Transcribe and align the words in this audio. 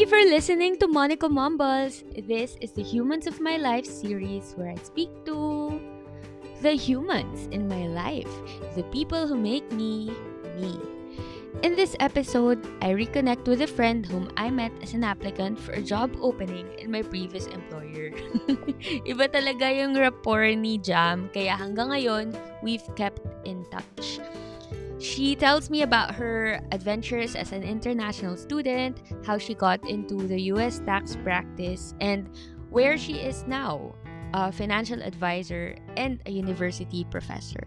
Thank 0.00 0.08
you 0.08 0.16
for 0.16 0.30
listening 0.32 0.80
to 0.80 0.88
Monica 0.88 1.28
Mumbles. 1.28 2.04
This 2.16 2.56
is 2.64 2.72
the 2.72 2.80
Humans 2.80 3.26
of 3.26 3.36
My 3.36 3.60
Life 3.60 3.84
series 3.84 4.56
where 4.56 4.72
I 4.72 4.80
speak 4.80 5.12
to 5.28 5.76
the 6.64 6.72
humans 6.72 7.52
in 7.52 7.68
my 7.68 7.84
life, 7.84 8.32
the 8.72 8.82
people 8.96 9.28
who 9.28 9.36
make 9.36 9.68
me 9.76 10.08
me. 10.56 10.80
In 11.60 11.76
this 11.76 12.00
episode, 12.00 12.64
I 12.80 12.96
reconnect 12.96 13.44
with 13.44 13.60
a 13.60 13.68
friend 13.68 14.08
whom 14.08 14.32
I 14.40 14.48
met 14.48 14.72
as 14.80 14.96
an 14.96 15.04
applicant 15.04 15.60
for 15.60 15.76
a 15.76 15.84
job 15.84 16.16
opening 16.24 16.64
in 16.80 16.88
my 16.88 17.04
previous 17.04 17.44
employer. 17.52 18.16
Iba 19.04 19.28
talaga 19.28 19.68
yung 19.68 20.00
rapport 20.00 20.48
ni 20.56 20.80
Jam, 20.80 21.28
kaya 21.36 21.52
hanggang 21.60 21.92
ngayon, 21.92 22.32
we've 22.64 22.88
kept 22.96 23.20
in 23.44 23.68
touch. 23.68 24.16
She 25.00 25.32
tells 25.34 25.72
me 25.72 25.80
about 25.80 26.14
her 26.20 26.60
adventures 26.72 27.34
as 27.34 27.52
an 27.56 27.64
international 27.64 28.36
student, 28.36 29.00
how 29.24 29.38
she 29.40 29.56
got 29.56 29.80
into 29.88 30.28
the 30.28 30.52
US 30.52 30.84
tax 30.84 31.16
practice, 31.24 31.96
and 32.04 32.28
where 32.68 33.00
she 33.00 33.16
is 33.16 33.48
now, 33.48 33.96
a 34.36 34.52
financial 34.52 35.00
advisor 35.00 35.74
and 35.96 36.20
a 36.26 36.30
university 36.30 37.08
professor. 37.08 37.64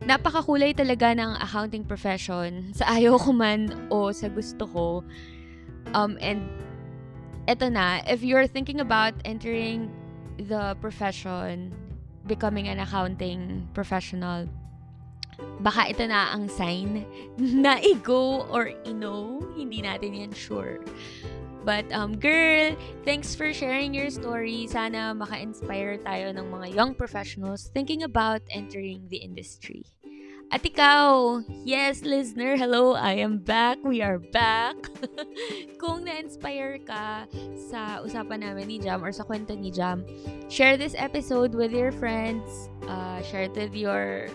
Napakakulay 0.00 0.72
talaga 0.72 1.12
ng 1.12 1.36
accounting 1.44 1.84
profession 1.84 2.72
sa 2.78 2.96
ayaw 2.96 3.20
ko 3.20 3.36
man 3.36 3.68
o 3.92 4.08
sa 4.08 4.32
gusto 4.32 4.64
ko. 4.64 5.04
Um, 5.92 6.16
and 6.24 6.40
eto 7.52 7.68
na, 7.68 8.00
if 8.08 8.24
you're 8.24 8.48
thinking 8.48 8.80
about 8.80 9.12
entering 9.28 9.92
the 10.40 10.72
profession, 10.80 11.76
becoming 12.24 12.64
an 12.72 12.80
accounting 12.80 13.68
professional, 13.76 14.48
baka 15.60 15.92
ito 15.92 16.04
na 16.08 16.32
ang 16.32 16.48
sign 16.48 17.04
na 17.38 17.76
i-go 17.80 18.48
or 18.48 18.72
i-know. 18.88 19.40
Hindi 19.56 19.84
natin 19.84 20.16
yan 20.16 20.32
sure. 20.32 20.80
But, 21.60 21.92
um, 21.92 22.16
girl, 22.16 22.72
thanks 23.04 23.36
for 23.36 23.52
sharing 23.52 23.92
your 23.92 24.08
story. 24.08 24.64
Sana 24.64 25.12
maka-inspire 25.12 26.00
tayo 26.00 26.32
ng 26.32 26.48
mga 26.48 26.66
young 26.72 26.92
professionals 26.96 27.68
thinking 27.76 28.00
about 28.00 28.40
entering 28.48 29.04
the 29.12 29.20
industry. 29.20 29.84
At 30.50 30.66
ikaw, 30.66 31.38
yes, 31.62 32.02
listener, 32.02 32.58
hello, 32.58 32.98
I 32.98 33.22
am 33.22 33.38
back. 33.38 33.78
We 33.86 34.02
are 34.02 34.18
back. 34.18 34.74
Kung 35.80 36.02
na-inspire 36.02 36.82
ka 36.82 37.30
sa 37.70 38.02
usapan 38.02 38.42
namin 38.42 38.66
ni 38.66 38.76
Jam 38.82 38.98
or 38.98 39.14
sa 39.14 39.22
kwento 39.22 39.54
ni 39.54 39.70
Jam, 39.70 40.02
share 40.50 40.74
this 40.74 40.98
episode 40.98 41.54
with 41.54 41.70
your 41.70 41.94
friends. 41.94 42.66
Uh, 42.90 43.22
share 43.22 43.46
it 43.46 43.54
with 43.54 43.78
your 43.78 44.26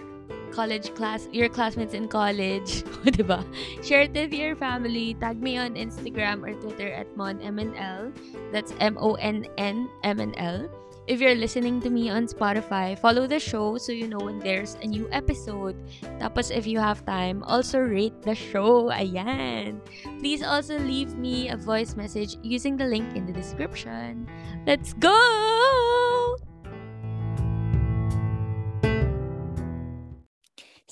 college 0.56 0.96
class, 0.96 1.28
your 1.36 1.52
classmates 1.52 1.94
in 1.94 2.08
college, 2.08 2.88
oh, 3.04 3.12
diba? 3.12 3.44
Share 3.84 4.08
it 4.08 4.16
with 4.16 4.32
your 4.32 4.56
family. 4.56 5.14
Tag 5.20 5.44
me 5.44 5.60
on 5.60 5.76
Instagram 5.76 6.48
or 6.48 6.56
Twitter 6.56 6.88
at 6.96 7.12
monmnl. 7.20 8.16
That's 8.56 8.72
M-O-N-N-M-N-L. 8.80 10.60
If 11.06 11.22
you're 11.22 11.38
listening 11.38 11.82
to 11.86 11.92
me 11.92 12.10
on 12.10 12.26
Spotify, 12.26 12.98
follow 12.98 13.28
the 13.28 13.38
show 13.38 13.78
so 13.78 13.92
you 13.92 14.08
know 14.08 14.18
when 14.18 14.40
there's 14.40 14.74
a 14.82 14.88
new 14.88 15.06
episode. 15.12 15.78
Tapos 16.18 16.50
if 16.50 16.66
you 16.66 16.82
have 16.82 17.06
time, 17.06 17.46
also 17.46 17.78
rate 17.78 18.26
the 18.26 18.34
show. 18.34 18.90
Ayan. 18.90 19.78
Please 20.18 20.42
also 20.42 20.82
leave 20.82 21.14
me 21.14 21.54
a 21.54 21.58
voice 21.58 21.94
message 21.94 22.42
using 22.42 22.74
the 22.74 22.90
link 22.90 23.14
in 23.14 23.30
the 23.30 23.34
description. 23.38 24.26
Let's 24.66 24.98
go! 24.98 25.14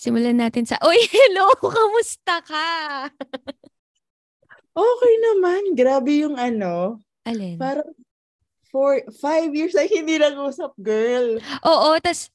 Simulan 0.04 0.36
natin 0.36 0.68
sa, 0.68 0.76
Uy, 0.84 1.00
hello! 1.00 1.48
Kamusta 1.64 2.44
ka? 2.44 3.08
okay 4.76 5.14
naman. 5.32 5.80
Grabe 5.80 6.28
yung 6.28 6.36
ano. 6.36 7.00
Alin? 7.24 7.56
Parang 7.56 7.88
for 8.68 9.00
five 9.24 9.56
years 9.56 9.72
ay 9.80 9.88
hindi 9.88 10.20
nag-usap, 10.20 10.76
girl. 10.76 11.40
Oo, 11.64 11.96
tas 12.04 12.28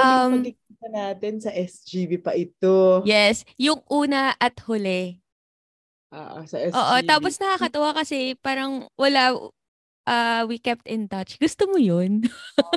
um, 0.00 0.40
pagkikita 0.40 0.86
natin 0.88 1.44
sa 1.44 1.52
SGB 1.52 2.24
pa 2.24 2.32
ito. 2.32 3.04
Yes, 3.04 3.44
yung 3.60 3.84
una 3.92 4.32
at 4.40 4.56
huli. 4.64 5.20
Ah, 6.08 6.40
uh, 6.40 6.48
sa 6.48 6.56
SGB. 6.56 6.72
Oo, 6.72 6.96
tapos 7.04 7.36
nakakatuwa 7.36 8.00
kasi 8.00 8.32
parang 8.40 8.88
wala, 8.96 9.36
uh, 10.08 10.42
we 10.48 10.56
kept 10.56 10.88
in 10.88 11.04
touch. 11.04 11.36
Gusto 11.36 11.68
mo 11.68 11.76
yun? 11.76 12.24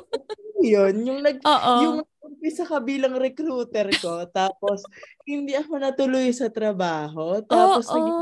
yun, 0.60 1.00
yung 1.00 1.24
nag, 1.24 1.40
Oo. 1.48 1.76
yung 1.80 1.98
umpisa 2.24 2.64
ka 2.64 2.80
bilang 2.80 3.20
recruiter 3.20 3.92
ko, 4.00 4.24
tapos 4.38 4.84
hindi 5.28 5.54
ako 5.54 5.78
natuloy 5.78 6.32
sa 6.32 6.48
trabaho, 6.48 7.44
tapos 7.44 7.86
Oo. 7.92 7.96
naging 8.00 8.22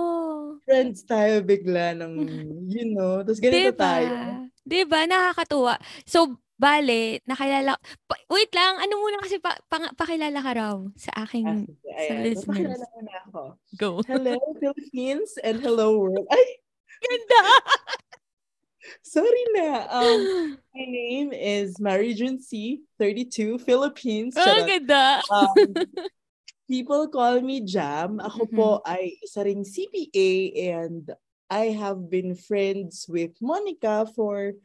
friends 0.66 1.00
tayo 1.06 1.42
bigla 1.46 1.94
ng, 2.02 2.14
you 2.74 2.86
know, 2.92 3.22
tapos 3.22 3.40
ganito 3.40 3.72
diba? 3.72 3.78
tayo. 3.78 4.14
'Di 4.62 4.82
ba? 4.86 5.06
Nakakatuwa. 5.10 5.74
So, 6.06 6.38
bale, 6.62 7.26
nakilala 7.26 7.74
pa, 8.06 8.14
wait 8.30 8.54
lang, 8.54 8.78
ano 8.78 8.94
muna 9.02 9.18
kasi 9.26 9.42
pa, 9.42 9.58
pa, 9.66 9.82
pakilala 9.98 10.38
ka 10.46 10.52
raw 10.54 10.76
sa 10.94 11.26
aking 11.26 11.46
Ah, 11.50 11.58
sige, 11.58 11.90
sa 11.90 12.14
ayan. 12.14 12.22
listeners. 12.22 12.46
Papakilala 12.46 12.86
ko 12.86 13.00
na 13.02 13.14
ako. 13.26 13.42
Go. 13.82 13.90
Hello, 14.06 14.38
Philippines 14.62 15.42
and 15.42 15.58
hello, 15.58 15.98
world. 15.98 16.30
Ay, 16.30 16.62
Ganda! 17.02 17.42
Sorry 19.02 19.46
na. 19.54 19.88
Um, 19.90 20.20
my 20.74 20.86
name 20.86 21.30
is 21.34 21.80
Mary 21.80 22.14
June 22.14 22.42
C, 22.42 22.82
32, 23.00 23.60
Philippines. 23.60 24.34
Oh, 24.38 24.44
Charot. 24.44 24.68
ganda. 24.68 25.22
Um, 25.30 25.74
people 26.72 27.08
call 27.10 27.42
me 27.42 27.62
Jam. 27.62 28.20
Ako 28.20 28.48
po 28.48 28.68
Mm-hmm. 28.80 28.92
ay 28.92 29.04
isa 29.22 29.42
ring 29.44 29.64
CPA 29.64 30.32
and 30.78 31.04
I 31.52 31.76
have 31.76 32.08
been 32.08 32.32
friends 32.34 33.06
with 33.12 33.36
Monica 33.44 34.08
for 34.16 34.56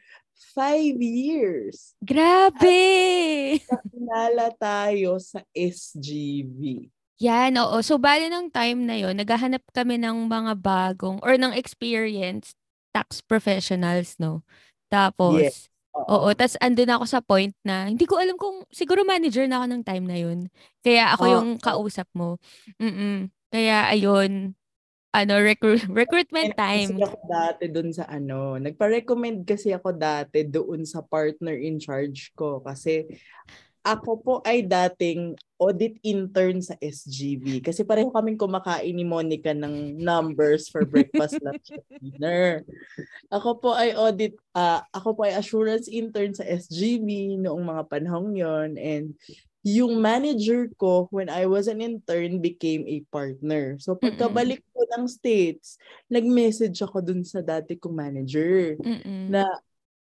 five 0.55 0.95
years. 1.03 1.99
Grabe! 1.99 3.59
Nakilala 3.67 4.55
tayo 4.55 5.19
sa 5.19 5.43
SGV. 5.51 6.87
Yan, 7.17 7.57
oo. 7.57 7.81
So, 7.81 7.97
bale 7.97 8.29
ng 8.29 8.53
time 8.53 8.85
na 8.85 8.95
yon 9.01 9.17
naghahanap 9.17 9.65
kami 9.73 9.97
ng 9.97 10.29
mga 10.29 10.53
bagong 10.61 11.17
or 11.25 11.35
ng 11.41 11.57
experienced 11.57 12.55
tax 12.97 13.21
professionals, 13.21 14.17
no? 14.17 14.41
Tapos, 14.89 15.37
Yes. 15.45 15.69
oo, 15.93 16.33
tas 16.33 16.57
andun 16.65 16.89
ako 16.97 17.05
sa 17.05 17.21
point 17.21 17.53
na, 17.61 17.93
hindi 17.93 18.09
ko 18.09 18.17
alam 18.17 18.41
kung, 18.41 18.65
siguro 18.73 19.05
manager 19.05 19.45
na 19.45 19.61
ako 19.61 19.67
ng 19.69 19.83
time 19.85 20.05
na 20.09 20.17
yun. 20.17 20.39
Kaya 20.81 21.13
ako 21.13 21.23
Oo. 21.29 21.33
yung 21.37 21.49
kausap 21.61 22.09
mo. 22.17 22.41
Mm 22.81 23.29
Kaya, 23.53 23.93
ayun, 23.93 24.57
ano, 25.17 25.35
recru- 25.41 25.81
recruitment 26.03 26.53
time. 26.57 26.99
Kasi 26.99 27.05
ako 27.05 27.19
dati 27.25 27.65
doon 27.73 27.91
sa 27.95 28.05
ano, 28.11 28.61
nagpa-recommend 28.61 29.49
kasi 29.49 29.73
ako 29.73 29.97
dati 29.97 30.45
doon 30.45 30.85
sa 30.85 31.01
partner 31.01 31.57
in 31.57 31.81
charge 31.81 32.33
ko 32.37 32.61
kasi 32.61 33.09
ako 33.87 34.11
po 34.19 34.35
ay 34.43 34.67
dating 34.67 35.39
audit 35.63 35.95
intern 36.03 36.59
sa 36.59 36.75
SGV 36.83 37.63
kasi 37.63 37.87
pareho 37.87 38.11
kaming 38.11 38.35
kumakain 38.35 38.91
ni 38.91 39.07
Monica 39.07 39.55
ng 39.55 39.95
numbers 39.95 40.67
for 40.67 40.83
breakfast, 40.83 41.39
lunch, 41.39 41.71
at 41.71 41.87
dinner. 42.03 42.67
Ako 43.31 43.63
po 43.63 43.71
ay 43.79 43.95
audit, 43.95 44.35
ah, 44.59 44.83
ako 44.91 45.15
po 45.15 45.21
ay 45.31 45.39
assurance 45.39 45.87
intern 45.87 46.35
sa 46.35 46.43
SGV 46.43 47.39
noong 47.39 47.63
mga 47.63 47.83
panahong 47.87 48.35
yon 48.35 48.75
and 48.75 49.15
yung 49.67 49.99
manager 50.03 50.67
ko 50.79 51.07
when 51.15 51.31
I 51.31 51.47
was 51.47 51.71
an 51.71 51.79
intern 51.79 52.43
became 52.43 52.87
a 52.91 53.07
partner. 53.15 53.79
So 53.79 53.95
pagkabalik 53.95 54.67
ko 54.75 54.83
ng 54.95 55.07
States, 55.07 55.79
nag-message 56.11 56.83
ako 56.83 57.03
dun 57.03 57.23
sa 57.23 57.39
dati 57.39 57.79
kong 57.79 57.95
manager 57.95 58.75
Mm-mm. 58.83 59.31
na, 59.31 59.47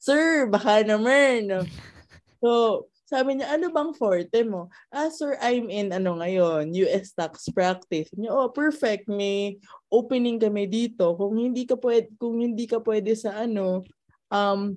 Sir, 0.03 0.51
baka 0.51 0.83
naman. 0.83 1.51
So, 2.37 2.85
sabi 3.07 3.39
niya, 3.39 3.55
ano 3.55 3.71
bang 3.71 3.95
forte 3.95 4.43
mo? 4.43 4.67
Ah, 4.91 5.07
sir, 5.07 5.39
I'm 5.39 5.71
in 5.71 5.95
ano 5.95 6.19
ngayon, 6.19 6.75
US 6.75 7.15
tax 7.15 7.47
practice. 7.55 8.11
Niya, 8.19 8.35
oh, 8.35 8.51
perfect. 8.51 9.07
May 9.07 9.63
opening 9.87 10.43
kami 10.43 10.67
dito. 10.67 11.15
Kung 11.15 11.39
hindi 11.39 11.63
ka 11.63 11.79
pwede, 11.79 12.11
kung 12.19 12.43
hindi 12.43 12.67
ka 12.67 12.83
pwede 12.83 13.15
sa 13.15 13.47
ano, 13.47 13.87
um, 14.27 14.75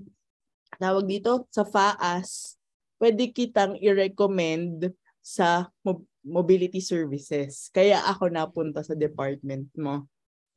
tawag 0.77 1.09
dito, 1.09 1.49
sa 1.49 1.65
FAAS, 1.65 2.53
pwede 3.01 3.33
kitang 3.33 3.73
i-recommend 3.81 4.93
sa 5.25 5.65
mo- 5.81 6.05
mobility 6.21 6.85
services. 6.85 7.73
Kaya 7.73 8.05
ako 8.05 8.29
napunta 8.29 8.85
sa 8.85 8.93
department 8.93 9.73
mo. 9.73 10.05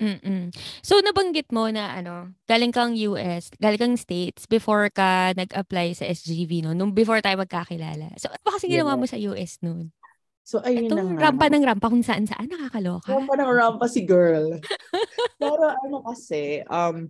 Mm-mm. 0.02 0.50
So, 0.82 0.98
nabanggit 0.98 1.54
mo 1.54 1.70
na 1.70 1.94
ano, 1.94 2.34
galing 2.50 2.74
kang 2.74 2.98
US, 2.98 3.54
galing 3.62 3.78
kang 3.78 3.94
States 3.94 4.50
before 4.50 4.90
ka 4.90 5.30
nag-apply 5.38 5.94
sa 5.94 6.10
SGV, 6.10 6.66
no? 6.66 6.74
Nung 6.74 6.90
before 6.90 7.22
tayo 7.22 7.38
magkakilala. 7.38 8.10
So, 8.18 8.26
ano 8.26 8.42
ba 8.42 8.58
kasi 8.58 8.66
ginawa 8.66 8.98
mo 8.98 9.06
sa 9.06 9.14
US 9.30 9.62
noon? 9.62 9.94
So, 10.42 10.58
ayun 10.58 10.90
Ito, 10.90 10.98
na 10.98 11.06
nga. 11.06 11.30
rampa 11.30 11.46
ng 11.46 11.62
rampa 11.62 11.86
kung 11.86 12.02
saan-saan, 12.02 12.50
nakakaloka. 12.50 13.14
Rampa 13.14 13.34
ng 13.38 13.52
rampa 13.54 13.86
si 13.86 14.02
girl. 14.02 14.58
Pero 15.38 15.70
ano 15.70 16.02
kasi, 16.02 16.66
um, 16.66 17.06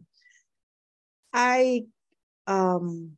I, 1.32 1.88
um, 2.44 3.16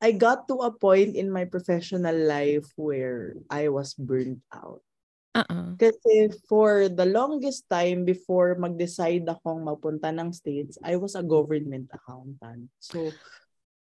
I 0.00 0.16
got 0.16 0.48
to 0.48 0.64
a 0.64 0.72
point 0.72 1.12
in 1.12 1.28
my 1.28 1.44
professional 1.44 2.16
life 2.16 2.72
where 2.80 3.36
I 3.52 3.68
was 3.68 3.92
burned 3.92 4.40
out. 4.48 4.80
Uh-uh. 5.30 5.78
Kasi 5.78 6.34
for 6.50 6.90
the 6.90 7.06
longest 7.06 7.70
time 7.70 8.02
before 8.02 8.58
mag-decide 8.58 9.22
akong 9.30 9.62
mapunta 9.62 10.10
ng 10.10 10.34
States, 10.34 10.74
I 10.82 10.98
was 10.98 11.14
a 11.14 11.22
government 11.22 11.86
accountant. 11.94 12.66
So, 12.82 13.14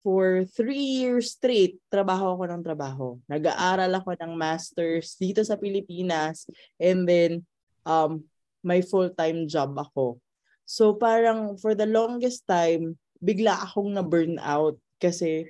for 0.03 0.47
three 0.47 1.03
years 1.03 1.39
straight, 1.39 1.79
trabaho 1.91 2.35
ako 2.39 2.45
ng 2.51 2.63
trabaho. 2.63 3.07
Nag-aaral 3.31 3.91
ako 4.03 4.19
ng 4.19 4.33
master's 4.35 5.15
dito 5.15 5.43
sa 5.47 5.55
Pilipinas 5.55 6.47
and 6.79 7.07
then 7.07 7.47
um, 7.87 8.27
may 8.63 8.83
full-time 8.83 9.47
job 9.47 9.75
ako. 9.79 10.19
So 10.67 10.99
parang 10.99 11.59
for 11.59 11.75
the 11.75 11.87
longest 11.87 12.47
time, 12.47 12.99
bigla 13.23 13.63
akong 13.63 13.95
na-burn 13.95 14.43
out 14.43 14.79
kasi 14.99 15.47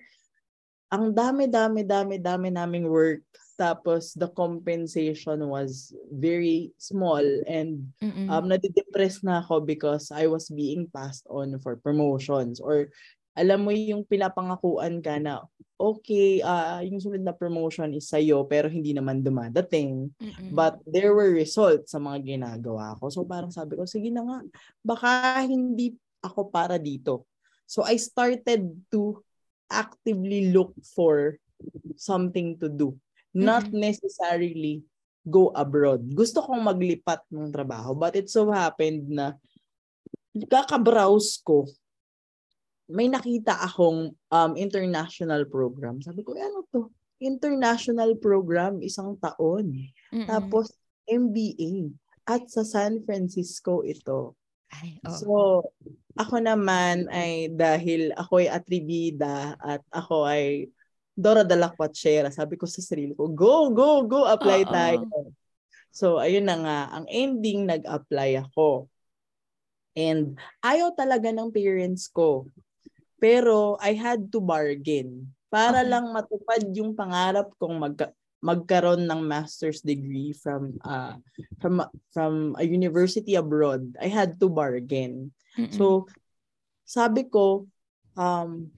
ang 0.93 1.17
dami-dami, 1.17 1.89
dami-dami 1.89 2.49
naming 2.53 2.89
work 2.89 3.25
tapos 3.63 4.19
the 4.19 4.27
compensation 4.35 5.39
was 5.47 5.95
very 6.11 6.75
small 6.83 7.23
and 7.47 7.87
Mm-mm. 8.03 8.27
um 8.27 8.51
nadidepress 8.51 9.23
na 9.23 9.39
ako 9.39 9.63
because 9.63 10.11
I 10.11 10.27
was 10.27 10.51
being 10.51 10.91
passed 10.91 11.31
on 11.31 11.63
for 11.63 11.79
promotions 11.79 12.59
or 12.59 12.91
alam 13.39 13.63
mo 13.65 13.71
yung 13.71 14.03
pinapangakuan 14.03 14.99
ka 14.99 15.23
na 15.23 15.47
okay, 15.83 16.39
uh, 16.47 16.79
yung 16.87 17.03
sunod 17.03 17.27
na 17.27 17.35
promotion 17.35 17.91
is 17.91 18.07
sa'yo 18.07 18.47
pero 18.47 18.71
hindi 18.71 18.95
naman 18.95 19.19
dumadating. 19.19 20.15
Mm-mm. 20.15 20.55
But 20.55 20.79
there 20.87 21.11
were 21.11 21.35
results 21.35 21.91
sa 21.91 21.99
mga 21.99 22.23
ginagawa 22.23 22.95
ko. 23.03 23.11
So 23.11 23.27
parang 23.27 23.51
sabi 23.51 23.75
ko, 23.75 23.83
sige 23.83 24.15
na 24.15 24.23
nga, 24.23 24.39
baka 24.87 25.43
hindi 25.43 25.99
ako 26.23 26.55
para 26.55 26.79
dito. 26.79 27.27
So 27.67 27.83
I 27.83 27.99
started 27.99 28.63
to 28.95 29.27
actively 29.67 30.55
look 30.55 30.71
for 30.95 31.41
something 31.99 32.61
to 32.63 32.71
do. 32.71 32.95
Not 33.33 33.73
necessarily 33.73 34.85
go 35.25 35.55
abroad. 35.55 36.05
Gusto 36.13 36.43
kong 36.43 36.67
maglipat 36.67 37.25
ng 37.31 37.49
trabaho. 37.55 37.95
But 37.97 38.19
it 38.19 38.29
so 38.29 38.51
happened 38.51 39.09
na 39.09 39.39
kakabrowse 40.35 41.41
ko, 41.45 41.69
may 42.93 43.09
nakita 43.09 43.57
akong 43.63 44.13
um, 44.13 44.53
international 44.59 45.49
program. 45.49 46.03
Sabi 46.05 46.27
ko, 46.27 46.37
"Eh, 46.37 46.45
ano 46.45 46.67
to? 46.69 46.93
International 47.23 48.19
program, 48.19 48.83
isang 48.83 49.15
taon. 49.17 49.89
Mm-mm. 50.11 50.27
Tapos, 50.27 50.75
MBA. 51.07 51.95
At 52.27 52.51
sa 52.51 52.67
San 52.67 53.03
Francisco 53.07 53.87
ito. 53.87 54.35
Ay, 54.73 54.99
oo. 55.07 55.13
So, 55.15 55.35
ako 56.17 56.37
naman 56.45 57.09
ay 57.09 57.53
dahil 57.53 58.13
ako 58.17 58.45
ay 58.45 58.49
atribida 58.53 59.57
at 59.61 59.83
ako 59.93 60.29
ay 60.29 60.69
Dora 61.13 61.45
de 61.45 61.57
la 61.57 61.69
Cuachera, 61.69 62.33
sabi 62.33 62.57
ko 62.57 62.65
sa 62.65 62.81
sarili 62.81 63.13
ko, 63.13 63.29
go, 63.29 63.69
go, 63.69 64.03
go, 64.09 64.25
apply 64.25 64.65
Oo. 64.65 64.73
tayo. 64.73 65.07
So, 65.93 66.17
ayun 66.17 66.49
na 66.49 66.57
nga, 66.57 66.79
ang 66.89 67.05
ending, 67.13 67.69
nag-apply 67.69 68.49
ako. 68.49 68.89
And 69.93 70.41
ayaw 70.65 70.97
talaga 70.97 71.29
ng 71.29 71.53
parents 71.53 72.09
ko. 72.09 72.49
Pero 73.21 73.77
I 73.77 73.93
had 73.93 74.33
to 74.33 74.41
bargain 74.41 75.29
para 75.53 75.85
Okay. 75.85 75.93
lang 75.93 76.17
matupad 76.17 76.65
yung 76.73 76.97
pangarap 76.97 77.53
kong 77.61 77.77
magka- 77.77 78.17
magkaroon 78.43 79.05
ng 79.07 79.21
master's 79.23 79.85
degree 79.85 80.35
from 80.35 80.75
uh, 80.83 81.15
from 81.63 81.85
from 82.11 82.57
a 82.59 82.65
university 82.67 83.39
abroad. 83.39 83.95
I 84.01 84.11
had 84.11 84.41
to 84.43 84.51
bargain. 84.51 85.31
Mm-mm. 85.55 85.71
So, 85.77 86.11
sabi 86.83 87.29
ko, 87.29 87.69
um, 88.17 88.73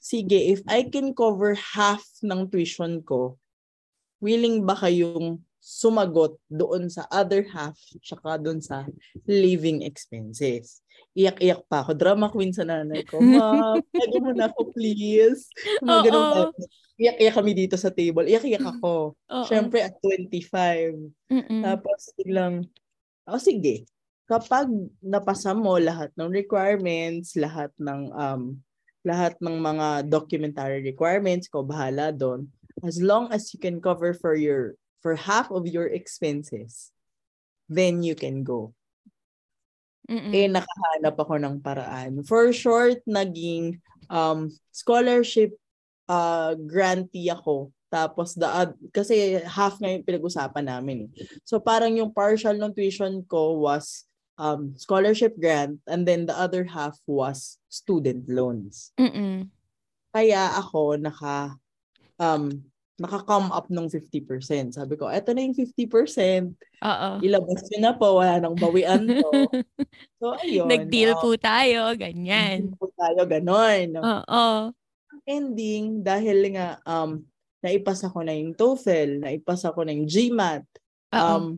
sige, 0.00 0.40
if 0.50 0.64
I 0.64 0.88
can 0.88 1.12
cover 1.12 1.52
half 1.52 2.02
ng 2.24 2.48
tuition 2.48 3.04
ko, 3.04 3.36
willing 4.24 4.64
ba 4.64 4.72
kayong 4.72 5.44
sumagot 5.60 6.40
doon 6.48 6.88
sa 6.88 7.04
other 7.12 7.44
half 7.52 7.76
tsaka 8.00 8.40
doon 8.40 8.64
sa 8.64 8.88
living 9.28 9.84
expenses? 9.84 10.80
Iyak-iyak 11.12 11.68
pa 11.68 11.84
ako. 11.84 11.92
Drama 11.92 12.32
queen 12.32 12.56
sa 12.56 12.64
nanay 12.64 13.04
ko. 13.04 13.20
Ma, 13.28 13.76
pwede 13.76 14.16
mo 14.24 14.32
na 14.32 14.48
ako, 14.48 14.72
please. 14.72 15.52
Mga 15.84 16.00
ganun. 16.08 16.48
Iyak-iyak 16.96 17.36
kami 17.36 17.52
dito 17.52 17.76
sa 17.76 17.92
table. 17.92 18.24
Iyak-iyak 18.24 18.64
ako. 18.64 19.12
Oo. 19.12 19.44
Siyempre, 19.44 19.84
at 19.84 20.00
25. 20.00 20.96
Mm-mm. 21.28 21.60
Tapos 21.60 22.00
biglang, 22.16 22.64
oh 23.28 23.40
sige, 23.40 23.84
kapag 24.24 24.70
napasa 25.04 25.52
mo 25.52 25.76
lahat 25.76 26.08
ng 26.16 26.30
requirements, 26.30 27.36
lahat 27.36 27.74
ng 27.76 28.00
um 28.14 28.42
lahat 29.06 29.36
ng 29.40 29.56
mga 29.56 30.08
documentary 30.08 30.84
requirements 30.84 31.48
ko, 31.48 31.64
bahala 31.64 32.12
doon. 32.12 32.48
As 32.84 33.00
long 33.00 33.32
as 33.32 33.52
you 33.52 33.60
can 33.60 33.80
cover 33.80 34.12
for 34.12 34.36
your 34.36 34.76
for 35.00 35.16
half 35.16 35.48
of 35.48 35.64
your 35.64 35.88
expenses, 35.88 36.92
then 37.68 38.04
you 38.04 38.12
can 38.12 38.44
go. 38.44 38.76
Mm-mm. 40.10 40.34
Eh, 40.34 40.50
nakahanap 40.50 41.16
ako 41.16 41.38
ng 41.38 41.56
paraan. 41.62 42.26
For 42.26 42.50
short, 42.50 43.00
naging 43.06 43.78
um, 44.10 44.50
scholarship 44.74 45.54
uh, 46.10 46.58
grantee 46.58 47.30
ako. 47.30 47.70
Tapos, 47.90 48.34
the, 48.34 48.46
oth- 48.46 48.78
kasi 48.90 49.38
half 49.46 49.78
nga 49.78 49.90
yung 49.90 50.06
pinag-usapan 50.06 50.66
namin. 50.66 51.06
eh. 51.06 51.26
So, 51.46 51.62
parang 51.62 51.94
yung 51.94 52.10
partial 52.10 52.58
ng 52.58 52.74
tuition 52.74 53.22
ko 53.26 53.62
was 53.62 54.09
um, 54.40 54.72
scholarship 54.80 55.36
grant 55.36 55.84
and 55.84 56.08
then 56.08 56.24
the 56.24 56.32
other 56.32 56.64
half 56.64 56.96
was 57.04 57.60
student 57.68 58.24
loans. 58.24 58.96
Mm-mm. 58.96 59.52
Kaya 60.16 60.56
ako 60.56 60.96
naka 60.96 61.60
um, 62.16 62.64
naka-come 63.00 63.48
up 63.48 63.72
ng 63.72 63.88
50%. 63.88 64.76
Sabi 64.76 65.00
ko, 65.00 65.08
eto 65.08 65.32
na 65.32 65.40
yung 65.40 65.56
50%. 65.56 66.52
Oo. 66.84 67.08
Ilabas 67.24 67.64
nyo 67.72 67.78
na 67.80 67.92
po. 67.96 68.20
Wala 68.20 68.36
nang 68.36 68.56
bawian 68.60 69.08
to. 69.08 69.30
So, 70.20 70.36
ayun. 70.36 70.68
Nag-deal 70.68 71.16
um, 71.16 71.20
po 71.24 71.32
tayo, 71.40 71.96
ganyan. 71.96 72.76
po 72.76 72.92
tayo 72.92 73.24
ganon. 73.24 73.96
Oo. 73.96 74.68
Ending, 75.24 76.04
dahil 76.04 76.52
nga, 76.52 76.76
um, 76.84 77.24
naipasa 77.64 78.12
ko 78.12 78.20
na 78.20 78.36
yung 78.36 78.52
TOEFL, 78.52 79.24
naipasa 79.24 79.72
ko 79.72 79.80
na 79.80 79.96
yung 79.96 80.04
GMAT, 80.04 80.68
Oo. 81.16 81.56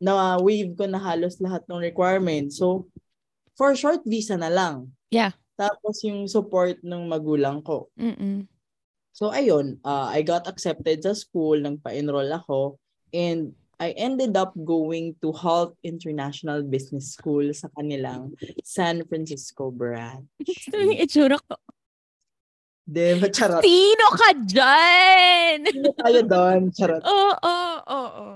Um, 0.00 0.04
na-waive 0.04 0.72
ko 0.74 0.88
na 0.88 0.98
halos 0.98 1.36
lahat 1.38 1.62
ng 1.68 1.80
requirements. 1.84 2.56
So, 2.56 2.88
for 3.54 3.76
short 3.76 4.00
visa 4.08 4.40
na 4.40 4.48
lang. 4.48 4.96
Yeah. 5.12 5.36
Tapos 5.60 6.00
yung 6.00 6.24
support 6.24 6.80
ng 6.80 7.04
magulang 7.04 7.60
ko. 7.60 7.92
Mm-mm. 8.00 8.48
So, 9.12 9.28
ayun, 9.28 9.76
uh, 9.84 10.08
I 10.08 10.24
got 10.24 10.48
accepted 10.48 11.04
sa 11.04 11.12
school, 11.12 11.60
nagpa-enroll 11.60 12.32
ako, 12.32 12.80
and 13.12 13.52
I 13.80 13.92
ended 13.96 14.36
up 14.36 14.52
going 14.56 15.16
to 15.20 15.32
Halt 15.32 15.76
International 15.84 16.64
Business 16.64 17.16
School 17.16 17.52
sa 17.52 17.68
kanilang 17.76 18.32
San 18.64 19.04
Francisco 19.08 19.68
branch. 19.72 20.28
Mo 20.72 20.80
yung 20.80 21.00
itsura 21.00 21.36
ko. 21.36 21.56
Diba? 22.84 23.28
Charot. 23.32 23.64
Sino 23.64 24.06
ka 24.16 24.30
dyan? 24.36 25.68
Sino 25.68 25.92
tayo 25.96 26.20
doon? 26.24 26.60
Charot. 26.76 27.02
Oo, 27.04 27.32
oo, 27.40 27.80
oo. 27.88 28.26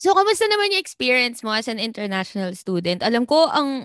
So, 0.00 0.16
kamusta 0.16 0.48
naman 0.48 0.72
yung 0.72 0.80
experience 0.80 1.44
mo 1.44 1.52
as 1.52 1.68
an 1.68 1.76
international 1.76 2.56
student? 2.56 3.04
Alam 3.04 3.28
ko, 3.28 3.52
ang 3.52 3.84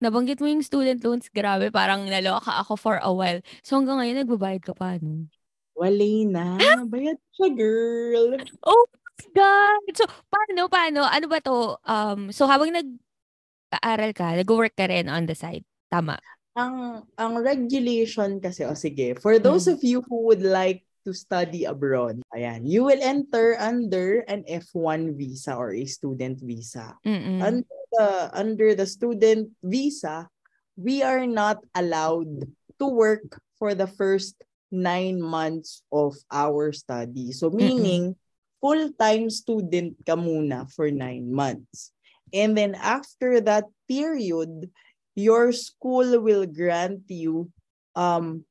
nabanggit 0.00 0.40
mo 0.40 0.48
yung 0.48 0.64
student 0.64 0.96
loans, 1.04 1.28
grabe, 1.28 1.68
parang 1.68 2.08
naloka 2.08 2.64
ako 2.64 2.80
for 2.80 2.96
a 2.96 3.12
while. 3.12 3.44
So, 3.60 3.76
hanggang 3.76 4.00
ngayon, 4.00 4.24
nagbabayad 4.24 4.64
ka 4.64 4.72
pa, 4.72 4.96
no? 4.96 5.28
Wala 5.76 6.08
na. 6.32 6.44
Bayad 6.88 7.20
siya, 7.36 7.48
girl. 7.52 8.40
Oh 8.64 8.84
my 8.88 9.24
God! 9.36 9.84
So, 9.92 10.08
paano, 10.32 10.72
paano? 10.72 11.00
Ano 11.04 11.26
ba 11.28 11.38
to? 11.44 11.76
Um, 11.84 12.32
so, 12.32 12.48
habang 12.48 12.72
nag-aaral 12.72 14.16
ka, 14.16 14.40
nag-work 14.40 14.72
ka 14.72 14.88
rin 14.88 15.12
on 15.12 15.28
the 15.28 15.36
side. 15.36 15.68
Tama. 15.92 16.16
Ang 16.56 17.04
ang 17.14 17.36
regulation 17.38 18.40
kasi, 18.40 18.64
o 18.64 18.72
sige, 18.74 19.14
for 19.20 19.36
those 19.38 19.68
Mm. 19.68 19.72
of 19.76 19.80
you 19.84 20.00
who 20.08 20.24
would 20.26 20.42
like 20.42 20.82
to 21.04 21.12
study 21.12 21.64
abroad, 21.64 22.20
ayan, 22.34 22.62
you 22.64 22.84
will 22.84 23.00
enter 23.00 23.56
under 23.58 24.20
an 24.28 24.44
F1 24.48 25.16
visa 25.16 25.54
or 25.54 25.72
a 25.72 25.84
student 25.84 26.40
visa. 26.42 26.96
Mm-mm. 27.06 27.42
Under 27.42 27.76
the, 27.92 28.10
under 28.32 28.68
the 28.74 28.86
student 28.86 29.50
visa, 29.62 30.28
we 30.76 31.02
are 31.02 31.26
not 31.26 31.58
allowed 31.74 32.48
to 32.78 32.86
work 32.86 33.40
for 33.58 33.74
the 33.74 33.86
first 33.86 34.36
nine 34.70 35.20
months 35.20 35.82
of 35.92 36.16
our 36.30 36.72
study. 36.72 37.32
So 37.32 37.50
meaning, 37.50 38.16
full-time 38.60 39.28
student 39.28 39.96
ka 40.06 40.14
muna 40.16 40.70
for 40.72 40.90
nine 40.90 41.32
months. 41.32 41.92
And 42.32 42.56
then 42.56 42.78
after 42.78 43.40
that 43.42 43.66
period, 43.88 44.70
your 45.16 45.52
school 45.52 46.20
will 46.22 46.46
grant 46.46 47.04
you 47.10 47.50
um, 47.96 48.44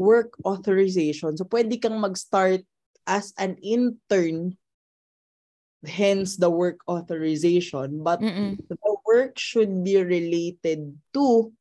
work 0.00 0.32
authorization. 0.48 1.36
So 1.36 1.44
pwede 1.44 1.76
kang 1.76 2.00
mag-start 2.00 2.64
as 3.04 3.36
an 3.36 3.60
intern, 3.60 4.56
hence 5.84 6.40
the 6.40 6.48
work 6.48 6.80
authorization. 6.88 8.00
But 8.00 8.24
Mm-mm. 8.24 8.56
the 8.64 8.96
work 9.04 9.36
should 9.36 9.84
be 9.84 10.00
related 10.00 10.96
to 11.12 11.52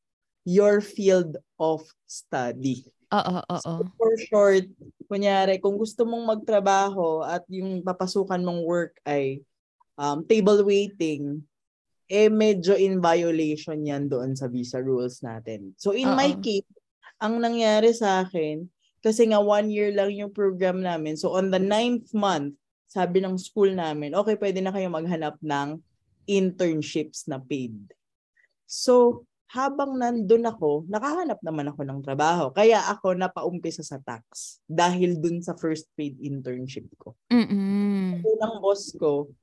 your 0.48 0.79
field 0.79 1.36
of 1.60 1.84
study. 2.08 2.88
Oo, 3.12 3.43
oo. 3.43 3.60
So, 3.60 3.84
for 4.00 4.13
short, 4.31 4.65
kunyari, 5.12 5.60
kung 5.60 5.75
gusto 5.75 6.08
mong 6.08 6.39
magtrabaho 6.39 7.25
at 7.27 7.43
yung 7.51 7.84
papasukan 7.84 8.39
mong 8.39 8.62
work 8.63 8.93
ay 9.03 9.43
um, 10.00 10.24
table 10.24 10.63
waiting, 10.63 11.43
eh 12.10 12.29
medyo 12.29 12.74
in 12.74 12.98
violation 12.98 13.86
yan 13.86 14.10
doon 14.10 14.34
sa 14.34 14.50
visa 14.50 14.81
rules 14.81 15.22
natin. 15.22 15.74
So 15.77 15.93
in 15.93 16.10
my 16.13 16.34
Oo. 16.34 16.41
case, 16.41 16.65
ang 17.19 17.38
nangyari 17.39 17.91
sa 17.91 18.23
akin, 18.23 18.65
kasi 18.99 19.31
nga 19.31 19.39
one 19.39 19.71
year 19.71 19.91
lang 19.95 20.11
yung 20.11 20.31
program 20.31 20.83
namin. 20.83 21.15
So 21.15 21.35
on 21.35 21.51
the 21.51 21.59
ninth 21.59 22.11
month, 22.15 22.55
sabi 22.89 23.21
ng 23.21 23.38
school 23.38 23.71
namin, 23.71 24.17
okay, 24.17 24.33
pwede 24.35 24.59
na 24.59 24.73
kayo 24.73 24.89
maghanap 24.89 25.38
ng 25.39 25.77
internships 26.25 27.29
na 27.29 27.38
paid. 27.38 27.77
So, 28.65 29.25
habang 29.49 29.97
nandun 29.97 30.45
ako, 30.45 30.85
nakahanap 30.85 31.41
naman 31.41 31.69
ako 31.73 31.81
ng 31.81 32.05
trabaho. 32.05 32.53
Kaya 32.53 32.85
ako 32.85 33.17
napaumpisa 33.17 33.81
sa 33.81 33.97
tax 33.97 34.57
dahil 34.69 35.17
dun 35.17 35.41
sa 35.41 35.57
first 35.57 35.89
paid 35.97 36.21
internship 36.21 36.85
ko. 37.01 37.17
Mm-mm. 37.33 38.21
Unang 38.21 38.61
boss 38.61 38.93
ko, 38.93 39.33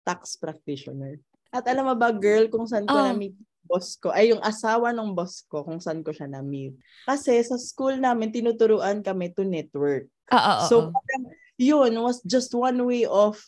tax 0.00 0.40
practitioner. 0.40 1.20
At 1.52 1.68
alam 1.68 1.88
mo 1.88 1.94
ba, 1.96 2.08
girl, 2.08 2.48
kung 2.48 2.64
saan 2.64 2.88
ko 2.88 2.96
Oh. 2.96 3.04
na-meet 3.04 3.36
boss 3.70 3.94
ko, 3.94 4.10
ay 4.10 4.34
yung 4.34 4.42
asawa 4.42 4.90
ng 4.90 5.14
boss 5.14 5.46
ko, 5.46 5.62
kung 5.62 5.78
saan 5.78 6.02
ko 6.02 6.10
siya 6.10 6.26
na-meet. 6.26 6.74
Kasi 7.06 7.38
sa 7.46 7.54
school 7.54 7.94
namin, 7.94 8.34
tinuturuan 8.34 8.98
kami 8.98 9.30
to 9.30 9.46
network. 9.46 10.10
Oo, 10.34 10.36
oo. 10.42 10.66
So, 10.66 10.74
parang 10.90 11.30
yun 11.54 11.94
was 12.02 12.18
just 12.26 12.50
one 12.50 12.82
way 12.82 13.06
of 13.06 13.38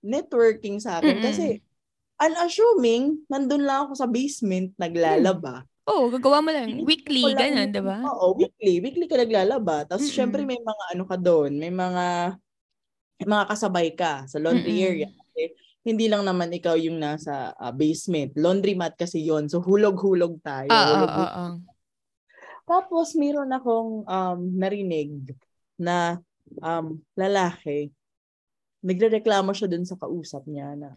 networking 0.00 0.80
sa 0.80 0.98
akin. 0.98 1.20
Mm-mm. 1.20 1.26
Kasi, 1.28 1.46
unassuming, 2.16 3.20
nandun 3.28 3.68
lang 3.68 3.88
ako 3.88 3.92
sa 3.96 4.08
basement, 4.08 4.72
naglalaba. 4.80 5.68
oh, 5.84 6.06
gagawa 6.08 6.38
mo 6.38 6.54
lang. 6.54 6.86
Weekly, 6.86 7.26
Wala 7.26 7.36
ganun, 7.36 7.66
yung- 7.68 7.74
di 7.74 7.82
ba? 7.82 7.98
Oo, 8.06 8.38
weekly. 8.38 8.78
Weekly 8.78 9.06
ka 9.10 9.18
naglalaba. 9.18 9.84
Tapos, 9.84 10.06
Mm-mm. 10.06 10.16
syempre, 10.16 10.40
may 10.46 10.60
mga 10.60 10.84
ano 10.94 11.04
ka 11.04 11.16
doon. 11.18 11.52
May 11.58 11.72
mga, 11.74 12.36
may 13.18 13.26
mga 13.26 13.44
kasabay 13.50 13.88
ka 13.92 14.24
sa 14.24 14.38
laundry 14.38 14.70
Mm-mm. 14.70 14.88
area. 14.88 15.08
Kasi, 15.10 15.42
hindi 15.90 16.06
lang 16.06 16.22
naman 16.22 16.54
ikaw 16.54 16.78
yung 16.78 17.02
nasa 17.02 17.50
ah, 17.58 17.74
basement. 17.74 18.30
Laundry 18.38 18.78
mat 18.78 18.94
kasi 18.94 19.26
yon 19.26 19.50
So, 19.50 19.58
hulog-hulog 19.58 20.38
tayo. 20.40 20.70
Oo, 20.70 20.78
oo, 20.78 20.94
hulog 20.94 21.12
oo. 21.18 21.46
Tapos, 22.70 23.18
meron 23.18 23.50
akong 23.50 24.06
um, 24.06 24.40
narinig 24.54 25.34
na 25.74 26.22
um, 26.62 27.02
lalaki. 27.18 27.90
Nagrereklamo 28.86 29.50
siya 29.50 29.66
dun 29.66 29.82
sa 29.82 29.98
kausap 29.98 30.46
niya 30.46 30.78
na, 30.78 30.94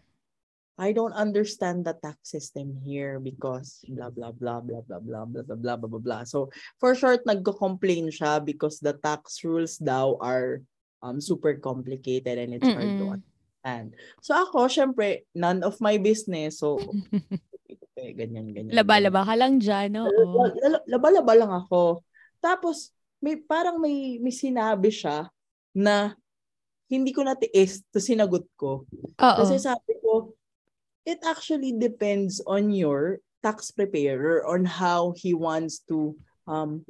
I 0.74 0.90
don't 0.90 1.14
understand 1.14 1.86
the 1.86 1.94
tax 1.94 2.34
system 2.34 2.74
here 2.82 3.22
because 3.22 3.82
blah, 3.86 4.10
blah, 4.10 4.34
blah, 4.34 4.58
blah, 4.58 4.82
blah, 4.82 4.98
blah, 4.98 5.22
blah, 5.26 5.42
blah, 5.42 5.54
blah, 5.54 5.76
blah, 5.78 5.88
blah, 5.90 6.02
blah. 6.02 6.22
So, 6.26 6.50
for 6.82 6.98
short, 6.98 7.22
nagko-complain 7.26 8.10
siya 8.10 8.42
because 8.42 8.82
the 8.82 8.94
tax 8.98 9.42
rules 9.46 9.78
daw 9.78 10.18
are 10.18 10.66
um, 11.02 11.22
super 11.22 11.54
complicated 11.62 12.38
and 12.38 12.58
it's 12.58 12.66
hard 12.66 12.98
to 12.98 13.06
Mm-mm. 13.06 13.33
Understand. 13.64 13.96
So, 14.20 14.36
ako, 14.36 14.68
syempre, 14.68 15.24
none 15.34 15.64
of 15.64 15.80
my 15.80 15.96
business. 15.96 16.60
So, 16.60 16.78
eh, 17.98 18.12
ganyan, 18.12 18.52
ganyan. 18.52 18.76
Laba-laba 18.76 19.24
ka 19.24 19.34
lang 19.34 19.58
dyan. 19.58 19.96
Lala- 19.96 20.56
lala- 20.60 20.86
Laba-laba 20.86 21.32
lang 21.34 21.52
ako. 21.52 22.04
Tapos, 22.44 22.92
may 23.24 23.40
parang 23.40 23.80
may, 23.80 24.20
may 24.20 24.32
sinabi 24.32 24.92
siya 24.92 25.32
na 25.72 26.12
hindi 26.92 27.10
ko 27.16 27.24
natiis 27.24 27.80
to 27.88 27.98
sinagot 27.98 28.44
ko. 28.60 28.84
Oo. 29.16 29.36
Kasi 29.40 29.56
sabi 29.56 29.96
ko, 30.04 30.36
it 31.08 31.24
actually 31.24 31.72
depends 31.72 32.44
on 32.44 32.68
your 32.68 33.24
tax 33.40 33.72
preparer 33.72 34.44
on 34.44 34.64
how 34.64 35.12
he 35.16 35.36
wants 35.36 35.84
to 35.84 36.16
um 36.48 36.80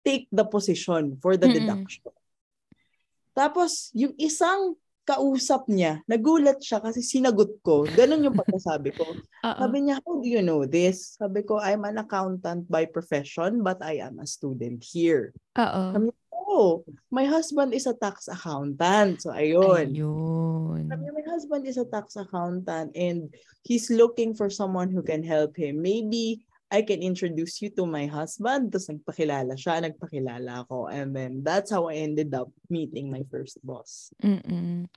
take 0.00 0.24
the 0.32 0.44
position 0.44 1.16
for 1.20 1.36
the 1.36 1.48
Mm-mm. 1.48 1.56
deduction. 1.64 2.08
Tapos, 3.36 3.92
yung 3.92 4.16
isang 4.16 4.76
kausap 5.08 5.64
niya, 5.72 6.04
nagulat 6.04 6.60
siya 6.60 6.84
kasi 6.84 7.00
sinagot 7.00 7.64
ko. 7.64 7.88
Ganun 7.88 8.28
yung 8.28 8.36
pagkasabi 8.36 8.92
ko. 8.92 9.08
Sabi 9.64 9.88
niya, 9.88 10.04
how 10.04 10.20
do 10.20 10.28
you 10.28 10.44
know 10.44 10.68
this? 10.68 11.16
Sabi 11.16 11.40
ko, 11.48 11.56
I'm 11.56 11.88
an 11.88 11.96
accountant 11.96 12.68
by 12.68 12.84
profession, 12.84 13.64
but 13.64 13.80
I 13.80 14.04
am 14.04 14.20
a 14.20 14.28
student 14.28 14.84
here. 14.84 15.32
Oo. 15.56 15.82
Sabi 15.96 16.04
niya, 16.12 16.16
oh, 16.36 16.84
my 17.08 17.24
husband 17.24 17.72
is 17.72 17.88
a 17.88 17.96
tax 17.96 18.28
accountant. 18.28 19.24
So, 19.24 19.32
ayun. 19.32 19.96
Ayun. 19.96 20.92
Sabi 20.92 21.00
niya, 21.08 21.14
my 21.16 21.26
husband 21.32 21.64
is 21.64 21.80
a 21.80 21.88
tax 21.88 22.20
accountant 22.20 22.92
and 22.92 23.32
he's 23.64 23.88
looking 23.88 24.36
for 24.36 24.52
someone 24.52 24.92
who 24.92 25.00
can 25.00 25.24
help 25.24 25.56
him. 25.56 25.80
Maybe 25.80 26.44
I 26.68 26.84
can 26.84 27.00
introduce 27.00 27.64
you 27.64 27.72
to 27.80 27.88
my 27.88 28.04
husband. 28.04 28.72
Tapos 28.72 28.92
nagpakilala 28.92 29.56
siya, 29.56 29.80
nagpakilala 29.80 30.68
ako. 30.68 30.92
And 30.92 31.16
then 31.16 31.40
that's 31.40 31.72
how 31.72 31.88
I 31.88 32.04
ended 32.04 32.36
up 32.36 32.52
meeting 32.68 33.08
my 33.08 33.24
first 33.32 33.56
boss. 33.64 34.12
Mm-mm. 34.20 34.88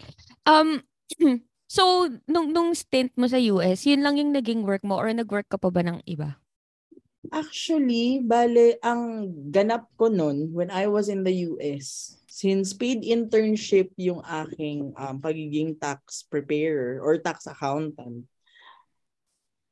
Um, 0.44 0.84
so, 1.68 2.12
nung, 2.28 2.52
nung 2.52 2.76
stint 2.76 3.16
mo 3.16 3.32
sa 3.32 3.40
US, 3.56 3.88
yun 3.88 4.04
lang 4.04 4.20
yung 4.20 4.36
naging 4.36 4.68
work 4.68 4.84
mo 4.84 5.00
or 5.00 5.08
nag-work 5.16 5.48
ka 5.48 5.56
pa 5.56 5.72
ba 5.72 5.80
ng 5.80 6.04
iba? 6.04 6.36
Actually, 7.32 8.20
bale, 8.26 8.82
ang 8.82 9.30
ganap 9.54 9.88
ko 9.96 10.10
nun 10.10 10.52
when 10.52 10.74
I 10.74 10.90
was 10.92 11.08
in 11.08 11.24
the 11.24 11.48
US, 11.54 12.18
since 12.26 12.74
paid 12.74 13.06
internship 13.06 13.94
yung 13.96 14.26
aking 14.26 14.92
um, 14.98 15.22
pagiging 15.22 15.78
tax 15.78 16.26
preparer 16.26 16.98
or 16.98 17.22
tax 17.22 17.46
accountant, 17.46 18.26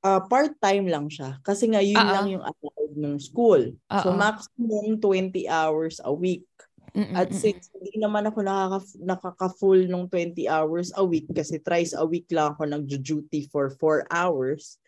uh, 0.03 0.22
part-time 0.27 0.88
lang 0.88 1.08
siya. 1.12 1.39
Kasi 1.44 1.72
nga 1.72 1.82
yun 1.84 2.00
Ah, 2.00 2.20
lang 2.20 2.25
ah. 2.27 2.32
yung 2.38 2.44
allowed 2.46 2.94
ng 2.96 3.15
school. 3.20 3.62
So 3.91 4.12
Ah, 4.12 4.15
ah. 4.15 4.18
maximum 4.18 5.00
20 5.00 5.46
hours 5.48 6.00
a 6.03 6.12
week. 6.13 6.46
Mm-mm, 6.89 7.13
At 7.13 7.29
since 7.29 7.70
hindi 7.70 8.01
naman 8.01 8.25
ako 8.25 8.41
nakaka, 8.41 8.79
nakaka-full 8.98 9.86
nung 9.86 10.10
20 10.10 10.50
hours 10.50 10.89
a 10.98 11.06
week 11.06 11.29
kasi 11.29 11.62
thrice 11.62 11.94
a 11.94 12.01
week 12.01 12.25
lang 12.34 12.58
ako 12.58 12.65
nag-duty 12.65 13.46
for 13.53 13.70
4 13.77 14.10
hours, 14.10 14.82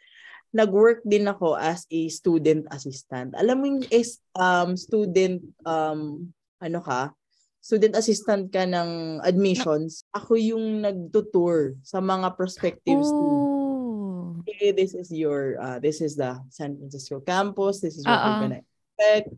nag-work 0.50 1.06
din 1.06 1.30
ako 1.30 1.54
as 1.54 1.86
a 1.94 2.10
student 2.10 2.66
assistant. 2.74 3.38
Alam 3.38 3.56
mo 3.62 3.66
yung 3.70 3.86
is, 3.94 4.18
um, 4.34 4.74
student, 4.74 5.46
um, 5.62 6.26
ano 6.58 6.82
ka, 6.82 7.14
student 7.62 7.94
assistant 7.94 8.50
ka 8.50 8.66
ng 8.66 9.22
admissions, 9.22 10.02
ako 10.10 10.34
yung 10.36 10.82
nagtutour 10.82 11.78
sa 11.86 12.02
mga 12.02 12.34
prospective 12.34 13.00
students. 13.06 13.61
Oh. 14.52 14.56
Okay, 14.56 14.72
this 14.76 14.94
is 14.94 15.08
your, 15.12 15.56
uh, 15.62 15.80
this 15.80 16.02
is 16.04 16.20
the 16.20 16.36
San 16.52 16.76
Francisco 16.76 17.24
campus, 17.24 17.80
this 17.80 17.96
is 17.96 18.04
what 18.04 18.20
Ah, 18.20 18.24
we're 18.28 18.52
gonna 18.52 18.62
expect. 18.62 19.32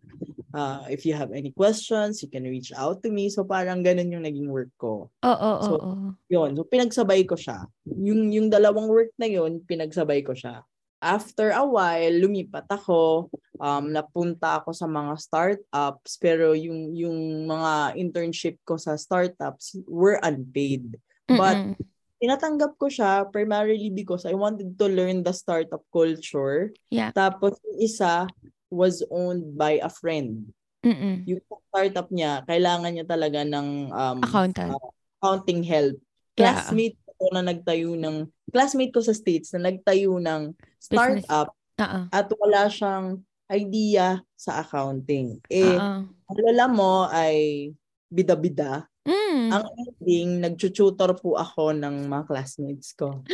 Uh, 0.53 0.86
if 0.89 1.05
you 1.05 1.13
have 1.17 1.34
any 1.34 1.50
questions, 1.50 2.22
you 2.22 2.29
can 2.29 2.46
reach 2.46 2.70
out 2.77 3.01
to 3.01 3.10
me. 3.10 3.29
So 3.29 3.41
parang 3.41 3.82
ganun 3.82 4.13
yung 4.13 4.25
naging 4.25 4.50
work 4.50 4.70
ko. 4.77 5.10
Oo, 5.25 5.34
oo, 5.34 5.65
So, 5.65 5.74
oo. 5.82 6.08
Yun, 6.29 6.53
so 6.53 6.65
pinagsabay 6.65 7.25
ko 7.25 7.34
siya. 7.34 7.65
Yung, 7.89 8.29
yung 8.29 8.53
dalawang 8.53 8.86
work 8.86 9.10
na 9.17 9.25
yun, 9.25 9.62
pinagsabay 9.65 10.22
ko 10.22 10.38
siya. 10.38 10.62
After 11.03 11.51
a 11.51 11.65
while, 11.65 12.15
lumipat 12.15 12.70
ako, 12.70 13.27
um, 13.60 13.91
napunta 13.91 14.62
ako 14.62 14.72
sa 14.72 14.86
mga 14.86 15.13
startups, 15.20 16.22
pero 16.22 16.53
yung, 16.53 16.93
yung 16.96 17.50
mga 17.50 17.98
internship 17.98 18.62
ko 18.63 18.77
sa 18.77 18.93
startups 18.96 19.75
were 19.89 20.22
unpaid. 20.22 21.01
But 21.27 21.74
Mm-mm. 21.74 21.93
Tinatanggap 22.24 22.80
ko 22.80 22.88
siya 22.88 23.27
primarily 23.27 23.92
because 23.92 24.24
I 24.24 24.32
wanted 24.32 24.80
to 24.80 24.88
learn 24.88 25.27
the 25.27 25.36
startup 25.36 25.84
culture. 25.92 26.72
Yeah. 26.88 27.12
Tapos 27.12 27.60
yung 27.68 27.84
isa 27.84 28.32
was 28.72 29.03
owned 29.12 29.60
by 29.60 29.84
a 29.84 29.92
friend. 29.92 30.56
Mm-mm. 30.88 31.27
Yung 31.27 31.44
startup 31.68 32.08
niya, 32.15 32.48
kailangan 32.48 32.96
niya 32.96 33.03
talaga 33.03 33.44
ng 33.44 33.92
um, 33.92 34.18
Accountant. 34.24 34.72
accounting 35.20 35.68
help. 35.68 36.00
Yeah. 36.39 36.63
Classmate 36.63 37.00
ko 37.20 37.27
na 37.36 37.44
nagtayo 37.44 38.00
ng, 38.00 38.32
classmate 38.56 38.96
ko 38.96 39.03
sa 39.03 39.12
States 39.12 39.51
na 39.51 39.68
nagtayo 39.68 40.15
ng 40.15 40.56
startup 40.80 41.51
Oo. 41.80 42.00
at 42.08 42.27
wala 42.39 42.72
siyang 42.72 43.20
idea 43.51 44.24
sa 44.39 44.63
accounting. 44.63 45.44
Eh, 45.51 45.75
Oo. 45.75 46.08
ang 46.08 46.38
lala 46.39 46.65
mo 46.72 47.12
ay 47.12 47.68
bida-bida. 48.08 48.88
Mm. 49.03 49.23
Ang 49.34 49.66
ending, 49.78 50.30
nag-tutor 50.42 51.18
po 51.18 51.38
ako 51.38 51.74
ng 51.74 52.08
mga 52.10 52.24
classmates 52.30 52.94
ko. 52.94 53.22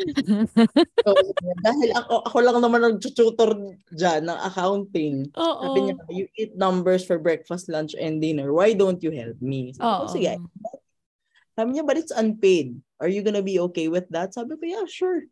So, 1.00 1.15
dahil 1.63 1.96
ako, 1.96 2.27
ako 2.27 2.38
lang 2.44 2.58
naman 2.60 2.82
nag-tutor 2.84 3.56
dyan 3.96 4.27
ng 4.27 4.39
accounting. 4.44 5.32
Oo. 5.39 5.63
Sabi 5.63 5.79
niya, 5.88 5.96
you 6.12 6.27
eat 6.36 6.51
numbers 6.60 7.08
for 7.08 7.15
breakfast, 7.15 7.72
lunch, 7.72 7.96
and 7.96 8.20
dinner. 8.20 8.51
Why 8.51 8.75
don't 8.75 9.00
you 9.00 9.15
help 9.15 9.39
me? 9.39 9.72
Sabi 9.79 9.88
ko, 9.88 10.06
Oo. 10.06 10.12
sige. 10.12 10.34
Sabi 11.56 11.70
niya, 11.72 11.88
but 11.88 11.96
it's 11.96 12.12
unpaid. 12.12 12.75
Are 13.00 13.08
you 13.08 13.24
gonna 13.24 13.44
be 13.44 13.63
okay 13.72 13.88
with 13.88 14.12
that? 14.12 14.36
Sabi 14.36 14.60
ko, 14.60 14.63
yeah, 14.68 14.88
sure. 14.91 15.24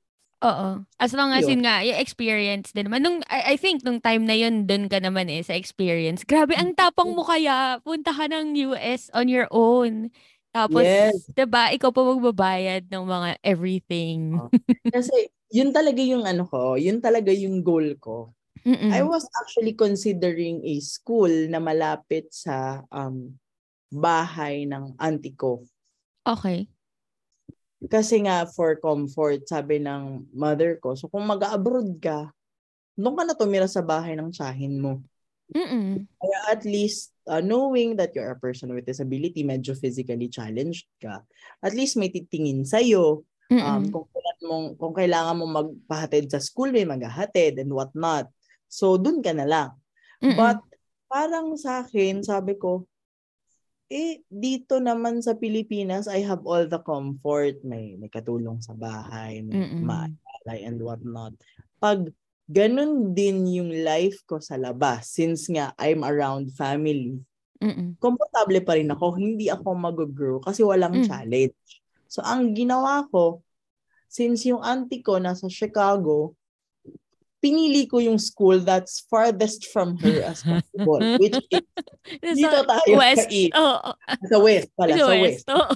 Oo. 0.46 0.86
As 1.02 1.18
long 1.18 1.34
as 1.34 1.50
Yun. 1.50 1.60
yun 1.60 1.62
nga, 1.66 1.82
yung 1.82 1.98
experience 1.98 2.70
din 2.70 2.86
naman. 2.86 3.02
Nung, 3.02 3.26
I, 3.26 3.54
I 3.54 3.56
think, 3.58 3.82
nung 3.82 3.98
time 3.98 4.22
na 4.22 4.38
yun, 4.38 4.70
dun 4.70 4.86
ka 4.86 5.02
naman 5.02 5.34
eh, 5.34 5.42
sa 5.42 5.58
experience. 5.58 6.22
Grabe, 6.22 6.54
ang 6.54 6.78
tapang 6.78 7.10
mo 7.10 7.26
kaya. 7.26 7.82
Punta 7.82 8.14
ka 8.14 8.30
ng 8.30 8.54
US 8.70 9.10
on 9.18 9.28
your 9.28 9.50
own. 9.50 10.14
Tapos, 10.56 10.84
Yes. 10.84 11.28
'di 11.32 11.46
ba 11.46 11.70
ikaw 11.70 11.94
pa 11.94 12.02
magbabayad 12.02 12.90
ng 12.90 13.06
mga 13.06 13.30
everything. 13.46 14.36
Oh. 14.40 14.50
Kasi, 14.90 15.30
yun 15.54 15.72
talaga 15.72 16.02
yung 16.04 16.28
ano 16.28 16.44
ko, 16.48 16.76
yun 16.76 17.00
talaga 17.00 17.32
yung 17.32 17.64
goal 17.64 17.96
ko. 18.00 18.34
Mm-mm. 18.68 18.92
I 18.92 19.00
was 19.06 19.24
actually 19.40 19.78
considering 19.80 20.60
a 20.68 20.76
school 20.84 21.32
na 21.48 21.64
malapit 21.64 22.28
sa 22.36 22.84
um, 22.92 23.32
bahay 23.88 24.68
ng 24.68 25.00
auntie 25.00 25.36
ko. 25.38 25.64
Okay. 26.28 26.68
Kasi 27.88 28.26
nga 28.26 28.44
for 28.50 28.76
comfort, 28.82 29.48
sabi 29.48 29.80
ng 29.80 30.28
mother 30.36 30.76
ko, 30.84 30.98
so 30.98 31.08
kung 31.08 31.24
mag-abroad 31.24 31.96
ka, 32.02 32.34
doon 32.98 33.16
ka 33.16 33.24
na 33.24 33.38
tumira 33.38 33.70
sa 33.70 33.86
bahay 33.86 34.18
ng 34.18 34.34
tsahin 34.34 34.82
mo. 34.82 35.00
Mm-mm. 35.54 36.04
Kaya 36.20 36.40
at 36.52 36.66
least 36.68 37.14
uh, 37.28 37.44
knowing 37.44 38.00
that 38.00 38.16
you're 38.16 38.32
a 38.32 38.40
person 38.40 38.72
with 38.74 38.88
disability, 38.88 39.44
medyo 39.44 39.76
physically 39.76 40.32
challenged 40.32 40.88
ka, 41.04 41.22
at 41.62 41.76
least 41.76 42.00
may 42.00 42.08
titingin 42.10 42.64
sa'yo. 42.64 43.28
Um, 43.48 43.88
Mm-mm. 43.88 43.96
kung, 43.96 44.08
kailan 44.12 44.40
mong, 44.44 44.68
kung 44.76 44.96
kailangan 44.96 45.40
mo 45.40 45.46
magpahatid 45.48 46.28
sa 46.28 46.44
school, 46.44 46.68
may 46.68 46.84
maghahatid 46.84 47.56
and 47.64 47.72
whatnot. 47.72 48.28
So, 48.68 49.00
dun 49.00 49.24
ka 49.24 49.32
na 49.32 49.48
lang. 49.48 49.72
Mm-mm. 50.20 50.36
But 50.36 50.60
parang 51.08 51.56
sa 51.56 51.88
akin, 51.88 52.28
sabi 52.28 52.60
ko, 52.60 52.84
eh, 53.88 54.20
dito 54.28 54.84
naman 54.84 55.24
sa 55.24 55.40
Pilipinas, 55.40 56.12
I 56.12 56.28
have 56.28 56.44
all 56.44 56.68
the 56.68 56.84
comfort. 56.84 57.64
May, 57.64 57.96
may 57.96 58.12
katulong 58.12 58.60
sa 58.60 58.76
bahay, 58.76 59.40
may 59.48 59.72
maalay 59.80 60.68
and 60.68 60.84
whatnot. 60.84 61.32
Pag 61.80 62.12
ganun 62.48 63.12
din 63.12 63.44
yung 63.46 63.72
life 63.84 64.24
ko 64.24 64.40
sa 64.40 64.56
labas, 64.56 65.12
since 65.12 65.48
nga 65.48 65.76
I'm 65.76 66.02
around 66.02 66.52
family, 66.52 67.20
Mm-mm. 67.60 68.00
komportable 68.00 68.64
pa 68.64 68.76
rin 68.76 68.88
ako. 68.88 69.16
Hindi 69.16 69.52
ako 69.52 69.68
mag-grow 69.74 70.38
kasi 70.40 70.64
walang 70.64 71.04
Mm. 71.04 71.06
challenge. 71.06 71.60
So, 72.08 72.24
ang 72.24 72.56
ginawa 72.56 73.04
ko, 73.08 73.44
since 74.08 74.48
yung 74.48 74.64
auntie 74.64 75.04
ko 75.04 75.20
nasa 75.20 75.52
Chicago, 75.52 76.32
pinili 77.38 77.86
ko 77.86 78.00
yung 78.00 78.18
school 78.18 78.58
that's 78.60 79.06
farthest 79.06 79.68
from 79.70 79.94
her 80.00 80.24
as 80.24 80.42
possible, 80.42 80.98
which 81.22 81.38
is 82.24 82.34
dito 82.34 82.64
tayo 82.64 82.96
West. 82.96 83.20
sa 83.20 83.26
east. 83.30 83.54
Oo. 83.54 83.90
Sa 84.26 84.38
west 84.40 84.70
pala, 84.74 84.92
Sa 84.92 84.98
sa 84.98 85.08
West. 85.12 85.22
west. 85.22 85.46
Oo. 85.52 85.74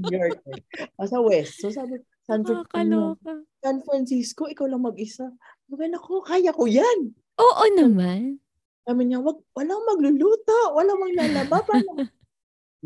New 0.00 0.10
York. 0.10 0.40
eh. 0.48 0.60
Ah, 0.96 1.06
sa 1.06 1.18
west. 1.20 1.60
So 1.60 1.68
sabi, 1.68 2.00
San, 2.24 2.40
ano, 2.42 2.64
Nakakaloka. 2.64 3.32
San 3.60 3.76
Francisco, 3.80 4.48
ikaw 4.48 4.64
lang 4.66 4.82
mag-isa. 4.82 5.28
Sabi 5.74 5.98
ko, 5.98 6.22
kaya 6.22 6.50
ko 6.54 6.64
yan. 6.70 7.10
Oo 7.34 7.64
naman. 7.74 8.38
Sabi 8.86 9.02
niya, 9.10 9.18
wag, 9.18 9.42
walang 9.58 9.82
magluluto, 9.82 10.78
walang 10.78 11.02
maglalaba. 11.02 11.58
Paano? 11.66 12.06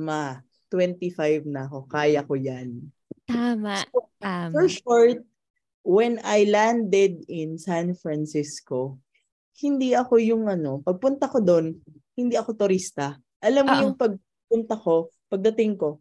Ma, 0.00 0.40
25 0.72 1.44
na 1.44 1.68
ako, 1.68 1.84
kaya 1.84 2.24
ko 2.24 2.32
yan. 2.32 2.88
Tama. 3.28 3.84
So, 3.92 4.08
Tama. 4.16 4.52
For 4.56 4.66
short, 4.72 5.20
when 5.84 6.16
I 6.24 6.48
landed 6.48 7.28
in 7.28 7.60
San 7.60 7.92
Francisco, 7.92 8.96
hindi 9.60 9.92
ako 9.92 10.16
yung 10.16 10.48
ano, 10.48 10.80
pagpunta 10.80 11.28
ko 11.28 11.44
doon, 11.44 11.76
hindi 12.16 12.40
ako 12.40 12.56
turista. 12.56 13.20
Alam 13.44 13.68
mo 13.68 13.74
yung 13.84 13.96
pagpunta 14.00 14.80
ko, 14.80 15.12
pagdating 15.28 15.76
ko, 15.76 16.00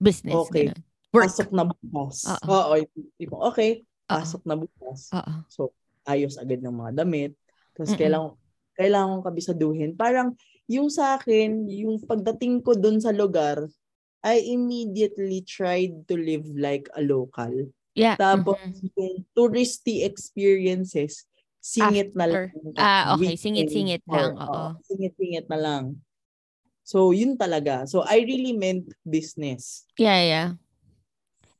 Business. 0.00 0.36
Okay. 0.48 0.72
ganun. 0.72 0.80
Work. 1.10 1.24
pasok 1.26 1.48
na 1.50 1.64
bukas. 1.66 2.16
Oo. 2.46 2.78
Okay, 3.52 3.84
pasok 4.08 4.42
na 4.46 4.54
bukas. 4.56 5.10
Oo. 5.12 5.34
So, 5.50 5.62
ayos 6.06 6.36
agad 6.40 6.60
ng 6.62 6.74
mga 6.74 6.92
damit. 7.04 7.32
Tapos 7.74 7.92
Mm-mm. 7.94 8.00
kailangan, 8.00 8.32
kailangan 8.76 9.10
kong 9.10 9.26
kabisaduhin. 9.28 9.90
Parang, 9.96 10.28
yung 10.70 10.88
sa 10.88 11.18
akin, 11.18 11.66
yung 11.66 11.98
pagdating 12.06 12.62
ko 12.62 12.78
doon 12.78 13.02
sa 13.02 13.10
lugar, 13.10 13.66
I 14.20 14.40
immediately 14.52 15.40
tried 15.42 16.04
to 16.06 16.14
live 16.14 16.44
like 16.54 16.86
a 16.94 17.02
local. 17.02 17.72
Yeah. 17.96 18.14
Tapos, 18.14 18.60
mhm. 18.60 18.92
yung 18.94 19.14
touristy 19.34 20.06
experiences, 20.06 21.26
singit 21.60 22.16
na 22.16 22.26
lang. 22.28 22.46
Ah, 22.76 23.16
okay. 23.16 23.36
Singit-singit 23.36 24.04
lang. 24.08 24.36
Oo. 24.36 24.78
Singit-singit 24.86 25.46
na 25.48 25.58
lang. 25.58 25.84
So, 26.84 27.12
yun 27.12 27.36
talaga. 27.36 27.84
So, 27.84 28.02
I 28.02 28.24
really 28.24 28.56
meant 28.56 28.88
business. 29.04 29.84
Yeah, 30.00 30.20
yeah. 30.24 30.48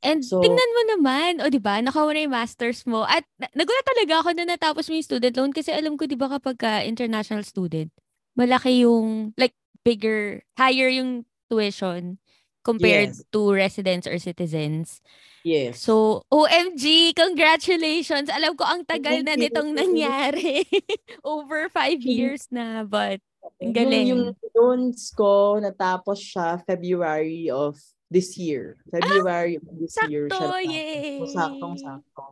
And 0.01 0.25
So- 0.25 0.41
tingnan 0.41 0.71
mo 0.73 0.83
naman, 0.97 1.31
o 1.45 1.49
di 1.49 1.61
ba, 1.61 1.77
nakawa 1.79 2.17
na 2.17 2.25
yung 2.25 2.33
masters 2.33 2.89
mo. 2.89 3.05
At 3.05 3.29
na- 3.37 3.53
nagulat 3.53 3.85
talaga 3.85 4.25
ako 4.25 4.29
na 4.33 4.45
natapos 4.49 4.89
mo 4.89 4.97
yung 4.97 5.05
student 5.05 5.35
loan 5.37 5.53
kasi 5.53 5.71
alam 5.71 6.01
ko, 6.01 6.09
di 6.09 6.17
ba, 6.17 6.29
kapag 6.29 6.57
ka 6.57 6.81
international 6.83 7.45
student, 7.45 7.93
malaki 8.33 8.83
yung, 8.83 9.37
like, 9.37 9.53
bigger, 9.85 10.41
higher 10.57 10.89
yung 10.89 11.25
tuition 11.49 12.17
compared 12.61 13.13
Yes. 13.13 13.25
to 13.29 13.53
residents 13.53 14.05
or 14.05 14.17
citizens. 14.17 15.01
Yes. 15.41 15.81
So, 15.81 16.25
OMG, 16.29 17.17
congratulations! 17.17 18.29
Alam 18.29 18.53
ko 18.53 18.69
ang 18.69 18.85
tagal 18.85 19.25
na 19.25 19.33
nitong 19.33 19.73
nangyari. 19.73 20.65
Over 21.25 21.73
five 21.73 22.05
years 22.05 22.45
na, 22.53 22.85
but 22.85 23.25
ang 23.61 23.73
Yung, 23.73 23.73
galing. 23.73 24.07
yung 24.13 24.25
loans 24.53 25.09
ko, 25.17 25.57
natapos 25.57 26.21
siya 26.21 26.61
February 26.63 27.49
of 27.49 27.81
this 28.11 28.37
year. 28.37 28.77
February 28.91 29.57
of 29.57 29.65
this 29.79 29.95
year 30.11 30.27
siya 30.27 30.35
sakto, 30.35 30.59
yay! 30.67 31.23
So, 31.23 31.31
saktong-sakto. 31.31 32.25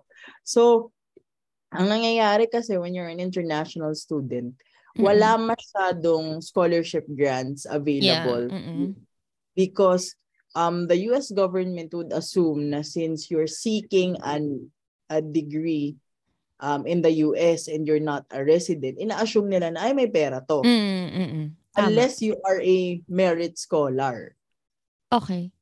So, 0.43 0.63
ang 1.71 1.87
nangyayari 1.87 2.51
kasi 2.51 2.77
when 2.77 2.93
you're 2.93 3.09
an 3.09 3.23
international 3.23 3.95
student, 3.95 4.59
wala 4.99 5.39
masyadong 5.39 6.43
scholarship 6.43 7.07
grants 7.07 7.63
available 7.71 8.51
mm-mm. 8.51 8.99
because 9.55 10.19
um 10.59 10.91
the 10.91 11.07
US 11.15 11.31
government 11.31 11.95
would 11.95 12.11
assume 12.11 12.75
na 12.75 12.83
since 12.83 13.31
you're 13.31 13.47
seeking 13.47 14.19
an 14.27 14.73
a 15.07 15.23
degree 15.23 15.95
um 16.59 16.83
in 16.89 16.99
the 17.05 17.23
US 17.31 17.71
and 17.71 17.87
you're 17.87 18.03
not 18.03 18.27
a 18.35 18.43
resident, 18.43 18.99
ina-assume 18.99 19.47
nila 19.47 19.71
na 19.71 19.87
ay 19.87 19.95
may 19.95 20.11
pera 20.11 20.43
to. 20.43 20.67
Mm. 20.67 21.55
Tama. 21.77 21.95
Unless 21.95 22.19
you 22.25 22.35
are 22.43 22.59
a 22.59 22.99
merit 23.07 23.55
scholar. 23.55 24.35
Okay. 25.15 25.55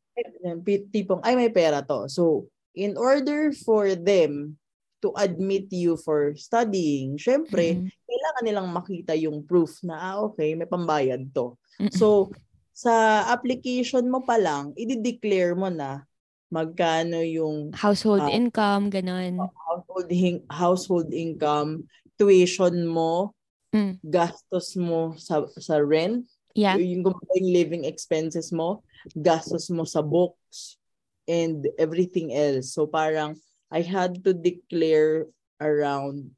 Tipong 0.93 1.21
ay 1.23 1.37
may 1.37 1.53
pera 1.53 1.85
to. 1.85 2.09
So, 2.09 2.49
in 2.73 2.97
order 2.97 3.53
for 3.53 3.93
them 3.97 4.57
to 5.05 5.13
admit 5.17 5.69
you 5.71 5.97
for 6.01 6.33
studying, 6.37 7.21
syempre, 7.21 7.81
Mm-mm. 7.81 7.89
kailangan 8.09 8.45
nilang 8.45 8.69
makita 8.73 9.13
yung 9.17 9.45
proof 9.45 9.81
na 9.85 9.97
ah 10.01 10.17
okay, 10.25 10.57
may 10.57 10.67
pambayad 10.69 11.29
to. 11.37 11.57
Mm-mm. 11.81 11.93
So, 11.93 12.33
sa 12.77 13.25
application 13.33 14.09
mo 14.09 14.25
pa 14.25 14.37
lang, 14.37 14.77
i-declare 14.77 15.57
mo 15.57 15.73
na 15.73 16.05
magkano 16.53 17.25
yung 17.25 17.73
household 17.73 18.25
ah, 18.25 18.33
income, 18.33 18.89
ganun. 18.93 19.41
household, 19.41 20.09
hin- 20.13 20.47
household 20.49 21.11
income, 21.13 21.85
tuition 22.17 22.89
mo, 22.89 23.33
Mm. 23.75 23.99
gastos 24.01 24.79
mo 24.79 25.19
sa 25.19 25.45
sa 25.59 25.83
rent, 25.83 26.25
Yeah. 26.57 26.81
yung, 26.81 27.05
yung 27.05 27.49
living 27.53 27.85
expenses 27.85 28.51
mo, 28.51 28.83
gastos 29.13 29.69
mo 29.69 29.85
sa 29.85 30.01
books, 30.01 30.81
and 31.29 31.67
everything 31.77 32.33
else. 32.33 32.73
So 32.73 32.87
parang 32.87 33.37
I 33.69 33.83
had 33.83 34.23
to 34.25 34.33
declare 34.33 35.27
around 35.59 36.31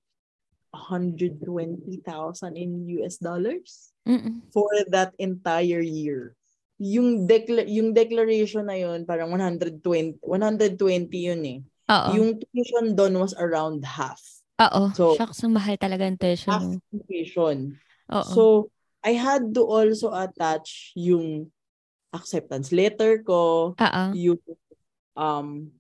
120,000 0.73 1.37
in 2.57 2.89
US 3.01 3.21
dollars 3.21 3.93
Mm-mm. 4.09 4.45
for 4.53 4.69
that 4.89 5.13
entire 5.21 5.85
year. 5.85 6.35
Yung 6.81 7.29
decla- 7.29 7.69
yung 7.69 7.93
declaration 7.93 8.69
na 8.69 8.79
yun, 8.81 9.05
parang 9.05 9.33
120 9.33 9.83
120 10.21 10.21
yun 11.13 11.43
eh. 11.45 11.61
Oo. 11.89 12.09
Yung 12.21 12.31
tuition 12.39 12.93
doon 12.97 13.17
was 13.19 13.33
around 13.37 13.85
half. 13.85 14.21
Oo. 14.59 14.93
So, 14.95 15.15
Shucks, 15.17 15.43
ang 15.43 15.55
mahal 15.57 15.79
talaga 15.79 16.07
ang 16.07 16.19
tuition 16.19 16.53
Half 16.53 16.69
tuition. 17.09 17.77
Oo. 18.13 18.31
So, 18.33 18.43
I 19.09 19.17
had 19.17 19.57
to 19.57 19.65
also 19.65 20.13
attach 20.13 20.93
yung 20.93 21.49
acceptance 22.13 22.69
letter 22.77 23.25
ko, 23.25 23.73
Oo. 23.73 24.05
yung 24.13 24.41
um 25.17 25.73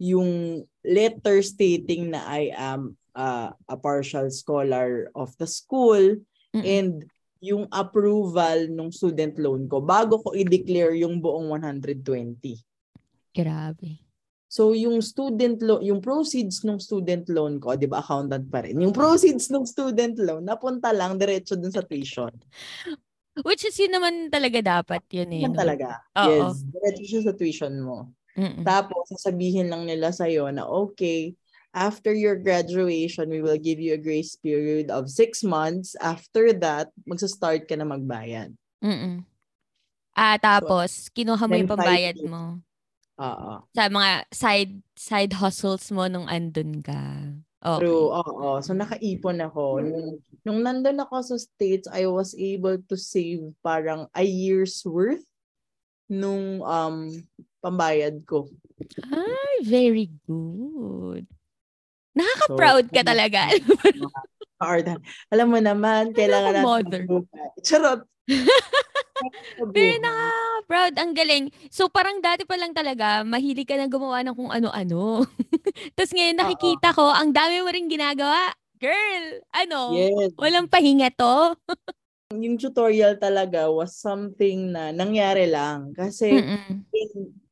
yung 0.00 0.64
letter 0.80 1.44
stating 1.44 2.16
na 2.16 2.24
I 2.24 2.48
am 2.56 2.96
uh, 3.12 3.52
a 3.68 3.76
partial 3.76 4.32
scholar 4.32 5.12
of 5.12 5.36
the 5.36 5.46
school 5.46 6.16
Mm-mm. 6.56 6.64
and 6.64 7.04
yung 7.44 7.68
approval 7.70 8.66
ng 8.72 8.88
student 8.90 9.36
loan 9.36 9.68
ko 9.68 9.82
bago 9.82 10.18
ko 10.22 10.32
i-declare 10.32 10.96
yung 10.96 11.22
buong 11.22 11.50
120. 11.54 12.02
Grabe. 13.36 14.00
So 14.52 14.76
yung 14.76 15.00
student 15.00 15.64
loan, 15.64 15.80
yung 15.80 16.04
proceeds 16.04 16.60
ng 16.60 16.76
student 16.76 17.24
loan 17.32 17.56
ko, 17.56 17.72
'di 17.72 17.88
ba 17.88 18.04
accountant 18.04 18.52
pa 18.52 18.60
rin. 18.60 18.76
Yung 18.84 18.92
proceeds 18.92 19.48
ng 19.48 19.64
student 19.64 20.12
loan 20.20 20.44
napunta 20.44 20.92
lang 20.92 21.16
diretso 21.16 21.56
dun 21.56 21.72
sa 21.72 21.80
tuition. 21.80 22.28
Which 23.48 23.64
is 23.64 23.72
yun 23.80 23.96
naman 23.96 24.28
talaga 24.28 24.60
dapat 24.60 25.08
yun 25.08 25.32
eh. 25.32 25.48
No? 25.48 25.56
talaga. 25.56 26.04
Oo. 26.20 26.28
Yes, 26.28 26.68
diretso 26.68 27.04
siya 27.08 27.20
sa 27.24 27.32
tuition 27.32 27.80
mo. 27.80 28.12
Mm-mm. 28.36 28.60
Tapos 28.60 29.08
sasabihin 29.08 29.72
lang 29.72 29.88
nila 29.88 30.12
sa 30.12 30.28
na 30.28 30.68
okay, 30.68 31.32
after 31.72 32.12
your 32.12 32.36
graduation, 32.36 33.32
we 33.32 33.40
will 33.40 33.56
give 33.56 33.80
you 33.80 33.96
a 33.96 34.00
grace 34.00 34.36
period 34.36 34.92
of 34.92 35.08
six 35.08 35.40
months. 35.40 35.96
After 35.96 36.52
that, 36.60 36.92
magsa-start 37.08 37.64
ka 37.64 37.72
na 37.80 37.88
magbayad. 37.88 38.52
Mm-mm. 38.84 39.24
Ah, 40.12 40.36
tapos, 40.36 41.08
kinuha 41.08 41.40
mo 41.48 41.56
yung 41.56 41.72
pambayad 41.72 42.20
mo 42.28 42.60
Oo. 43.20 43.60
sa 43.76 43.92
mga 43.92 44.24
side 44.32 44.74
side 44.96 45.32
hustles 45.36 45.92
mo 45.92 46.08
nung 46.08 46.24
andun 46.30 46.80
ka. 46.80 47.28
Okay. 47.62 47.86
True, 47.86 48.10
oo. 48.10 48.58
So, 48.58 48.74
nakaipon 48.74 49.38
ako. 49.38 49.78
Nung, 49.86 50.18
nung 50.42 50.60
nandun 50.66 50.98
ako 50.98 51.22
sa 51.22 51.36
States, 51.38 51.86
I 51.86 52.10
was 52.10 52.34
able 52.34 52.82
to 52.90 52.96
save 52.98 53.54
parang 53.62 54.10
a 54.18 54.26
year's 54.26 54.82
worth 54.82 55.22
nung 56.10 56.58
um 56.66 57.22
pambayad 57.62 58.26
ko. 58.26 58.50
Ay, 59.14 59.62
very 59.62 60.10
good. 60.26 61.22
Nakaka-proud 62.18 62.90
ka 62.90 63.06
talaga. 63.06 63.46
Ardan. 64.62 64.98
Alam 65.30 65.48
mo 65.54 65.58
naman, 65.62 66.10
kailangan 66.14 66.52
natin 66.54 66.66
mother. 66.66 67.02
mabuhay. 67.06 67.48
Charot. 67.62 68.02
Pero 69.74 69.94
nakaka-proud. 70.02 70.94
Ang 70.98 71.12
galing. 71.14 71.44
So, 71.70 71.86
parang 71.86 72.18
dati 72.18 72.42
pa 72.42 72.58
lang 72.58 72.74
talaga, 72.74 73.22
mahilig 73.22 73.68
ka 73.68 73.78
na 73.78 73.86
gumawa 73.86 74.22
ng 74.26 74.34
kung 74.34 74.50
ano-ano. 74.50 75.26
Tapos 75.94 76.12
ngayon, 76.14 76.38
nakikita 76.38 76.94
ko, 76.94 77.06
ang 77.10 77.30
dami 77.30 77.62
mo 77.62 77.70
rin 77.70 77.86
ginagawa. 77.86 78.50
Girl, 78.82 79.24
ano? 79.54 79.94
Yes. 79.94 80.34
Walang 80.34 80.66
pahinga 80.66 81.14
to. 81.14 81.54
Yung 82.34 82.56
tutorial 82.56 83.20
talaga 83.20 83.68
was 83.68 83.94
something 83.94 84.72
na 84.72 84.90
nangyari 84.90 85.46
lang. 85.46 85.92
Kasi 85.92 86.32
Mm-mm. 86.32 86.80
in, 86.90 87.10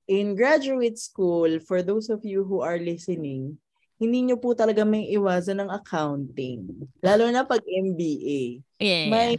in 0.08 0.26
graduate 0.32 0.96
school, 0.96 1.60
for 1.62 1.84
those 1.84 2.08
of 2.08 2.24
you 2.24 2.42
who 2.48 2.64
are 2.64 2.80
listening, 2.80 3.60
hindi 4.00 4.24
nyo 4.24 4.40
po 4.40 4.56
talaga 4.56 4.80
may 4.88 5.04
iwasan 5.12 5.60
ng 5.60 5.70
accounting. 5.70 6.88
Lalo 7.04 7.28
na 7.28 7.44
pag 7.44 7.60
MBA. 7.60 8.64
Yeah. 8.80 9.12
May 9.12 9.36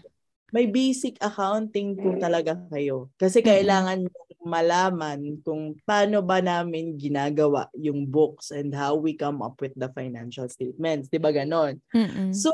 may 0.51 0.67
basic 0.67 1.15
accounting 1.23 1.95
po 1.95 2.15
talaga 2.19 2.59
kayo. 2.69 3.07
Kasi 3.15 3.39
kailangan 3.39 4.03
nyo 4.03 4.21
malaman 4.43 5.39
kung 5.45 5.77
paano 5.85 6.19
ba 6.25 6.41
namin 6.43 6.97
ginagawa 6.97 7.69
yung 7.77 8.09
books 8.09 8.51
and 8.51 8.73
how 8.73 8.97
we 8.97 9.15
come 9.15 9.39
up 9.39 9.55
with 9.63 9.71
the 9.79 9.87
financial 9.95 10.49
statements. 10.51 11.07
Di 11.07 11.21
ba 11.21 11.31
ganon? 11.31 11.79
Mm-mm. 11.95 12.35
So, 12.35 12.51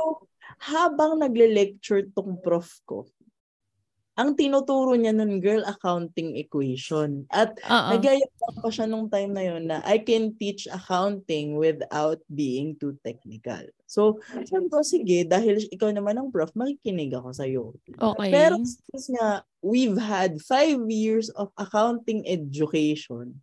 habang 0.62 1.20
nagle-lecture 1.20 2.12
tong 2.14 2.40
prof 2.40 2.70
ko, 2.86 3.08
ang 4.18 4.34
tinuturo 4.34 4.98
niya 4.98 5.14
nun, 5.14 5.38
girl, 5.38 5.62
accounting 5.70 6.34
equation. 6.42 7.30
At 7.30 7.54
Oo. 7.62 7.90
nagayap 7.94 8.34
pa 8.34 8.70
siya 8.74 8.90
nung 8.90 9.14
time 9.14 9.30
na 9.30 9.44
yun 9.46 9.70
na 9.70 9.86
I 9.86 10.02
can 10.02 10.34
teach 10.34 10.66
accounting 10.66 11.54
without 11.54 12.18
being 12.26 12.74
too 12.82 12.98
technical. 13.06 13.62
So, 13.86 14.18
sabi 14.50 14.74
ko, 14.74 14.82
sige, 14.82 15.22
dahil 15.24 15.70
ikaw 15.70 15.94
naman 15.94 16.18
ang 16.18 16.34
prof, 16.34 16.50
makikinig 16.58 17.14
ako 17.14 17.30
sa'yo. 17.30 17.64
Okay. 17.94 18.34
Pero 18.34 18.58
since 18.66 19.14
nga, 19.14 19.46
we've 19.62 19.96
had 20.02 20.42
five 20.42 20.82
years 20.90 21.30
of 21.38 21.54
accounting 21.54 22.26
education, 22.26 23.38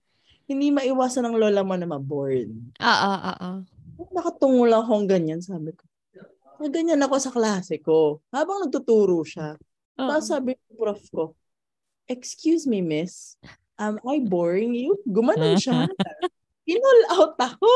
hindi 0.50 0.74
maiwasan 0.74 1.24
ng 1.24 1.38
lola 1.38 1.62
mo 1.62 1.78
na 1.78 1.86
ma-bored. 1.86 2.50
Oo, 2.82 3.12
oo. 3.30 3.50
Nakatungo 4.10 4.66
lang 4.66 4.82
akong 4.84 5.06
ganyan, 5.06 5.38
sabi 5.38 5.70
ko. 5.70 5.86
Ganyan 6.66 7.02
ako 7.02 7.16
sa 7.22 7.30
klase 7.30 7.78
ko. 7.78 8.20
Habang 8.34 8.66
nagtuturo 8.66 9.22
siya, 9.22 9.54
Oo. 9.98 10.08
tapos 10.10 10.26
sabi 10.26 10.58
ko, 10.58 10.68
prof 10.74 11.02
ko, 11.14 11.24
excuse 12.10 12.66
me, 12.66 12.82
miss, 12.82 13.38
am 13.78 13.98
I 14.02 14.22
boring 14.22 14.74
you? 14.74 14.98
Gumanon 15.06 15.58
siya. 15.58 15.86
Inul 16.72 17.00
out 17.12 17.36
ako. 17.36 17.72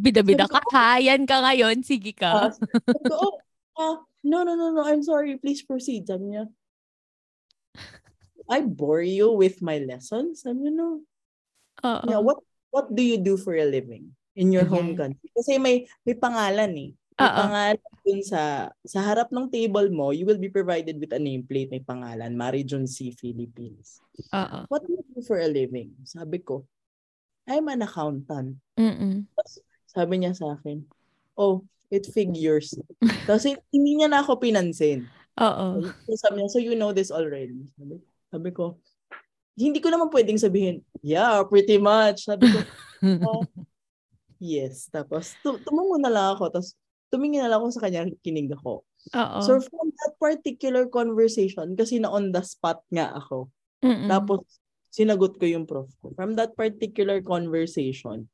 Bida-bida 0.00 0.48
ka 0.48 0.64
ha. 0.72 0.96
Yan 0.96 1.28
ka 1.28 1.44
ngayon. 1.44 1.84
Sige 1.84 2.16
ka. 2.16 2.48
Tapos, 2.48 2.56
sabi 2.88 3.04
ko, 3.04 3.16
oh, 3.20 3.34
ah, 3.76 3.96
no, 4.24 4.42
no, 4.42 4.56
no, 4.56 4.72
no, 4.72 4.82
I'm 4.88 5.04
sorry, 5.04 5.36
please 5.36 5.60
proceed. 5.60 6.08
Sabi 6.08 6.36
niya, 6.36 6.48
I 8.50 8.64
bore 8.66 9.04
you 9.04 9.30
with 9.36 9.62
my 9.62 9.78
lessons? 9.84 10.42
Sabi 10.42 10.66
niya, 10.66 10.72
no. 10.74 10.88
Oo. 11.84 12.06
Yeah, 12.08 12.20
what 12.20 12.40
what 12.72 12.88
do 12.90 13.04
you 13.04 13.20
do 13.20 13.36
for 13.36 13.54
a 13.54 13.66
living 13.66 14.10
in 14.34 14.50
your 14.50 14.66
home 14.66 14.96
country? 14.96 15.28
Kasi 15.36 15.60
may 15.60 15.84
may 16.02 16.16
pangalan 16.16 16.72
eh. 16.76 16.90
May 17.20 17.28
Oo. 17.28 17.36
pangalan 17.36 17.92
dun 18.00 18.20
sa 18.24 18.72
sa 18.80 19.04
harap 19.04 19.28
ng 19.28 19.52
table 19.52 19.92
mo, 19.92 20.08
you 20.08 20.24
will 20.24 20.40
be 20.40 20.48
provided 20.48 20.96
with 20.96 21.12
a 21.12 21.20
nameplate, 21.20 21.68
may 21.68 21.84
pangalan, 21.84 22.32
Marijon 22.32 22.88
C. 22.88 23.12
Philippines. 23.12 24.00
Oo. 24.32 24.64
What 24.72 24.88
do 24.88 24.96
you 24.96 25.04
do 25.12 25.20
for 25.20 25.36
a 25.36 25.44
living? 25.44 25.92
Sabi 26.08 26.40
ko, 26.40 26.64
I'm 27.44 27.68
an 27.68 27.84
accountant. 27.84 28.56
Mm-mm. 28.80 29.28
Sabi 29.84 30.14
niya 30.24 30.32
sa 30.32 30.56
akin, 30.56 30.80
oh, 31.36 31.60
it 31.92 32.08
figures. 32.08 32.72
Kasi 33.28 33.60
hindi 33.68 34.00
niya 34.00 34.08
na 34.08 34.24
ako 34.24 34.40
pinansin. 34.40 35.04
Oo. 35.36 35.92
So, 36.08 36.16
sabi 36.16 36.40
niya, 36.40 36.48
so 36.48 36.62
you 36.62 36.72
know 36.72 36.96
this 36.96 37.12
already. 37.12 37.68
Sabi, 37.76 38.00
sabi 38.32 38.50
ko, 38.56 38.80
hindi 39.60 39.76
ko 39.82 39.92
naman 39.92 40.08
pwedeng 40.08 40.40
sabihin, 40.40 40.80
yeah, 41.04 41.44
pretty 41.44 41.76
much. 41.76 42.24
Sabi 42.24 42.48
ko, 42.48 42.58
oh, 43.28 43.44
yes. 44.40 44.88
Tapos, 44.88 45.36
tu- 45.44 45.60
tumungo 45.60 46.00
na 46.00 46.08
lang 46.08 46.26
ako. 46.32 46.48
Tapos, 46.48 46.72
tumingin 47.10 47.42
na 47.44 47.50
lang 47.50 47.60
ako 47.60 47.74
sa 47.74 47.82
kanya, 47.84 48.06
kinig 48.22 48.54
ako. 48.54 48.86
Oo. 49.12 49.38
So, 49.42 49.58
from 49.58 49.90
that 49.90 50.14
particular 50.16 50.86
conversation, 50.86 51.74
kasi 51.74 51.98
na 51.98 52.08
on 52.08 52.30
the 52.30 52.40
spot 52.46 52.80
nga 52.94 53.12
ako. 53.18 53.50
Mm-mm. 53.82 54.06
Tapos, 54.06 54.46
sinagot 54.90 55.36
ko 55.38 55.44
yung 55.46 55.66
prof 55.66 55.90
ko. 55.98 56.14
From 56.14 56.38
that 56.38 56.54
particular 56.54 57.18
conversation, 57.22 58.30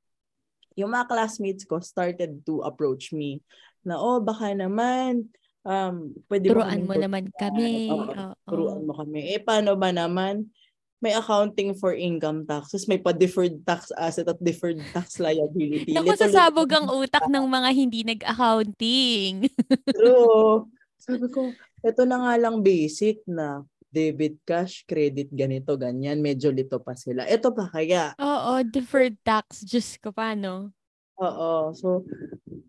yung 0.76 0.92
mga 0.92 1.08
classmates 1.08 1.64
ko 1.64 1.80
started 1.80 2.44
to 2.44 2.60
approach 2.60 3.10
me 3.16 3.40
na, 3.80 3.96
oh, 3.96 4.20
baka 4.20 4.52
naman, 4.52 5.32
um, 5.64 6.12
pwede 6.28 6.52
Turuan 6.52 6.84
kaming 6.84 6.88
mo 6.88 6.94
naman 7.00 7.24
kami. 7.32 7.88
Oo, 7.88 8.12
Oo. 8.12 8.34
turuan 8.44 8.80
mo 8.84 8.92
kami. 8.92 9.32
Eh, 9.32 9.40
paano 9.40 9.78
ba 9.78 9.88
naman? 9.94 10.52
May 10.96 11.12
accounting 11.12 11.76
for 11.76 11.92
income 11.92 12.48
taxes, 12.48 12.88
may 12.88 12.96
pa-deferred 12.96 13.60
tax 13.68 13.92
asset 13.92 14.32
at 14.32 14.40
deferred 14.40 14.80
tax 14.96 15.20
liability. 15.20 15.92
Naku, 15.92 16.16
sasabog 16.16 16.72
ang 16.72 16.88
utak 16.88 17.28
ng 17.28 17.44
mga 17.44 17.68
hindi 17.76 18.00
nag-accounting. 18.00 19.52
True. 19.92 20.64
Sabi 21.04 21.28
ko, 21.28 21.52
ito 21.84 22.02
na 22.08 22.16
nga 22.24 22.34
lang 22.40 22.64
basic 22.64 23.20
na 23.28 23.60
debit, 23.92 24.40
cash, 24.48 24.88
credit, 24.88 25.28
ganito, 25.32 25.76
ganyan. 25.76 26.20
Medyo 26.24 26.52
lito 26.52 26.80
pa 26.80 26.96
sila. 26.96 27.28
Ito 27.28 27.52
pa 27.52 27.68
kaya. 27.68 28.16
Oo, 28.16 28.64
deferred 28.64 29.16
tax. 29.20 29.64
Diyos 29.64 30.00
ko, 30.00 30.12
paano? 30.12 30.72
Oo. 31.16 31.72
So, 31.72 32.04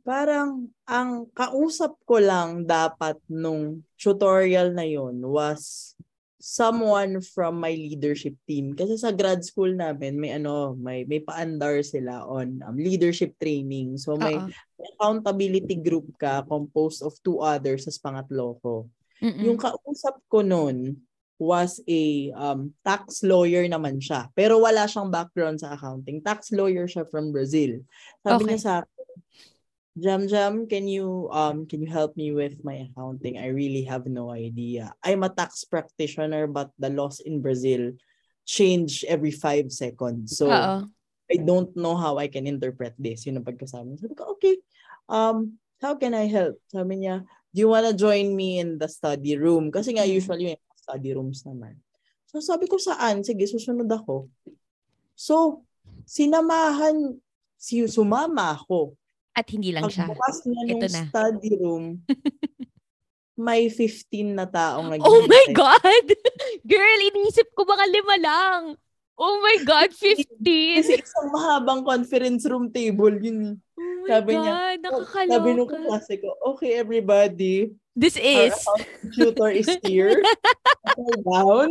parang 0.08 0.72
ang 0.88 1.28
kausap 1.36 2.00
ko 2.08 2.24
lang 2.24 2.64
dapat 2.64 3.20
nung 3.28 3.84
tutorial 4.00 4.72
na 4.72 4.88
yun 4.88 5.20
was 5.20 5.92
someone 6.48 7.20
from 7.20 7.60
my 7.60 7.76
leadership 7.76 8.32
team. 8.48 8.72
Kasi 8.72 8.96
sa 8.96 9.12
grad 9.12 9.44
school 9.44 9.76
namin, 9.76 10.16
may 10.16 10.32
ano, 10.40 10.80
may 10.80 11.04
may 11.04 11.20
paandar 11.20 11.84
sila 11.84 12.24
on 12.24 12.64
um, 12.64 12.80
leadership 12.80 13.36
training. 13.36 14.00
So 14.00 14.16
may 14.16 14.40
Oo. 14.40 14.48
accountability 14.80 15.76
group 15.84 16.08
ka 16.16 16.48
composed 16.48 17.04
of 17.04 17.12
two 17.20 17.44
others 17.44 17.84
sa 17.84 17.92
pangatlo 18.00 18.56
ko. 18.64 18.88
Mm-mm. 19.20 19.44
Yung 19.44 19.60
kausap 19.60 20.24
ko 20.32 20.40
noon 20.40 21.04
was 21.36 21.84
a 21.84 22.32
um, 22.34 22.72
tax 22.82 23.28
lawyer 23.28 23.68
naman 23.68 24.00
siya. 24.00 24.32
Pero 24.32 24.64
wala 24.64 24.88
siyang 24.88 25.12
background 25.12 25.60
sa 25.60 25.76
accounting. 25.76 26.24
Tax 26.24 26.56
lawyer 26.56 26.88
siya 26.88 27.04
from 27.12 27.36
Brazil. 27.36 27.84
Sabi 28.24 28.48
Okay. 28.48 28.48
niya 28.56 28.60
sa 28.64 28.74
akin, 28.82 29.08
Jam 29.98 30.30
Jam, 30.30 30.70
can 30.70 30.86
you 30.86 31.26
um 31.34 31.66
can 31.66 31.82
you 31.82 31.90
help 31.90 32.14
me 32.14 32.30
with 32.30 32.62
my 32.62 32.86
accounting? 32.86 33.42
I 33.42 33.50
really 33.50 33.82
have 33.90 34.06
no 34.06 34.30
idea. 34.30 34.94
I'm 35.02 35.26
a 35.26 35.34
tax 35.34 35.66
practitioner 35.66 36.46
but 36.46 36.70
the 36.78 36.94
laws 36.94 37.18
in 37.18 37.42
Brazil 37.42 37.98
change 38.46 39.02
every 39.10 39.34
five 39.34 39.74
seconds. 39.74 40.38
So 40.38 40.54
Oo. 40.54 40.86
I 41.28 41.36
don't 41.42 41.74
know 41.76 41.98
how 41.98 42.22
I 42.22 42.30
can 42.30 42.46
interpret 42.48 42.96
this. 42.96 43.26
Yun 43.28 43.42
ang 43.42 43.48
pagkasabi. 43.50 44.00
Sabi 44.00 44.16
ko, 44.16 44.38
okay, 44.38 44.56
um, 45.12 45.60
how 45.84 46.00
can 46.00 46.16
I 46.16 46.30
help? 46.32 46.56
Sabi 46.72 47.04
niya, 47.04 47.28
do 47.52 47.58
you 47.58 47.68
wanna 47.68 47.92
join 47.92 48.32
me 48.32 48.64
in 48.64 48.80
the 48.80 48.88
study 48.88 49.36
room? 49.36 49.68
Kasi 49.74 49.92
nga 49.98 50.08
Mm. 50.08 50.14
usually 50.14 50.56
yung 50.56 50.78
study 50.78 51.12
rooms 51.12 51.44
naman. 51.44 51.76
So 52.30 52.40
sabi 52.40 52.70
ko, 52.70 52.80
saan? 52.80 53.26
Sige, 53.26 53.44
susunod 53.44 53.90
ako. 53.92 54.30
So, 55.18 55.66
sinamahan, 56.06 57.18
si 57.58 57.82
sumama 57.90 58.54
ako. 58.54 58.94
At 59.38 59.46
hindi 59.54 59.70
lang 59.70 59.86
siya. 59.86 60.10
Pagbukas 60.10 60.38
niya 60.50 60.62
nung 60.66 60.82
Ito 60.82 60.88
na. 60.90 61.02
study 61.14 61.52
room, 61.62 61.86
may 63.46 63.70
15 63.70 64.34
na 64.34 64.50
taong 64.50 64.98
naghihintay. 64.98 65.14
Oh 65.14 65.22
my 65.30 65.46
God! 65.54 66.06
Girl, 66.74 67.00
iniisip 67.14 67.54
ko 67.54 67.70
baka 67.70 67.86
lima 67.86 68.18
lang. 68.18 68.62
Oh 69.14 69.38
my 69.42 69.62
God, 69.62 69.94
15! 69.94 70.82
Kasi 70.82 70.94
isang 70.98 71.30
mahabang 71.30 71.86
conference 71.86 72.50
room 72.50 72.74
table 72.74 73.14
yun. 73.18 73.62
Oh 73.78 73.94
my 74.06 74.10
sabi 74.10 74.34
God, 74.34 74.42
niya, 74.42 74.58
nakakaloka. 74.82 75.34
Sabi 75.38 75.50
nung 75.54 75.70
klase 75.70 76.14
ko, 76.18 76.30
okay 76.54 76.78
everybody, 76.78 77.78
This 77.98 78.18
our 78.18 78.50
is... 78.50 78.54
accounting 78.58 79.10
tutor 79.14 79.50
is 79.54 79.70
here. 79.86 80.18
Down. 81.30 81.70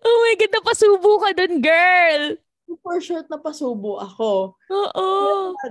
Oh 0.00 0.16
my 0.28 0.34
God, 0.36 0.52
napasubo 0.52 1.24
ka 1.24 1.32
dun, 1.32 1.64
girl! 1.64 2.36
For 2.80 2.98
short, 2.98 3.28
napasubo 3.28 4.00
ako. 4.00 4.56
Oo. 4.70 5.08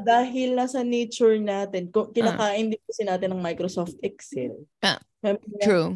Dahil 0.03 0.55
nasa 0.55 0.85
nature 0.85 1.41
natin, 1.41 1.89
kinakain 1.89 2.71
din 2.71 2.81
kasi 2.85 3.03
natin 3.03 3.33
ng 3.33 3.41
Microsoft 3.41 3.97
Excel. 3.99 4.63
Sabi 5.23 5.43
niya, 5.49 5.63
True. 5.63 5.89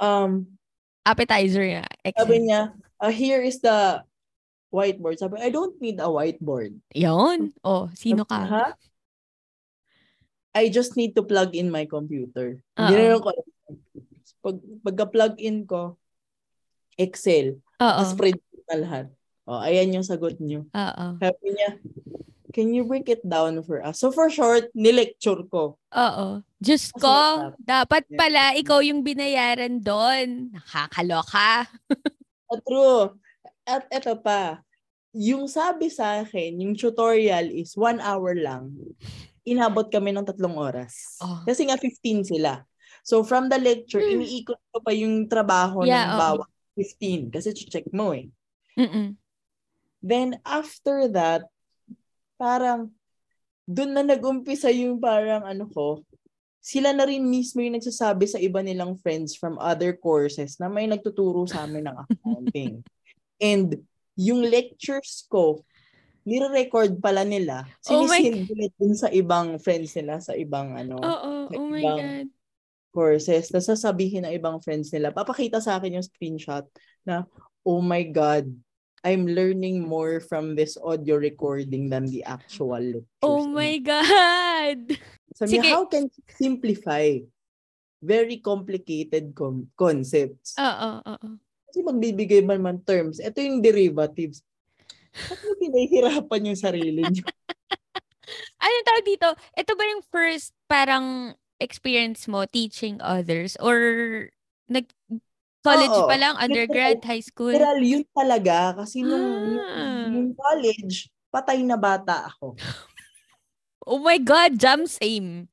Um, 0.00 0.58
Appetizer 1.02 1.66
nga. 1.66 1.86
sabi 1.86 2.06
Excellent. 2.14 2.44
niya, 2.46 2.62
uh, 3.02 3.12
here 3.12 3.42
is 3.42 3.58
the 3.58 4.02
whiteboard. 4.70 5.18
Sabi, 5.18 5.42
I 5.42 5.50
don't 5.50 5.74
need 5.82 5.98
a 5.98 6.08
whiteboard. 6.08 6.78
Yun. 6.94 7.52
Oh, 7.66 7.90
sino 7.92 8.22
Sabi, 8.24 8.30
ka? 8.30 8.40
Ha? 8.48 8.66
I 10.52 10.68
just 10.68 10.96
need 10.96 11.16
to 11.16 11.24
plug 11.24 11.56
in 11.56 11.72
my 11.72 11.88
computer. 11.88 12.60
Ginano 12.76 13.18
ko. 13.24 13.30
Pag, 14.42 14.56
pagka-plug 14.84 15.34
in 15.40 15.64
ko, 15.64 15.96
Excel, 16.98 17.56
sa 17.80 18.04
spreadsheet 18.04 18.64
na 18.68 18.76
lahat. 18.84 19.06
O, 19.42 19.58
ayan 19.58 19.90
yung 19.92 20.06
sagot 20.06 20.38
niyo. 20.38 20.66
Oo. 20.70 21.06
Sabi 21.18 21.46
niya, 21.50 21.70
can 22.52 22.70
you 22.70 22.86
break 22.86 23.08
it 23.08 23.24
down 23.26 23.58
for 23.64 23.82
us? 23.82 23.98
So 23.98 24.14
for 24.14 24.30
short, 24.30 24.70
nilecture 24.72 25.42
ko. 25.50 25.80
Oo. 25.90 26.26
Diyos 26.62 26.94
ko, 26.94 27.50
dapat- 27.58 28.06
pala 28.14 28.54
ikaw 28.54 28.78
yung 28.80 29.02
binayaran 29.02 29.82
doon. 29.82 30.54
Nakakaloka. 30.54 31.66
Ah, 32.46 32.60
true. 32.62 33.18
At 33.64 33.88
eto 33.88 34.14
pa, 34.14 34.62
yung 35.10 35.50
sabi 35.50 35.90
sa 35.90 36.22
akin, 36.22 36.62
yung 36.62 36.78
tutorial 36.78 37.50
is 37.50 37.74
one 37.74 37.98
hour 37.98 38.36
lang. 38.36 38.70
Inabot 39.42 39.90
kami 39.90 40.14
ng 40.14 40.22
tatlong 40.22 40.54
oras. 40.54 41.18
Oh. 41.18 41.42
Kasi 41.42 41.66
nga 41.66 41.74
15 41.74 42.22
sila. 42.22 42.62
So 43.02 43.26
from 43.26 43.50
the 43.50 43.58
lecture, 43.58 43.98
Hmm. 43.98 44.22
iniikot 44.22 44.60
ko 44.70 44.78
pa 44.78 44.94
yung 44.94 45.26
trabaho 45.26 45.82
Yeah, 45.82 46.14
ng 46.14 46.18
bawat 46.20 46.48
15. 46.78 47.34
Kasi 47.34 47.50
check 47.56 47.90
mo 47.90 48.14
eh. 48.14 48.30
Mm-mm. 48.78 49.18
Then 50.02 50.42
after 50.42 51.06
that, 51.14 51.46
parang 52.34 52.90
doon 53.70 53.94
na 53.94 54.02
nag-umpisa 54.02 54.68
yung 54.74 54.98
parang 54.98 55.46
ano 55.46 55.70
ko, 55.70 56.02
sila 56.62 56.90
na 56.94 57.06
rin 57.06 57.22
mismo 57.22 57.62
yung 57.62 57.78
nagsasabi 57.78 58.26
sa 58.26 58.38
iba 58.38 58.62
nilang 58.62 58.98
friends 58.98 59.34
from 59.38 59.58
other 59.62 59.94
courses 59.94 60.58
na 60.58 60.70
may 60.70 60.86
nagtuturo 60.86 61.46
sa 61.46 61.66
amin 61.66 61.86
ng 61.86 61.96
accounting. 62.06 62.82
And 63.42 63.82
yung 64.14 64.46
lectures 64.46 65.26
ko, 65.26 65.66
nire-record 66.22 67.02
pala 67.02 67.26
nila. 67.26 67.66
Oh 67.90 68.06
Sinisend 68.06 68.46
ulit 68.46 68.70
dun 68.78 68.94
sa 68.94 69.10
ibang 69.10 69.58
friends 69.58 69.90
nila, 69.98 70.22
sa 70.22 70.38
ibang 70.38 70.78
ano, 70.78 71.02
Oo. 71.02 71.32
sa 71.50 71.54
Oh 71.58 71.66
my 71.66 71.82
ibang 71.82 71.98
God. 71.98 72.28
courses. 72.94 73.50
Tapos 73.50 73.66
sasabihin 73.66 74.22
ng 74.22 74.34
ibang 74.38 74.62
friends 74.62 74.94
nila, 74.94 75.10
papakita 75.10 75.58
sa 75.58 75.82
akin 75.82 75.98
yung 75.98 76.06
screenshot 76.06 76.62
na, 77.02 77.26
oh 77.66 77.82
my 77.82 78.06
God, 78.06 78.46
I'm 79.02 79.26
learning 79.26 79.82
more 79.82 80.22
from 80.22 80.54
this 80.54 80.78
audio 80.78 81.18
recording 81.18 81.90
than 81.90 82.06
the 82.06 82.22
actual 82.22 82.78
lectures. 82.78 83.18
Oh 83.22 83.50
my 83.50 83.82
God. 83.82 84.94
Sabi 85.34 85.58
Sige. 85.58 85.68
how 85.74 85.90
can 85.90 86.06
you 86.06 86.22
simplify 86.38 87.18
very 87.98 88.38
complicated 88.38 89.34
com- 89.34 89.66
concepts? 89.74 90.54
Oo. 90.54 91.02
Oo. 91.02 91.28
Kasi 91.66 91.82
magbibigay 91.82 92.46
man 92.46 92.62
man 92.62 92.78
terms. 92.86 93.18
Ito 93.18 93.42
yung 93.42 93.58
derivatives. 93.58 94.46
Ba't 95.12 95.40
mo 95.44 95.52
pinahihirapan 95.58 96.48
yung 96.54 96.58
sarili 96.58 97.02
niyo? 97.10 97.26
Anong 98.62 98.86
tawag 98.86 99.06
dito? 99.06 99.28
Ito 99.58 99.72
ba 99.74 99.84
yung 99.90 100.06
first 100.06 100.54
parang 100.70 101.34
experience 101.58 102.30
mo 102.30 102.46
teaching 102.46 103.02
others? 103.02 103.58
Or 103.58 103.74
nag 104.70 104.86
college 105.62 105.94
Oo. 105.96 106.06
pa 106.06 106.16
lang, 106.18 106.34
undergrad, 106.36 106.98
high 107.00 107.22
school? 107.22 107.54
Literal, 107.54 107.78
yun 107.78 108.02
talaga. 108.10 108.76
Kasi 108.76 109.00
nung, 109.00 109.56
Ah. 109.56 110.10
nung 110.10 110.34
college, 110.34 111.06
patay 111.30 111.62
na 111.62 111.78
bata 111.78 112.28
ako. 112.28 112.58
Oh 113.82 113.98
my 113.98 114.18
God, 114.18 114.58
jam 114.58 114.86
same. 114.86 115.46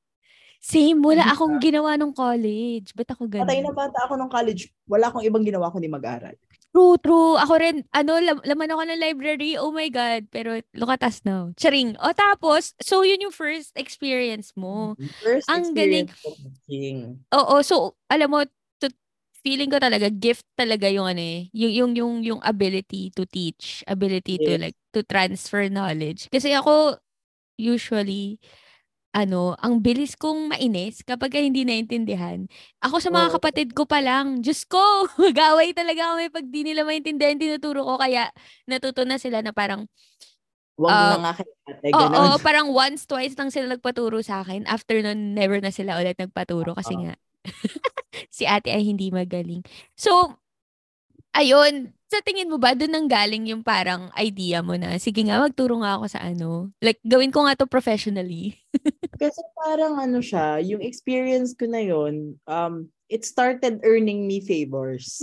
Same, 0.59 0.99
wala 0.99 1.23
akong 1.23 1.55
ginawa 1.57 1.95
nung 1.95 2.11
college. 2.11 2.91
Ba't 2.91 3.15
ako 3.15 3.31
ganun? 3.31 3.47
Patay 3.47 3.63
na 3.63 3.71
bata 3.71 3.95
ako 4.03 4.19
nung 4.19 4.27
college. 4.27 4.67
Wala 4.85 5.07
akong 5.07 5.23
ibang 5.23 5.41
ginawa 5.41 5.71
kundi 5.71 5.87
mag-aral. 5.87 6.35
True, 6.69 7.01
true. 7.01 7.33
Ako 7.33 7.53
rin, 7.57 7.81
ano, 7.89 8.21
lam- 8.21 8.45
laman 8.45 8.69
ako 8.69 8.81
ng 8.85 9.01
library. 9.01 9.57
Oh 9.57 9.73
my 9.73 9.89
God. 9.89 10.29
Pero 10.29 10.61
look 10.75 10.91
at 10.91 11.01
us 11.01 11.25
now. 11.25 11.49
Charing. 11.57 11.97
O 11.97 12.13
tapos, 12.13 12.77
so 12.77 13.01
yun 13.01 13.23
yung 13.23 13.33
first 13.33 13.73
experience 13.73 14.53
mo. 14.53 14.93
First 15.25 15.49
Ang 15.49 15.73
galing. 15.73 16.11
Oo, 17.33 17.55
so 17.65 17.97
alam 18.05 18.29
mo, 18.29 18.45
feeling 19.45 19.71
ko 19.71 19.79
talaga 19.81 20.09
gift 20.11 20.45
talaga 20.59 20.87
yung 20.91 21.07
ano 21.09 21.21
eh, 21.23 21.47
yung 21.55 21.71
yung 21.73 21.91
yung 21.97 22.13
yung 22.25 22.41
ability 22.43 23.11
to 23.15 23.25
teach, 23.29 23.83
ability 23.87 24.39
to 24.43 24.57
Yes. 24.57 24.59
like 24.59 24.75
to 24.95 25.03
transfer 25.05 25.67
knowledge. 25.71 26.27
Kasi 26.31 26.51
ako 26.55 26.99
usually 27.59 28.39
ano, 29.15 29.57
ang 29.59 29.81
bilis 29.81 30.13
kong 30.15 30.53
mainis 30.53 31.01
kapag 31.03 31.33
ka 31.33 31.39
hindi 31.41 31.65
naintindihan. 31.65 32.45
Ako 32.85 33.01
sa 33.01 33.09
mga 33.09 33.33
Oo. 33.33 33.39
kapatid 33.41 33.73
ko 33.73 33.89
pa 33.89 33.99
lang, 34.05 34.41
Diyos 34.45 34.63
ko, 34.69 34.79
mag-away 35.23 35.73
talaga 35.73 36.13
kami 36.15 36.29
pag 36.29 36.45
di 36.47 36.61
nila 36.67 36.85
maintindihan, 36.85 37.35
tinuturo 37.39 37.83
ko. 37.85 37.97
Kaya 37.97 38.29
natuto 38.69 39.03
na 39.09 39.17
sila 39.17 39.41
na 39.41 39.51
parang, 39.55 39.89
Wag 40.81 40.97
Ah, 40.97 41.09
na 41.09 41.15
nga 41.21 41.31
kay 41.37 41.49
ate. 41.69 41.89
oo, 41.95 42.23
Ganun. 42.33 42.33
parang 42.41 42.71
once, 42.73 43.05
twice 43.09 43.35
lang 43.39 43.51
sila 43.53 43.75
nagpaturo 43.77 44.19
sa 44.25 44.41
akin. 44.45 44.65
After 44.69 44.99
nun, 45.03 45.33
never 45.37 45.59
na 45.61 45.71
sila 45.73 45.97
ulit 46.01 46.17
nagpaturo 46.19 46.73
kasi 46.77 46.95
Oo. 46.95 47.03
nga, 47.03 47.15
si 48.35 48.43
ate 48.45 48.69
ay 48.71 48.83
hindi 48.83 49.09
magaling. 49.09 49.61
So, 49.95 50.37
ayun, 51.33 51.93
sa 52.09 52.25
tingin 52.25 52.49
mo 52.49 52.57
ba, 52.57 52.73
doon 52.73 52.89
nang 52.89 53.05
galing 53.07 53.45
yung 53.45 53.61
parang 53.61 54.09
idea 54.17 54.65
mo 54.65 54.73
na, 54.73 54.97
sige 54.97 55.21
nga, 55.21 55.37
magturo 55.37 55.77
nga 55.85 56.01
ako 56.01 56.05
sa 56.09 56.25
ano. 56.25 56.73
Like, 56.81 56.97
gawin 57.05 57.29
ko 57.29 57.45
nga 57.45 57.53
to 57.53 57.69
professionally. 57.69 58.57
Kasi 59.21 59.41
parang 59.53 60.01
ano 60.01 60.17
siya, 60.17 60.57
yung 60.57 60.81
experience 60.81 61.53
ko 61.53 61.69
na 61.69 61.85
yun, 61.85 62.33
um, 62.49 62.89
it 63.13 63.25
started 63.25 63.77
earning 63.85 64.25
me 64.25 64.41
favors 64.41 65.21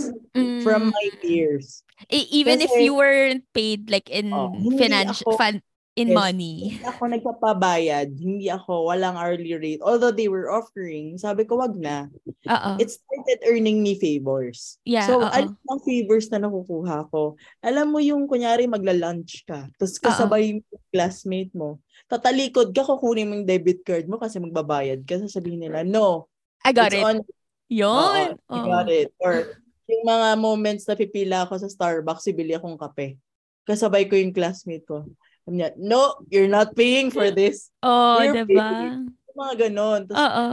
from 0.63 0.91
my 0.91 1.07
Mm. 1.11 1.19
peers. 1.19 1.83
E- 2.07 2.29
even 2.31 2.63
if 2.63 2.71
Kasi- 2.71 2.83
you 2.87 2.95
weren't 2.95 3.43
paid 3.51 3.91
like 3.91 4.07
in 4.07 4.31
Oh, 4.31 4.55
financial, 4.79 5.35
ako- 5.35 5.39
fun, 5.39 5.59
in 5.97 6.13
Yes. 6.13 6.17
money. 6.21 6.55
Hindi 6.77 6.85
ako 6.85 7.03
nagpapabayad, 7.09 8.07
hindi 8.13 8.47
ako, 8.53 8.93
walang 8.93 9.17
hourly 9.17 9.57
rate. 9.57 9.81
Although 9.81 10.13
they 10.13 10.29
were 10.29 10.53
offering, 10.53 11.17
sabi 11.17 11.43
ko, 11.49 11.57
wag 11.57 11.73
na. 11.73 12.05
Oo. 12.45 12.71
It 12.77 12.93
started 12.93 13.41
earning 13.49 13.81
me 13.81 13.97
favors. 13.97 14.77
Yeah, 14.85 15.09
so, 15.09 15.25
oo. 15.25 15.27
ano 15.27 15.57
ang 15.57 15.81
favors 15.81 16.29
na 16.29 16.45
nakukuha 16.45 17.09
ko? 17.09 17.33
Alam 17.65 17.97
mo 17.97 17.99
yung, 17.99 18.29
kunyari, 18.29 18.69
magla-lunch 18.69 19.49
ka, 19.49 19.65
tapos 19.81 19.97
kasabay 19.97 20.53
yung 20.53 20.61
classmate 20.93 21.51
mo, 21.57 21.81
tatalikod 22.05 22.69
ka, 22.77 22.85
kukunin 22.85 23.25
mo 23.25 23.33
yung 23.41 23.49
debit 23.49 23.81
card 23.81 24.05
mo 24.05 24.21
kasi 24.21 24.37
magbabayad 24.37 25.01
ka. 25.01 25.17
Sasabihin 25.17 25.65
nila, 25.65 25.81
no, 25.81 26.29
I 26.61 26.71
got 26.71 26.93
it. 26.93 27.01
on 27.01 27.25
Yun. 27.67 28.37
Oo, 28.37 28.55
you 28.55 28.61
got 28.63 28.87
it. 28.87 29.11
Or 29.19 29.59
yung 29.89 30.05
mga 30.07 30.39
moments 30.39 30.87
na 30.87 30.95
pipila 30.95 31.43
ako 31.43 31.59
sa 31.59 31.67
Starbucks, 31.67 32.29
bibili 32.31 32.55
akong 32.55 32.79
kape. 32.79 33.19
Kasabay 33.67 34.07
ko 34.07 34.15
yung 34.15 34.31
classmate 34.31 34.87
ko. 34.87 35.03
Sabi 35.47 35.63
niya, 35.63 35.71
no, 35.79 36.19
you're 36.27 36.51
not 36.51 36.75
paying 36.75 37.07
for 37.07 37.31
this. 37.31 37.71
Oh, 37.79 38.19
You're 38.19 38.43
diba? 38.43 38.67
paid. 38.67 38.91
Yung 39.07 39.37
Mga 39.39 39.53
ganon. 39.71 40.01
Oo. 40.11 40.47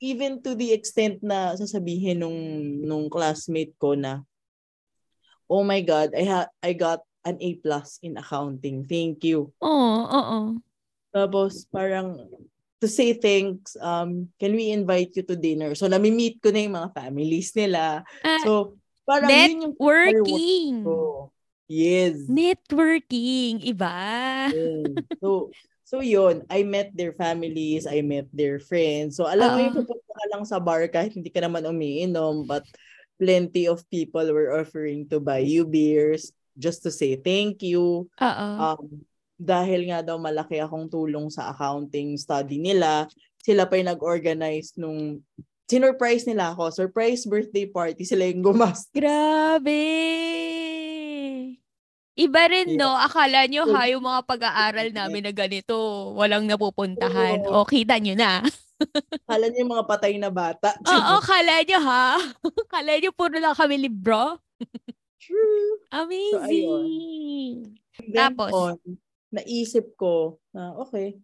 even 0.00 0.40
to 0.40 0.56
the 0.56 0.72
extent 0.72 1.20
na 1.20 1.52
sasabihin 1.56 2.20
nung, 2.24 2.40
nung 2.84 3.06
classmate 3.12 3.76
ko 3.76 3.92
na, 3.92 4.24
oh 5.44 5.60
my 5.60 5.80
God, 5.80 6.12
I, 6.16 6.24
ha- 6.24 6.52
I 6.64 6.72
got 6.72 7.00
an 7.24 7.36
A 7.40 7.60
plus 7.60 8.00
in 8.00 8.16
accounting. 8.16 8.88
Thank 8.88 9.24
you. 9.24 9.52
Oo, 9.60 9.96
oo. 10.08 10.40
Tapos 11.12 11.68
parang 11.68 12.16
to 12.80 12.88
say 12.88 13.12
thanks, 13.12 13.76
um, 13.76 14.32
can 14.40 14.56
we 14.56 14.72
invite 14.72 15.12
you 15.16 15.24
to 15.24 15.36
dinner? 15.36 15.76
So 15.76 15.84
nami-meet 15.84 16.40
ko 16.40 16.48
na 16.48 16.60
yung 16.64 16.76
mga 16.80 16.92
families 16.96 17.52
nila. 17.52 18.00
Ah, 18.24 18.40
So 18.40 18.76
parang 19.04 19.28
yun 19.28 19.52
yung 19.68 19.74
networking. 19.76 20.80
ko. 20.80 21.28
Yes. 21.70 22.26
Networking. 22.26 23.62
Iba. 23.62 23.94
Yun. 24.50 24.98
So, 25.22 25.54
so 25.86 26.02
yun, 26.02 26.42
I 26.50 26.66
met 26.66 26.90
their 26.90 27.14
families, 27.14 27.86
I 27.86 28.02
met 28.02 28.26
their 28.34 28.58
friends. 28.58 29.14
So 29.14 29.30
alam 29.30 29.54
mo 29.54 29.58
Oo. 29.62 29.64
yung 29.70 29.78
pupunta 29.78 30.10
ka 30.10 30.26
lang 30.34 30.42
sa 30.42 30.58
bar 30.58 30.82
kahit 30.90 31.14
hindi 31.14 31.30
ka 31.30 31.38
naman 31.38 31.62
umiinom, 31.62 32.50
but 32.50 32.66
plenty 33.22 33.70
of 33.70 33.86
people 33.86 34.26
were 34.34 34.58
offering 34.58 35.06
to 35.14 35.22
buy 35.22 35.38
you 35.38 35.62
beers 35.62 36.34
just 36.58 36.82
to 36.82 36.90
say 36.90 37.14
thank 37.14 37.62
you. 37.62 38.10
Oo. 38.18 38.48
Um, 38.58 39.06
dahil 39.38 39.88
nga 39.88 40.02
daw 40.02 40.18
malaki 40.18 40.58
akong 40.58 40.90
tulong 40.90 41.30
sa 41.30 41.54
accounting 41.54 42.18
study 42.18 42.58
nila, 42.58 43.06
sila 43.40 43.64
pa 43.64 43.78
yung 43.78 43.94
nag-organize 43.94 44.74
nung 44.74 45.22
sinurprise 45.70 46.26
nila 46.26 46.50
ako. 46.50 46.74
Surprise 46.74 47.22
birthday 47.24 47.64
party, 47.70 48.02
sila 48.02 48.26
yung 48.26 48.42
gumas. 48.42 48.90
Grabe. 48.90 50.49
Iba 52.20 52.42
rin, 52.52 52.76
no? 52.76 52.92
Akala 52.92 53.48
nyo, 53.48 53.64
So, 53.64 53.72
ha, 53.72 53.88
yung 53.88 54.04
mga 54.04 54.20
pag-aaral 54.28 54.88
namin 54.92 55.24
na 55.24 55.32
ganito, 55.32 55.76
walang 56.12 56.44
napupuntahan. 56.44 57.48
Oo. 57.48 57.64
O, 57.64 57.68
kita 57.68 57.96
nyo 57.96 58.12
na. 58.12 58.44
Kala 59.30 59.48
niyo 59.48 59.64
yung 59.64 59.72
mga 59.72 59.86
patay 59.88 60.20
na 60.20 60.28
bata. 60.28 60.76
Oo, 60.84 61.14
kala 61.20 61.60
nyo, 61.64 61.78
ha? 61.84 62.16
kala 62.72 62.96
nyo, 62.96 63.10
puro 63.12 63.36
lang 63.36 63.56
kami 63.56 63.76
libro. 63.76 64.40
True. 65.20 65.84
Amazing. 66.00 67.76
Then 68.08 68.32
Tapos? 68.32 68.52
on, 68.52 68.76
naisip 69.30 69.94
ko 70.00 70.40
na 70.50 70.74
okay, 70.80 71.20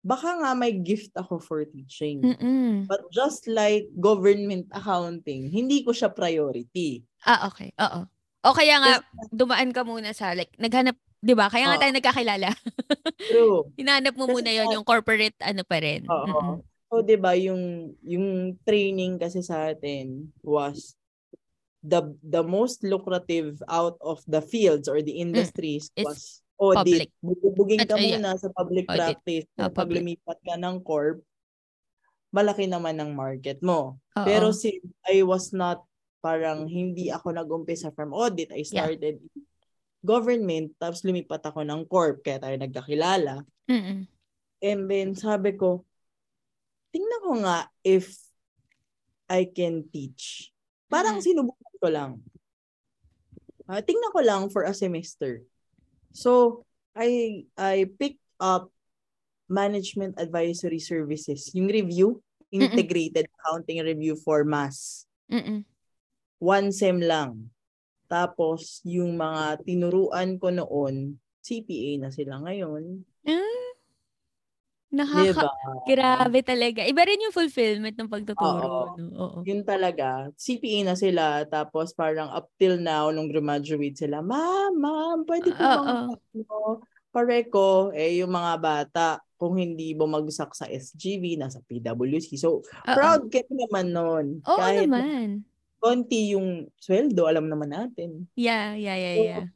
baka 0.00 0.38
nga 0.40 0.54
may 0.56 0.72
gift 0.78 1.12
ako 1.18 1.42
for 1.42 1.66
teaching. 1.66 2.22
Mm-mm. 2.22 2.86
But 2.88 3.04
just 3.12 3.44
like 3.50 3.90
government 3.98 4.70
accounting, 4.72 5.50
hindi 5.50 5.82
ko 5.84 5.92
siya 5.92 6.14
priority. 6.14 7.04
Ah, 7.26 7.50
okay. 7.50 7.74
Oo. 7.76 8.06
O 8.40 8.56
kaya 8.56 8.80
nga, 8.80 9.04
dumaan 9.28 9.70
ka 9.72 9.84
muna 9.84 10.16
sa, 10.16 10.32
like, 10.32 10.52
naghanap, 10.56 10.96
di 11.20 11.36
ba? 11.36 11.52
Kaya 11.52 11.68
nga 11.68 11.76
Oo. 11.76 11.82
tayo 11.84 11.92
nagkakilala. 11.92 12.48
True. 13.30 13.68
Hinahanap 13.76 14.16
mo 14.16 14.24
Kasi 14.24 14.34
muna 14.40 14.50
yon 14.56 14.68
yung 14.72 14.86
corporate, 14.88 15.36
ano 15.44 15.60
pa 15.64 15.76
rin. 15.84 16.08
Oo. 16.08 16.24
Mm-mm. 16.24 16.56
So, 16.90 17.06
'di 17.06 17.22
ba, 17.22 17.38
yung 17.38 17.94
yung 18.02 18.58
training 18.66 19.22
kasi 19.22 19.46
sa 19.46 19.70
atin 19.70 20.26
was 20.42 20.98
the 21.86 22.02
the 22.26 22.42
most 22.42 22.82
lucrative 22.82 23.62
out 23.70 23.94
of 24.02 24.18
the 24.26 24.42
fields 24.42 24.90
or 24.90 24.98
the 24.98 25.22
industries 25.22 25.86
Is 25.94 26.02
was 26.02 26.20
audit. 26.58 27.14
Bubugin 27.22 27.86
ka 27.86 27.94
At, 27.94 28.02
yeah. 28.02 28.18
muna 28.18 28.34
sa 28.42 28.50
public 28.50 28.90
Audit. 28.90 28.98
practice. 28.98 29.46
Ah, 29.54 29.70
Pag 29.70 29.86
public. 29.86 30.02
lumipat 30.02 30.38
ka 30.42 30.58
ng 30.58 30.76
corp, 30.82 31.22
malaki 32.34 32.66
naman 32.66 32.98
ang 32.98 33.14
market 33.14 33.62
mo. 33.62 34.02
Oo. 34.18 34.26
Pero 34.26 34.50
since 34.50 34.82
I 35.06 35.22
was 35.22 35.54
not, 35.54 35.86
parang 36.20 36.68
hindi 36.68 37.08
ako 37.08 37.32
nag-umpisa 37.32 37.90
from 37.96 38.12
audit, 38.12 38.52
I 38.52 38.62
Yeah. 38.62 38.68
started 38.68 39.16
government, 40.00 40.76
tapos 40.80 41.04
lumipat 41.04 41.44
ako 41.44 41.60
ng 41.64 41.84
corp, 41.88 42.24
kaya 42.24 42.40
tayo 42.40 42.56
nagkakilala. 42.56 43.44
Mm-mm. 43.68 44.08
And 44.60 44.80
then 44.88 45.16
sabi 45.16 45.56
ko, 45.56 45.84
tingnan 46.92 47.20
ko 47.24 47.32
nga 47.44 47.68
if 47.84 48.16
I 49.28 49.48
can 49.48 49.88
teach. 49.88 50.52
Parang 50.90 51.20
Mhm. 51.20 51.24
sinubukan 51.24 51.74
ko 51.80 51.88
lang. 51.88 52.12
Ah, 53.70 53.78
tingnan 53.78 54.10
ko 54.10 54.20
lang 54.20 54.42
for 54.50 54.66
a 54.66 54.74
semester. 54.74 55.46
So, 56.10 56.64
I 56.90 57.46
I 57.54 57.86
picked 57.86 58.24
up 58.42 58.74
management 59.46 60.18
advisory 60.18 60.82
services, 60.82 61.54
yung 61.54 61.70
review, 61.70 62.18
integrated 62.50 63.30
accounting 63.30 63.78
review 63.78 64.18
for 64.18 64.42
mass. 64.42 65.06
Mm-mm. 65.30 65.62
One 66.40 66.72
sem 66.72 66.98
lang. 67.04 67.52
Tapos, 68.10 68.82
yung 68.82 69.14
mga 69.14 69.62
tinuruan 69.62 70.40
ko 70.40 70.50
noon, 70.50 71.20
CPA 71.44 72.00
na 72.00 72.10
sila 72.10 72.42
ngayon. 72.42 73.04
Ah, 73.28 73.68
nakaka... 74.90 75.22
Diba? 75.30 75.50
Grabe 75.86 76.40
talaga. 76.42 76.80
Iba 76.82 77.02
rin 77.06 77.22
yung 77.28 77.36
fulfillment 77.36 77.94
ng 77.94 78.10
pagtuturo. 78.10 78.66
Oo. 78.66 78.98
No? 78.98 79.06
Oo. 79.20 79.38
Yun 79.46 79.62
talaga. 79.62 80.32
CPA 80.34 80.90
na 80.90 80.96
sila. 80.98 81.46
Tapos 81.46 81.94
parang 81.94 82.32
up 82.34 82.50
till 82.58 82.82
now, 82.82 83.12
nung 83.14 83.30
graduate 83.30 83.94
sila, 83.94 84.24
Ma'am, 84.24 84.74
ma'am, 84.74 85.18
pwede 85.28 85.54
po 85.54 85.62
Oo. 85.62 85.84
bang 85.84 86.10
ano, 86.16 86.56
pareko, 87.14 87.90
eh 87.94 88.22
yung 88.22 88.32
mga 88.32 88.54
bata, 88.58 89.06
kung 89.40 89.56
hindi 89.56 89.96
bumagsak 89.96 90.52
sa 90.52 90.68
SGV, 90.68 91.40
nasa 91.40 91.64
PWC. 91.64 92.36
So, 92.36 92.60
Oo. 92.60 92.84
proud 92.84 93.32
ka 93.32 93.40
naman 93.48 93.92
nun. 93.94 94.26
Oo 94.44 94.58
Kahit 94.58 94.88
naman. 94.90 95.48
Konti 95.80 96.36
yung 96.36 96.68
sweldo, 96.76 97.26
alam 97.26 97.48
naman 97.48 97.72
natin. 97.72 98.28
Yeah, 98.36 98.76
yeah, 98.76 98.96
yeah, 98.96 99.14
So, 99.16 99.24
yeah. 99.24 99.46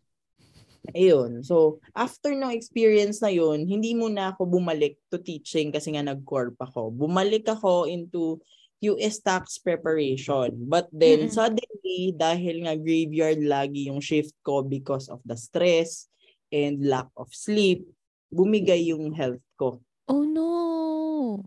Ayun. 0.92 1.30
So, 1.40 1.56
after 1.96 2.36
no 2.36 2.52
experience 2.52 3.24
na 3.24 3.32
yun, 3.32 3.64
hindi 3.64 3.96
muna 3.96 4.36
ako 4.36 4.44
bumalik 4.44 5.00
to 5.08 5.16
teaching 5.16 5.72
kasi 5.72 5.96
nga 5.96 6.04
nag-corp 6.04 6.60
ako. 6.60 6.92
Bumalik 6.92 7.48
ako 7.48 7.88
into 7.88 8.36
US 8.84 9.16
tax 9.24 9.56
preparation. 9.56 10.52
But 10.68 10.92
then, 10.92 11.28
Mm-mm. 11.28 11.32
suddenly, 11.32 12.12
dahil 12.12 12.68
nga 12.68 12.76
graveyard 12.76 13.40
lagi 13.40 13.88
yung 13.88 14.04
shift 14.04 14.36
ko 14.44 14.60
because 14.60 15.08
of 15.08 15.24
the 15.24 15.40
stress 15.40 16.12
and 16.52 16.84
lack 16.84 17.08
of 17.16 17.32
sleep, 17.32 17.88
bumigay 18.28 18.92
yung 18.92 19.16
health 19.16 19.40
ko. 19.56 19.80
Oh 20.04 20.28
no. 20.28 21.40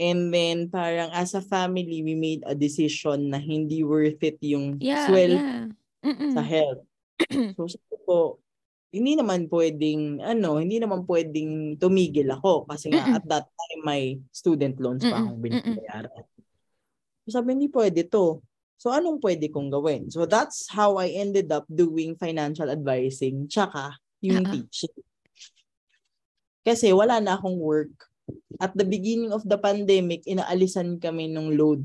And 0.00 0.32
then, 0.32 0.72
parang 0.72 1.12
as 1.12 1.36
a 1.36 1.44
family, 1.44 2.00
we 2.00 2.16
made 2.16 2.40
a 2.48 2.56
decision 2.56 3.28
na 3.28 3.36
hindi 3.36 3.84
worth 3.84 4.24
it 4.24 4.40
yung 4.40 4.80
Yeah, 4.80 5.04
swell 5.04 5.36
yeah. 5.36 5.68
Mm-mm. 6.00 6.32
sa 6.32 6.40
health. 6.40 6.82
So, 7.60 7.68
sabi 7.68 7.96
ko, 8.08 8.40
hindi 8.90 9.12
naman 9.14 9.46
pwedeng, 9.52 10.24
ano, 10.24 10.56
hindi 10.56 10.80
naman 10.80 11.04
pwedeng 11.04 11.76
tumigil 11.76 12.32
ako 12.32 12.64
kasi 12.64 12.90
nga 12.90 13.06
Mm-mm. 13.06 13.16
at 13.20 13.24
that 13.28 13.46
time 13.46 13.80
may 13.84 14.18
student 14.32 14.80
loans 14.80 15.04
pa 15.04 15.20
akong 15.20 15.38
binabayaran. 15.38 16.24
So, 17.28 17.38
sabi, 17.38 17.54
hindi 17.54 17.68
pwede 17.68 18.08
to. 18.08 18.40
So, 18.80 18.88
anong 18.90 19.20
pwede 19.20 19.52
kong 19.52 19.68
gawin? 19.68 20.08
So, 20.08 20.24
that's 20.24 20.66
how 20.72 20.96
I 20.96 21.12
ended 21.12 21.52
up 21.52 21.68
doing 21.68 22.16
financial 22.16 22.72
advising 22.72 23.46
tsaka 23.46 24.00
yung 24.24 24.48
Oo. 24.48 24.52
teaching. 24.56 24.96
Kasi 26.64 26.90
wala 26.96 27.20
na 27.20 27.36
akong 27.36 27.60
work. 27.60 28.09
At 28.60 28.76
the 28.76 28.84
beginning 28.84 29.32
of 29.32 29.46
the 29.48 29.56
pandemic, 29.56 30.26
inaalisan 30.28 31.00
kami 31.00 31.32
ng 31.32 31.56
load. 31.56 31.84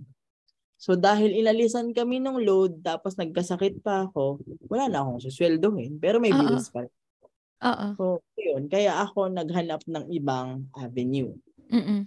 So 0.75 0.99
dahil 0.99 1.31
inalisan 1.31 1.95
kami 1.95 2.19
ng 2.19 2.43
load, 2.43 2.83
tapos 2.83 3.15
nagkasakit 3.15 3.79
pa 3.79 4.11
ako, 4.11 4.43
wala 4.67 4.91
na 4.91 5.01
akong 5.01 5.23
susweldohin. 5.23 5.97
Pero 6.03 6.19
may 6.19 6.35
Oo. 6.35 6.39
bills 6.43 6.67
pa 6.69 6.83
rin. 6.83 6.93
Oo. 7.63 7.87
So, 7.95 8.05
yun. 8.35 8.67
Kaya 8.67 8.99
ako 8.99 9.31
naghanap 9.31 9.81
ng 9.87 10.05
ibang 10.11 10.67
avenue. 10.75 11.31
Mm-mm. 11.71 12.05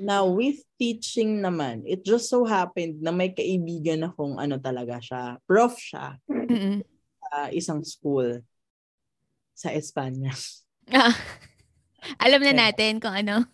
Now, 0.00 0.24
with 0.32 0.64
teaching 0.80 1.44
naman, 1.44 1.84
it 1.84 2.00
just 2.06 2.32
so 2.32 2.48
happened 2.48 3.04
na 3.04 3.12
may 3.12 3.36
kaibigan 3.36 4.08
akong 4.08 4.40
ano 4.40 4.56
talaga 4.56 4.96
siya, 4.96 5.36
prof 5.44 5.76
siya, 5.76 6.16
Mm-mm. 6.24 6.80
sa 7.20 7.52
isang 7.52 7.84
school 7.84 8.40
sa 9.52 9.76
Espanya. 9.76 10.32
Ah. 10.88 11.12
Alam 12.18 12.40
na 12.42 12.66
natin 12.66 12.98
kung 12.98 13.14
ano. 13.14 13.46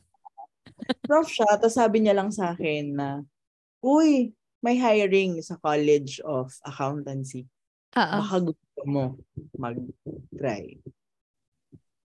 prof 1.08 1.28
siya, 1.28 1.58
tapos 1.58 1.76
sabi 1.76 2.04
niya 2.04 2.14
lang 2.16 2.30
sa 2.32 2.52
akin 2.56 2.84
na, 2.96 3.08
Uy, 3.84 4.32
may 4.64 4.76
hiring 4.80 5.38
sa 5.44 5.60
College 5.60 6.18
of 6.24 6.50
Accountancy. 6.64 7.46
Oo. 7.96 8.16
Baka 8.20 8.36
gusto 8.42 8.80
mo 8.84 9.16
mag-try. 9.56 10.76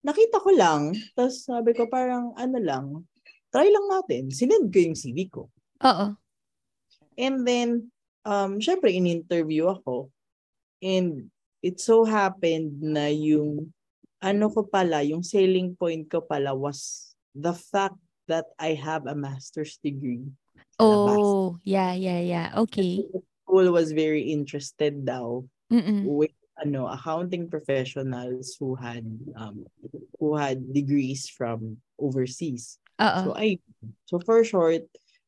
Nakita 0.01 0.39
ko 0.39 0.49
lang, 0.55 0.95
tapos 1.13 1.43
sabi 1.43 1.75
ko 1.75 1.85
parang 1.91 2.31
ano 2.39 2.57
lang, 2.57 2.85
try 3.51 3.67
lang 3.67 3.87
natin. 3.91 4.31
Sinend 4.31 4.71
ko 4.71 4.77
yung 4.79 4.97
CV 4.97 5.17
ko. 5.27 5.51
Oo. 5.83 6.07
And 7.17 7.43
then, 7.43 7.89
um, 8.23 8.61
syempre, 8.61 8.93
in-interview 8.93 9.67
ako. 9.67 10.13
And 10.79 11.33
it 11.65 11.81
so 11.81 12.05
happened 12.05 12.77
na 12.79 13.09
yung, 13.09 13.73
ano 14.21 14.49
ko 14.49 14.65
pala, 14.65 15.05
yung 15.05 15.21
selling 15.21 15.77
point 15.77 16.09
ko 16.09 16.21
pala 16.25 16.53
was 16.55 17.11
the 17.37 17.53
fact 17.53 17.97
that 18.27 18.49
I 18.59 18.73
have 18.75 19.07
a 19.07 19.15
master's 19.15 19.79
degree. 19.79 20.25
Oh, 20.77 21.57
yeah, 21.63 21.93
yeah, 21.93 22.19
yeah. 22.21 22.47
Okay. 22.67 23.05
The 23.13 23.21
school 23.45 23.71
was 23.73 23.93
very 23.93 24.29
interested 24.29 25.05
daw 25.05 25.41
Mm-mm. 25.73 26.05
with 26.05 26.35
ano 26.57 26.89
accounting 26.89 27.49
professionals 27.49 28.57
who 28.57 28.73
had 28.73 29.05
um 29.37 29.65
who 30.17 30.33
had 30.33 30.61
degrees 30.73 31.29
from 31.29 31.77
overseas. 32.01 32.81
So 32.97 33.33
Oo. 33.33 33.37
I 33.37 33.61
so 34.09 34.17
for 34.21 34.41
short 34.41 34.85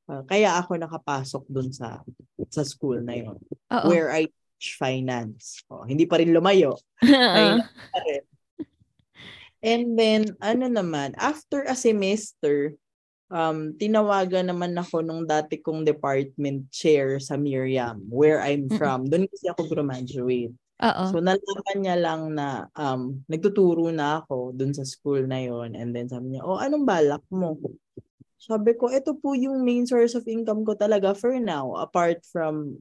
uh, 0.10 0.26
kaya 0.26 0.58
ako 0.58 0.82
nakapasok 0.82 1.44
dun 1.50 1.70
sa 1.70 2.02
sa 2.50 2.66
school 2.66 3.02
na 3.02 3.14
yon 3.14 3.38
Oo. 3.74 3.88
where 3.90 4.10
I 4.10 4.30
teach 4.58 4.78
finance. 4.78 5.62
Oh, 5.70 5.86
hindi 5.86 6.10
pa 6.10 6.18
rin 6.18 6.34
lumayo. 6.34 6.78
Oo. 7.06 7.62
pa 7.62 8.00
rin. 8.06 8.24
And 9.60 10.00
then 10.00 10.40
ano 10.40 10.72
naman 10.72 11.20
after 11.20 11.68
a 11.68 11.76
semester 11.76 12.80
um 13.30 13.78
tinawagan 13.78 14.50
naman 14.50 14.74
ako 14.74 15.06
nung 15.06 15.28
dati 15.30 15.62
kong 15.62 15.86
department 15.86 16.72
chair 16.74 17.22
sa 17.22 17.38
Miriam 17.38 18.02
where 18.10 18.42
I'm 18.42 18.72
from. 18.72 19.06
Doon 19.06 19.30
kasi 19.30 19.52
ako 19.52 19.70
graduate. 19.70 20.56
Oo. 20.80 21.04
So 21.12 21.20
nalaman 21.20 21.78
niya 21.78 21.98
lang 22.00 22.22
na 22.34 22.72
um 22.80 23.20
nagtuturo 23.28 23.92
na 23.92 24.24
ako 24.24 24.56
dun 24.56 24.72
sa 24.72 24.88
school 24.88 25.28
na 25.28 25.44
yon 25.44 25.76
and 25.76 25.92
then 25.92 26.08
sabi 26.08 26.34
niya, 26.34 26.42
"Oh, 26.48 26.58
anong 26.58 26.88
balak 26.88 27.24
mo?" 27.30 27.60
Sabi 28.40 28.74
ko, 28.80 28.88
"Ito 28.88 29.20
po 29.20 29.36
yung 29.36 29.68
main 29.68 29.84
source 29.84 30.16
of 30.16 30.24
income 30.24 30.64
ko 30.64 30.74
talaga 30.80 31.12
for 31.12 31.36
now 31.36 31.76
apart 31.76 32.24
from 32.24 32.80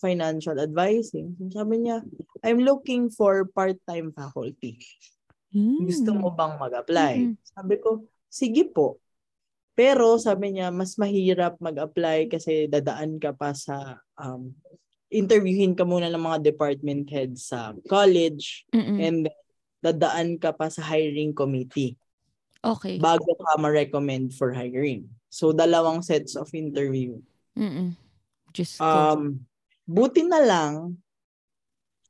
financial 0.00 0.56
advising." 0.56 1.36
Sabi 1.52 1.84
niya, 1.84 2.00
"I'm 2.40 2.64
looking 2.64 3.12
for 3.12 3.44
part-time 3.52 4.16
faculty. 4.16 4.80
Gusto 5.56 6.12
Hmm. 6.12 6.20
mo 6.20 6.28
bang 6.32 6.54
mag-apply?" 6.60 7.14
Mm-mm. 7.32 7.40
Sabi 7.42 7.74
ko, 7.80 8.04
"Sige 8.28 8.68
po." 8.68 9.00
Pero 9.76 10.16
sabi 10.16 10.56
niya, 10.56 10.72
mas 10.72 10.96
mahirap 10.96 11.60
mag-apply 11.60 12.32
kasi 12.32 12.64
dadaan 12.64 13.20
ka 13.20 13.36
pa 13.36 13.52
sa 13.52 14.00
um, 14.16 14.48
interviewin 15.12 15.76
ka 15.76 15.84
muna 15.84 16.08
ng 16.08 16.20
mga 16.20 16.38
department 16.42 17.04
heads 17.12 17.52
sa 17.52 17.76
college 17.84 18.64
Mm-mm. 18.72 18.96
and 18.96 19.18
then 19.28 19.36
dadaan 19.84 20.40
ka 20.40 20.56
pa 20.56 20.72
sa 20.72 20.80
hiring 20.80 21.36
committee 21.36 21.94
Okay. 22.64 22.98
bago 22.98 23.36
ka 23.38 23.60
ma-recommend 23.60 24.34
for 24.34 24.50
hiring. 24.50 25.06
So, 25.30 25.52
dalawang 25.54 26.02
sets 26.02 26.34
of 26.34 26.50
interview. 26.50 27.20
Mm-mm. 27.54 27.94
Ko. 28.50 28.82
Um, 28.82 29.46
buti 29.86 30.24
na 30.26 30.40
lang, 30.42 30.98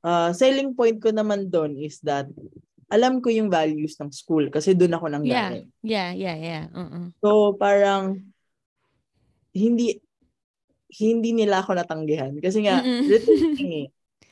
uh, 0.01 0.31
selling 0.33 0.73
point 0.73 0.97
ko 0.97 1.11
naman 1.11 1.51
doon 1.51 1.77
is 1.77 1.99
that 2.07 2.31
alam 2.87 3.19
ko 3.19 3.29
yung 3.31 3.51
values 3.51 3.99
ng 3.99 4.15
school 4.15 4.47
kasi 4.49 4.75
doon 4.75 4.95
ako 4.95 5.07
nang 5.11 5.25
yeah. 5.27 5.51
galing. 5.51 5.67
Yeah, 5.83 6.11
yeah, 6.15 6.37
yeah. 6.39 6.65
Uh-uh. 6.71 7.11
So, 7.19 7.59
parang 7.59 8.31
hindi 9.51 9.99
hindi 10.97 11.35
nila 11.35 11.67
ako 11.67 11.75
natanggihan 11.75 12.39
kasi 12.39 12.63
nga 12.63 12.79
returning 12.85 13.73
eh. 13.83 13.89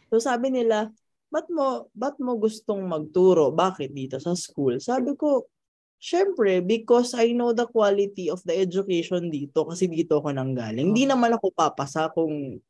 So 0.07 0.23
sabi 0.23 0.55
nila, 0.55 0.87
"Ba't 1.27 1.51
mo 1.51 1.91
ba't 1.91 2.15
mo 2.23 2.39
gustong 2.39 2.87
magturo? 2.87 3.51
Bakit 3.51 3.91
dito 3.91 4.23
sa 4.23 4.39
school?" 4.39 4.79
Sabi 4.79 5.19
ko, 5.19 5.51
syempre, 5.99 6.63
because 6.63 7.17
I 7.19 7.35
know 7.35 7.51
the 7.51 7.67
quality 7.67 8.31
of 8.31 8.45
the 8.47 8.55
education 8.55 9.33
dito, 9.35 9.67
kasi 9.67 9.91
dito 9.91 10.23
ako 10.23 10.31
nanggaling, 10.31 10.95
hindi 10.95 11.09
Oh. 11.09 11.17
naman 11.17 11.35
ako 11.35 11.51
papasa 11.51 12.13
kung 12.15 12.61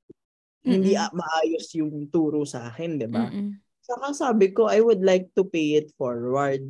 hindi 0.64 0.92
Mm-mm. 0.96 1.04
a- 1.04 1.12
maayos 1.12 1.68
yung 1.76 2.08
turo 2.08 2.48
sa 2.48 2.72
akin, 2.72 2.96
di 2.96 3.08
ba? 3.10 3.28
Saka 3.84 4.16
sabi 4.16 4.48
ko, 4.56 4.64
I 4.64 4.80
would 4.80 5.04
like 5.04 5.28
to 5.36 5.44
pay 5.44 5.76
it 5.76 5.92
forward 6.00 6.64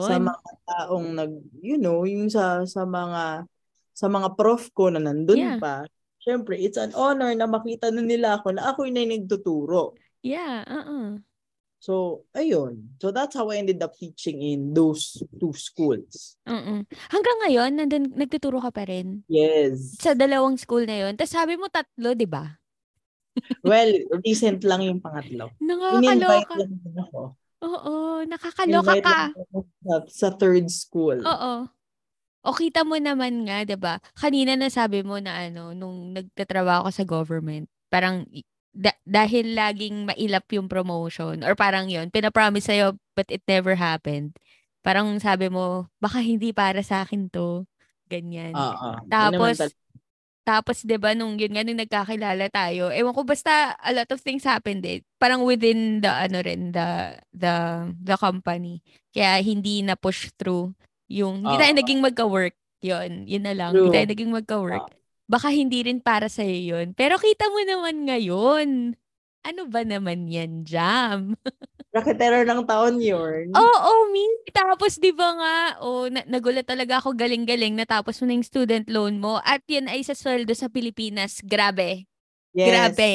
sa 0.00 0.16
Yun. 0.16 0.32
mga 0.32 0.50
taong 0.64 1.08
nag, 1.12 1.32
you 1.60 1.76
know, 1.76 2.08
yung 2.08 2.32
sa 2.32 2.64
sa 2.64 2.88
mga 2.88 3.44
sa 3.92 4.06
mga 4.08 4.32
prof 4.32 4.72
ko 4.72 4.88
na 4.88 4.96
nandun 4.98 5.36
Yeah. 5.38 5.60
pa. 5.60 5.84
Syempre, 6.24 6.56
it's 6.56 6.80
an 6.80 6.96
honor 6.96 7.36
na 7.36 7.44
makita 7.44 7.92
na 7.92 8.00
nila 8.00 8.40
ako 8.40 8.56
na 8.56 8.72
ako 8.72 8.88
yung 8.88 8.96
nagtuturo. 8.96 9.92
Yeah, 10.24 10.64
uh-uh. 10.64 11.20
So, 11.84 12.24
ayun. 12.32 12.96
So, 12.96 13.12
that's 13.12 13.36
how 13.36 13.52
I 13.52 13.60
ended 13.60 13.84
up 13.84 13.92
teaching 13.92 14.40
in 14.40 14.72
those 14.72 15.20
two 15.36 15.52
schools. 15.52 16.40
Mm-mm. 16.48 16.88
Hanggang 17.12 17.38
ngayon, 17.44 17.70
nandun, 17.76 18.04
nagtuturo 18.16 18.56
ka 18.64 18.72
pa 18.72 18.88
rin 18.88 19.20
Yes. 19.28 20.00
sa 20.00 20.16
dalawang 20.16 20.56
school 20.56 20.88
na 20.88 21.04
yun. 21.04 21.12
Tapos 21.20 21.36
sabi 21.36 21.60
mo 21.60 21.68
tatlo, 21.68 22.16
di 22.16 22.24
ba? 22.24 22.56
Well, 23.64 23.90
recent 24.22 24.60
lang 24.62 24.84
yung 24.84 25.00
pangatlo. 25.00 25.50
In-invite 25.60 26.48
Nakakaloka. 26.48 26.56
din 26.68 26.96
ako. 27.00 27.20
Oo, 27.64 27.94
nakakaloka 28.28 28.94
ka. 29.00 29.20
ako 29.32 29.58
sa, 29.80 29.94
sa 30.08 30.28
third 30.36 30.68
school. 30.68 31.18
Oo. 31.24 31.54
O 32.44 32.52
kita 32.52 32.84
mo 32.84 33.00
naman 33.00 33.48
nga, 33.48 33.64
'di 33.64 33.80
ba? 33.80 34.04
Kanina 34.12 34.52
na 34.52 34.68
sabi 34.68 35.00
mo 35.00 35.16
na 35.16 35.48
ano, 35.48 35.72
nung 35.72 36.12
nagtatrabaho 36.12 36.84
ka 36.84 36.92
sa 36.92 37.04
government, 37.08 37.72
parang 37.88 38.28
da- 38.76 39.00
dahil 39.08 39.56
laging 39.56 40.04
mailap 40.04 40.44
yung 40.52 40.68
promotion 40.68 41.40
or 41.40 41.56
parang 41.56 41.88
'yon, 41.88 42.12
pinapromise 42.12 42.68
sa'yo 42.68 43.00
but 43.16 43.24
it 43.32 43.40
never 43.48 43.72
happened. 43.80 44.36
Parang 44.84 45.08
sabi 45.24 45.48
mo, 45.48 45.88
baka 45.96 46.20
hindi 46.20 46.52
para 46.52 46.84
sa 46.84 47.00
akin 47.08 47.32
'to. 47.32 47.64
Ganyan. 48.12 48.52
Naman 48.52 49.08
Tapos 49.08 49.72
tapos 50.44 50.84
'di 50.84 51.00
ba 51.00 51.16
nung 51.16 51.40
yun 51.40 51.56
nga 51.56 51.64
nung 51.64 51.80
nagkakilala 51.80 52.52
tayo, 52.52 52.92
ewan 52.92 53.16
ko 53.16 53.24
basta 53.24 53.72
a 53.80 53.90
lot 53.96 54.08
of 54.12 54.20
things 54.20 54.44
happened 54.44 54.84
eh. 54.84 55.00
Parang 55.16 55.40
within 55.42 56.04
the 56.04 56.12
ano 56.12 56.44
rin 56.44 56.70
the 56.70 57.16
the 57.32 57.88
the 57.96 58.16
company. 58.20 58.84
Kaya 59.10 59.40
hindi 59.40 59.80
na 59.80 59.96
push 59.96 60.28
through 60.36 60.76
yung 61.08 61.48
hindi 61.48 61.56
tayo 61.56 61.72
Oo. 61.72 61.80
naging 61.80 62.00
magka-work. 62.04 62.54
Yun, 62.84 63.24
yun 63.24 63.44
na 63.48 63.56
lang. 63.56 63.72
Hindi 63.72 63.88
tayo 63.88 64.04
True. 64.04 64.12
naging 64.12 64.32
magka-work. 64.36 64.86
Baka 65.24 65.48
hindi 65.48 65.80
rin 65.80 66.04
para 66.04 66.28
sa 66.28 66.44
yun. 66.44 66.92
Pero 66.92 67.16
kita 67.16 67.48
mo 67.48 67.64
naman 67.64 68.04
ngayon. 68.04 68.92
Ano 69.44 69.68
ba 69.68 69.84
naman 69.84 70.24
yan, 70.24 70.64
Jam? 70.64 71.36
Raketero 71.96 72.42
ng 72.42 72.66
taon 72.66 72.98
yun. 72.98 73.54
Oo, 73.54 73.92
me. 74.10 74.24
Tapos 74.50 74.98
'di 74.98 75.14
ba 75.14 75.30
nga, 75.38 75.56
oh, 75.78 76.10
na- 76.10 76.26
nagulat 76.26 76.66
talaga 76.66 76.98
ako 76.98 77.14
galing-galing 77.14 77.78
natapos 77.78 78.18
mo 78.18 78.26
na 78.26 78.34
yung 78.34 78.48
student 78.48 78.82
loan 78.90 79.22
mo 79.22 79.38
at 79.46 79.62
yan 79.70 79.86
ay 79.86 80.02
sa 80.02 80.16
sweldo 80.16 80.50
sa 80.58 80.66
Pilipinas. 80.66 81.38
Grabe. 81.44 82.10
Yes. 82.50 82.66
Grabe. 82.66 83.12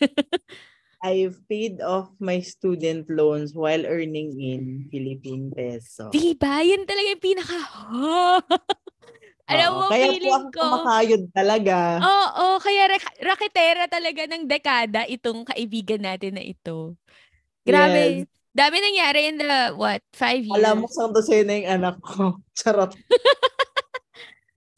I've 1.02 1.42
paid 1.50 1.82
off 1.82 2.14
my 2.22 2.38
student 2.46 3.10
loans 3.10 3.58
while 3.58 3.82
earning 3.84 4.38
in 4.38 4.86
Philippine 4.86 5.50
peso. 5.50 6.14
Di 6.14 6.38
ba? 6.38 6.62
Yan 6.62 6.86
talaga 6.86 7.18
yung 7.18 7.24
pinaka 7.26 7.58
Alam 9.52 9.70
mo, 9.76 9.86
Kaya 9.88 10.06
feeling 10.16 10.44
ko. 10.50 10.60
Oh, 10.60 10.64
kumakayod 10.64 11.22
talaga. 11.32 11.76
Oo, 12.00 12.46
kaya 12.58 12.82
rak- 12.88 13.20
raketera 13.20 13.84
talaga 13.86 14.22
ng 14.28 14.44
dekada 14.48 15.00
itong 15.06 15.44
kaibigan 15.46 16.02
natin 16.02 16.40
na 16.40 16.44
ito. 16.44 16.96
Grabe. 17.62 18.24
Yes. 18.24 18.28
Dami 18.52 18.76
nangyari 18.84 19.20
in 19.32 19.40
the, 19.40 19.72
what, 19.76 20.04
five 20.12 20.44
years? 20.44 20.60
Alam 20.60 20.84
mo 20.84 20.88
sa 20.92 21.08
dosena 21.08 21.56
yung 21.56 21.68
anak 21.80 21.96
ko. 22.04 22.36
Charot. 22.58 22.92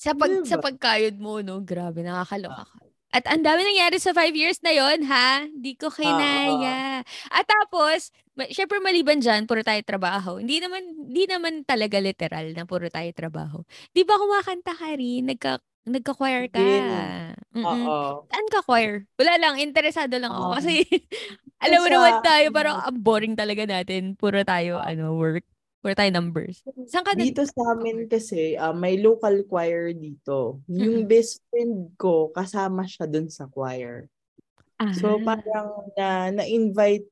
Sa, 0.05 0.13
pag, 0.13 0.29
Diba? 0.29 0.45
sa 0.45 0.61
pagkayod 0.61 1.17
mo, 1.17 1.41
no? 1.41 1.65
Grabe, 1.65 2.05
nakakaloka 2.05 2.69
ka. 2.69 2.79
At 3.15 3.31
ang 3.31 3.47
dami 3.47 3.63
nangyari 3.63 4.03
sa 4.03 4.11
five 4.11 4.35
years 4.35 4.59
na 4.67 4.75
yon 4.75 5.07
ha? 5.07 5.47
Di 5.55 5.79
ko 5.79 5.87
kinaya. 5.87 7.07
At 7.31 7.47
tapos, 7.47 8.11
syempre 8.51 8.83
maliban 8.83 9.23
dyan, 9.23 9.47
puro 9.47 9.63
tayo 9.63 9.79
trabaho. 9.87 10.43
Hindi 10.43 10.59
naman, 10.59 10.83
di 11.15 11.23
naman 11.31 11.63
talaga 11.63 12.03
literal 12.03 12.51
na 12.59 12.67
puro 12.67 12.91
tayo 12.91 13.07
trabaho. 13.15 13.63
Di 13.95 14.03
ba 14.03 14.19
kumakanta 14.19 14.75
ka 14.75 14.99
rin? 14.99 15.31
Nagka, 15.31 15.63
nagka-choir 15.87 16.51
ka. 16.51 16.59
Oo. 17.55 18.27
Saan 18.27 18.47
ka 18.51 18.67
choir? 18.67 19.07
Wala 19.15 19.39
lang, 19.39 19.63
interesado 19.63 20.19
lang 20.19 20.35
ako. 20.35 20.51
Um, 20.51 20.55
Kasi, 20.59 20.75
alam 21.65 21.79
mo 21.87 21.89
naman 21.95 22.15
tayo, 22.27 22.47
parang 22.51 22.83
ang 22.83 22.99
boring 22.99 23.39
talaga 23.39 23.63
natin. 23.63 24.19
Puro 24.19 24.43
tayo, 24.43 24.83
ano, 24.83 25.15
work. 25.15 25.47
Puro 25.85 25.93
tayo 25.93 26.09
numbers. 26.17 26.65
Saan 26.89 27.05
ka 27.05 27.13
nag- 27.13 27.29
Dito 27.29 27.45
sa 27.45 27.77
amin 27.77 28.09
kasi, 28.09 28.57
ah, 28.57 28.73
may 28.73 28.97
local 28.97 29.45
choir 29.45 29.93
dito. 29.93 30.65
Yung 30.65 31.05
best 31.05 31.45
friend 31.53 31.93
ko, 32.01 32.33
kasama 32.33 32.89
siya 32.89 33.05
dun 33.05 33.29
sa 33.29 33.45
choir. 33.45 34.09
So 34.97 35.21
Ah. 35.21 35.37
parang 35.37 35.69
na, 35.93 36.09
na-invite 36.33 37.05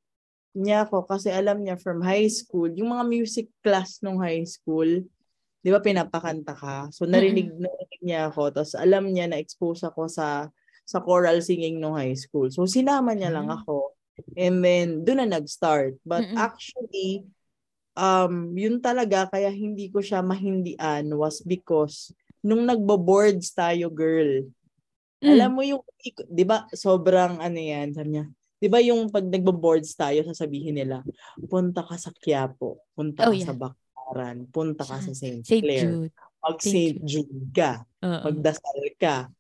niya 0.57 0.89
ako 0.89 1.05
kasi 1.05 1.29
alam 1.29 1.61
niya 1.61 1.77
from 1.77 2.01
high 2.01 2.33
school, 2.33 2.73
yung 2.73 2.97
mga 2.97 3.05
music 3.07 3.53
class 3.61 4.01
nung 4.01 4.25
high 4.25 4.45
school, 4.49 5.05
di 5.61 5.69
ba 5.69 5.85
pinapakanta 5.85 6.57
ka? 6.57 6.89
So 6.97 7.05
narinig, 7.05 7.53
narinig 7.53 8.01
niya 8.01 8.33
ako, 8.33 8.57
tapos 8.57 8.73
alam 8.73 9.05
niya 9.05 9.29
na 9.29 9.37
expose 9.37 9.85
ako 9.85 10.09
sa 10.09 10.49
sa 10.83 10.99
choral 10.99 11.45
singing 11.45 11.77
nung 11.77 11.95
high 11.95 12.17
school. 12.17 12.49
So 12.49 12.65
sinama 12.65 13.13
niya 13.13 13.37
lang 13.37 13.53
ako. 13.53 13.93
And 14.33 14.65
then 14.65 15.05
doon 15.05 15.25
na 15.25 15.39
nag-start. 15.39 16.01
But 16.09 16.25
actually, 16.41 17.29
um, 17.95 18.53
yun 18.53 18.79
talaga 18.79 19.29
kaya 19.29 19.49
hindi 19.49 19.89
ko 19.89 20.01
siya 20.01 20.21
mahindian 20.21 21.09
was 21.15 21.41
because 21.41 22.11
nung 22.41 22.67
nagbo-boards 22.67 23.53
tayo, 23.53 23.87
girl, 23.89 24.45
Mm. 25.23 25.31
alam 25.39 25.51
mo 25.55 25.63
yung, 25.63 25.79
di 26.27 26.43
ba, 26.43 26.67
sobrang 26.75 27.39
ano 27.39 27.55
yan, 27.55 27.95
sabi 27.95 28.19
niya, 28.19 28.27
di 28.59 28.67
ba 28.67 28.83
yung 28.83 29.07
pag 29.07 29.23
nagbo-boards 29.23 29.95
tayo, 29.95 30.27
sasabihin 30.27 30.75
nila, 30.75 31.07
punta 31.47 31.87
ka 31.87 31.95
sa 31.95 32.11
Quiapo, 32.11 32.83
punta 32.91 33.31
Oh, 33.31 33.31
ka 33.31 33.39
sa 33.39 33.55
yeah. 33.55 33.71
Baclaran, 33.71 34.51
punta 34.51 34.83
ka 34.83 34.99
sa 34.99 35.15
St. 35.15 35.47
Clair, 35.47 36.11
Jude. 36.11 36.11
mag 36.43 36.59
St. 36.59 36.99
Jude 37.07 37.55
ka, 37.55 37.87
Oo. 38.03 38.35
magdasal 38.35 38.83
ka. 38.99 39.31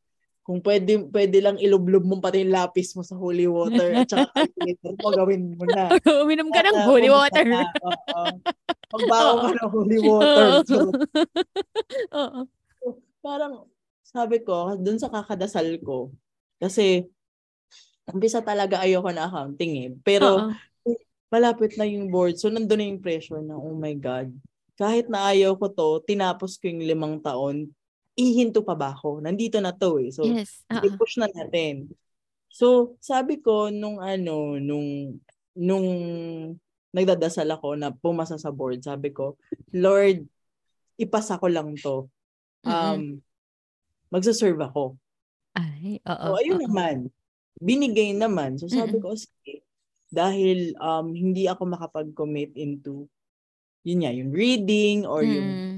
Kung 0.42 0.58
pwede, 0.58 1.06
pwede 1.14 1.38
lang 1.38 1.56
ilublob 1.62 2.02
mo 2.02 2.18
pati 2.18 2.42
yung 2.42 2.50
lapis 2.50 2.98
mo 2.98 3.06
sa 3.06 3.14
holy 3.14 3.46
water 3.46 3.94
at 3.94 4.10
saka 4.10 4.26
calculator 4.34 4.92
mo, 4.98 5.08
gawin 5.14 5.42
mo 5.54 5.64
na. 5.70 5.94
Uminom 6.26 6.50
ka 6.50 6.60
ng 6.66 6.74
Para 6.82 6.88
holy 6.90 7.10
water. 7.10 7.46
Oo. 7.86 8.22
Magbago 8.92 9.34
ka 9.38 9.50
ng 9.54 9.70
holy 9.70 9.98
water. 10.02 10.46
Oo. 12.10 12.40
So, 12.82 12.86
parang 13.22 13.70
sabi 14.02 14.42
ko, 14.42 14.74
dun 14.76 14.98
sa 14.98 15.08
kakadasal 15.08 15.78
ko, 15.78 16.10
kasi 16.58 17.06
umpisa 18.10 18.42
talaga 18.42 18.82
ayoko 18.82 19.14
na 19.14 19.30
accounting 19.30 19.72
eh. 19.78 19.90
Pero 20.02 20.50
Oo. 20.50 20.98
malapit 21.30 21.78
na 21.78 21.86
yung 21.86 22.10
board. 22.10 22.36
So 22.36 22.50
nandun 22.50 22.78
na 22.82 22.86
yung 22.90 23.00
pressure 23.00 23.40
na, 23.40 23.56
oh 23.56 23.72
my 23.78 23.94
God, 23.94 24.34
kahit 24.76 25.06
na 25.06 25.30
ayaw 25.30 25.54
ko 25.56 25.70
to, 25.70 25.88
tinapos 26.04 26.58
ko 26.58 26.68
yung 26.68 26.82
limang 26.82 27.16
taon, 27.22 27.70
ihinto 28.16 28.60
pa 28.60 28.76
ba 28.76 28.92
ako? 28.92 29.24
Nandito 29.24 29.56
na 29.60 29.72
to 29.72 29.96
eh. 30.00 30.12
So, 30.12 30.24
yes. 30.24 30.64
Oo. 30.68 30.84
i-push 30.84 31.16
na 31.20 31.28
natin. 31.32 31.88
So, 32.52 32.96
sabi 33.00 33.40
ko, 33.40 33.72
nung 33.72 33.96
ano, 33.96 34.60
nung, 34.60 35.16
nung 35.56 35.88
nagdadasal 36.92 37.48
ako 37.48 37.80
na 37.80 37.88
pumasa 37.88 38.36
sa 38.36 38.52
board, 38.52 38.84
sabi 38.84 39.16
ko, 39.16 39.40
Lord, 39.72 40.28
ipasa 41.00 41.40
ko 41.40 41.48
lang 41.48 41.72
to. 41.80 42.12
Um, 42.68 43.24
magsaserve 44.12 44.60
ako. 44.60 45.00
Ay, 45.56 46.04
oo. 46.04 46.26
So, 46.28 46.36
ayun 46.36 46.60
oo. 46.60 46.64
naman. 46.68 46.96
Binigay 47.56 48.12
naman. 48.12 48.60
So, 48.60 48.68
sabi 48.68 49.00
Mm-mm. 49.00 49.04
ko, 49.08 49.16
sige, 49.16 49.64
dahil 50.12 50.76
um, 50.76 51.08
hindi 51.08 51.48
ako 51.48 51.72
makapag-commit 51.72 52.52
into, 52.60 53.08
yun 53.80 54.04
nga, 54.04 54.12
yung 54.12 54.30
reading 54.36 55.08
or 55.08 55.24
yung 55.24 55.48
Mm. 55.48 55.71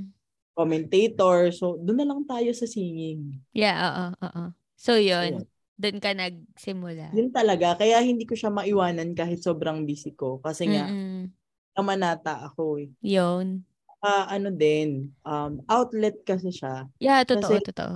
Commentator. 0.55 1.51
So, 1.51 1.77
doon 1.83 1.99
na 2.01 2.09
lang 2.09 2.23
tayo 2.25 2.51
sa 2.55 2.65
singing. 2.65 3.43
Yeah, 3.53 3.77
oo, 3.79 4.07
oo. 4.25 4.45
So, 4.79 4.97
yun. 4.97 5.45
Doon 5.75 5.99
ka 5.99 6.15
nagsimula. 6.15 7.11
Yun 7.11 7.35
talaga. 7.35 7.75
Kaya 7.75 7.99
hindi 7.99 8.23
ko 8.25 8.39
siya 8.39 8.55
maiwanan 8.55 9.13
kahit 9.19 9.43
sobrang 9.43 9.83
busy 9.83 10.15
ko. 10.15 10.39
Kasi 10.39 10.71
nga, 10.71 10.87
Mm-mm. 10.87 11.35
namanata 11.75 12.47
ako 12.47 12.79
eh. 12.79 12.89
Yun. 13.03 13.67
Ah, 13.99 14.31
ano 14.31 14.55
din, 14.55 15.11
um, 15.27 15.59
outlet 15.67 16.23
kasi 16.23 16.55
siya. 16.55 16.87
Yeah, 17.03 17.27
totoo, 17.27 17.59
Kasi- 17.59 17.69
totoo. 17.75 17.95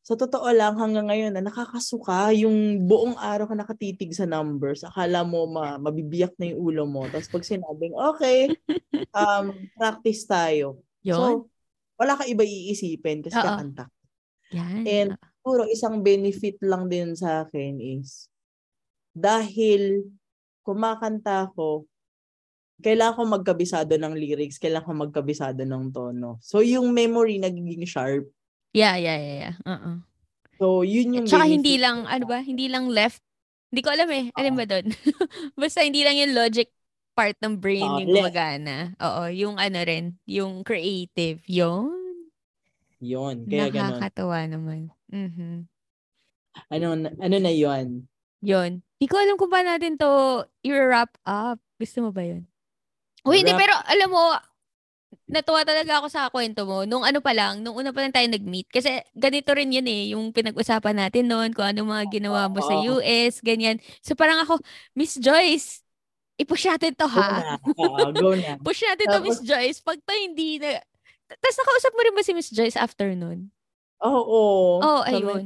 Sa 0.00 0.18
totoo 0.18 0.48
lang, 0.50 0.74
hanggang 0.74 1.06
ngayon, 1.06 1.38
na 1.38 1.44
nakakasuka 1.44 2.34
yung 2.34 2.82
buong 2.90 3.14
araw 3.14 3.46
ka 3.46 3.54
nakatitig 3.54 4.10
sa 4.10 4.26
numbers. 4.26 4.82
Akala 4.82 5.22
mo 5.22 5.46
ma 5.46 5.78
mabibiyak 5.78 6.34
na 6.34 6.50
yung 6.50 6.60
ulo 6.72 6.82
mo. 6.82 7.06
Tapos 7.06 7.30
pag 7.30 7.46
sinabing, 7.46 7.94
okay, 7.94 8.50
um, 9.20 9.54
practice 9.78 10.26
tayo. 10.26 10.82
Yun. 11.04 11.16
So, 11.16 11.24
wala 12.00 12.16
ka 12.16 12.24
iba 12.24 12.44
iisipin 12.44 13.20
kasi 13.20 13.36
Oo. 13.36 13.44
kakanta. 13.44 13.84
Yan. 14.56 14.82
And 14.88 15.10
siguro 15.40 15.68
isang 15.68 16.00
benefit 16.00 16.60
lang 16.64 16.88
din 16.88 17.12
sa 17.16 17.44
akin 17.46 17.80
is 17.80 18.28
dahil 19.12 20.06
kumakanta 20.64 21.50
ako, 21.50 21.84
kailangan 22.80 23.16
ko 23.16 23.22
magkabisado 23.28 23.92
ng 24.00 24.14
lyrics, 24.16 24.56
kailangan 24.56 24.86
ko 24.86 24.92
magkabisado 24.96 25.62
ng 25.64 25.92
tono. 25.92 26.40
So, 26.40 26.64
yung 26.64 26.96
memory 26.96 27.36
nagiging 27.36 27.84
sharp. 27.84 28.24
Yeah, 28.72 28.96
yeah, 28.96 29.18
yeah, 29.18 29.36
yeah. 29.36 29.54
Uh-uh. 29.66 29.96
So, 30.56 30.86
yun 30.86 31.12
yung 31.16 31.26
Tsaka 31.28 31.44
hindi 31.48 31.76
lang, 31.76 32.08
ano 32.08 32.24
ba, 32.24 32.40
hindi 32.40 32.68
lang 32.72 32.88
left. 32.88 33.20
Hindi 33.70 33.80
ko 33.84 33.90
alam 33.92 34.08
eh. 34.08 34.24
Alam 34.34 34.56
ba 34.56 34.64
doon? 34.64 34.88
Basta 35.60 35.84
hindi 35.84 36.00
lang 36.02 36.16
yung 36.16 36.32
logic 36.32 36.72
part 37.20 37.36
ng 37.44 37.54
brain 37.60 37.84
Oo, 37.84 38.00
yung 38.00 38.08
gumagana. 38.16 38.76
Oo, 38.96 39.22
yung 39.28 39.56
ano 39.60 39.78
rin, 39.84 40.16
yung 40.24 40.64
creative. 40.64 41.44
Yun. 41.44 41.92
Yun. 43.04 43.44
Kaya 43.44 43.68
ganun. 43.68 44.00
Nakakatawa 44.00 44.38
naman. 44.48 44.80
Mhm. 45.12 45.68
Ano, 46.72 46.86
ano 46.96 47.36
na 47.36 47.52
yun? 47.52 48.08
Yun. 48.40 48.80
Di 48.96 49.04
ko 49.04 49.20
alam 49.20 49.36
kung 49.36 49.52
paano 49.52 49.76
natin 49.76 50.00
to 50.00 50.44
i-wrap 50.64 51.12
up. 51.28 51.60
Gusto 51.76 52.08
mo 52.08 52.10
ba 52.12 52.24
yun? 52.24 52.48
Uy, 53.20 53.44
hindi, 53.44 53.52
pero 53.52 53.76
alam 53.84 54.08
mo, 54.08 54.32
natuwa 55.28 55.60
talaga 55.64 56.00
ako 56.00 56.06
sa 56.08 56.32
kwento 56.32 56.64
mo. 56.64 56.88
Nung 56.88 57.04
ano 57.04 57.20
pa 57.20 57.36
lang, 57.36 57.60
nung 57.60 57.76
una 57.76 57.92
pa 57.92 58.00
lang 58.00 58.16
tayo 58.16 58.26
nag-meet. 58.32 58.68
Kasi 58.72 59.04
ganito 59.12 59.52
rin 59.52 59.72
yun 59.72 59.84
eh, 59.84 60.16
yung 60.16 60.32
pinag-usapan 60.32 60.96
natin 61.04 61.28
noon, 61.28 61.52
kung 61.52 61.68
ano 61.68 61.84
mga 61.84 62.08
ginawa 62.16 62.48
mo 62.48 62.64
sa. 62.64 62.80
US, 62.80 63.44
ganyan. 63.44 63.76
So 64.00 64.16
parang 64.16 64.40
ako, 64.40 64.60
Miss 64.96 65.20
Joyce, 65.20 65.84
i-push 66.40 66.64
natin 66.64 66.96
to 66.96 67.04
Go 67.04 67.14
ha. 67.14 67.28
na. 67.36 67.54
Oo, 67.76 67.98
go 68.10 68.32
na. 68.32 68.56
Push 68.66 68.80
natin 68.82 69.06
to, 69.06 69.20
Miss 69.20 69.40
Joyce. 69.40 69.78
Pag 69.78 70.00
to 70.00 70.12
hindi 70.12 70.56
na... 70.56 70.80
Tapos 71.28 71.56
nakausap 71.60 71.92
mo 71.92 72.00
rin 72.00 72.16
ba 72.16 72.24
si 72.24 72.32
Miss 72.32 72.48
Joyce 72.48 72.74
after 72.74 73.12
nun? 73.12 73.52
Oo. 74.00 74.80
Oh, 74.80 75.00
Sabi- 75.04 75.20
ayun. 75.20 75.44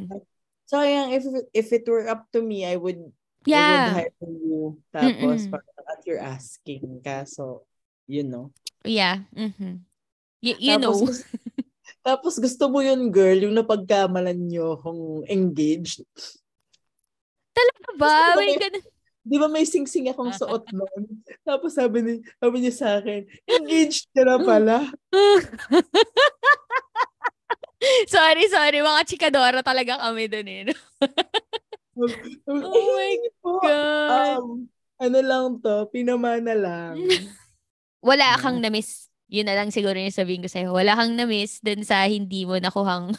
Sayang, 0.64 1.12
if, 1.12 1.24
if 1.53 1.68
it 1.74 1.84
were 1.84 2.09
up 2.09 2.24
to 2.32 2.40
me, 2.40 2.64
I 2.64 2.78
would, 2.78 2.97
I 2.97 3.05
would 3.05 3.12
Yeah. 3.45 3.92
hire 3.92 4.16
you. 4.24 4.80
Tapos, 4.88 5.45
Mm-mm. 5.45 5.53
parang 5.53 5.84
at 5.84 6.01
you're 6.09 6.22
asking. 6.24 7.05
Kaso, 7.05 7.68
you 8.09 8.24
know. 8.24 8.49
Yeah. 8.80 9.28
mhm. 9.36 9.84
Y- 10.40 10.57
you 10.57 10.72
tapos, 10.80 10.80
know. 10.80 11.12
tapos 12.01 12.34
gusto 12.40 12.72
mo 12.72 12.80
yun, 12.80 13.12
girl, 13.12 13.36
yung 13.36 13.53
napagkamalan 13.53 14.36
nyo 14.49 14.80
kung 14.80 15.24
engaged. 15.28 16.01
Talaga 17.53 17.88
ba? 18.01 18.40
May- 18.40 18.57
ganun. 18.57 18.84
Di 19.25 19.41
ba 19.41 19.49
may 19.49 19.64
sing-sing 19.64 20.12
akong 20.12 20.37
suot 20.37 20.68
noon? 20.68 21.25
Tapos 21.49 21.72
sabi, 21.72 22.05
ni, 22.05 22.12
sabi 22.37 22.57
niya 22.61 22.75
sa 22.77 22.89
akin, 23.01 23.25
engaged 23.49 24.05
ka 24.12 24.20
na 24.20 24.37
pala. 24.49 24.85
sorry, 28.12 28.45
sorry. 28.53 28.85
Mga 28.85 29.03
chikadora 29.09 29.64
talaga 29.64 29.97
kami 30.05 30.29
dun 30.29 30.45
eh. 30.45 30.68
Oh 31.97 32.85
my 32.93 33.14
God. 33.41 34.45
Um, 34.45 34.68
ano 35.01 35.18
lang 35.25 35.45
to, 35.64 35.89
pinamana 35.89 36.53
lang. 36.53 37.01
Wala 38.09 38.37
kang 38.37 38.61
na-miss. 38.61 39.09
Yun 39.33 39.49
na 39.49 39.57
lang 39.57 39.72
siguro 39.72 39.97
yung 39.97 40.12
sabihin 40.12 40.45
ko 40.45 40.53
sa'yo. 40.53 40.77
Wala 40.77 40.93
kang 40.93 41.16
na-miss 41.16 41.64
dun 41.64 41.81
sa 41.81 42.05
hindi 42.05 42.45
mo 42.45 42.61
nakuhang 42.61 43.16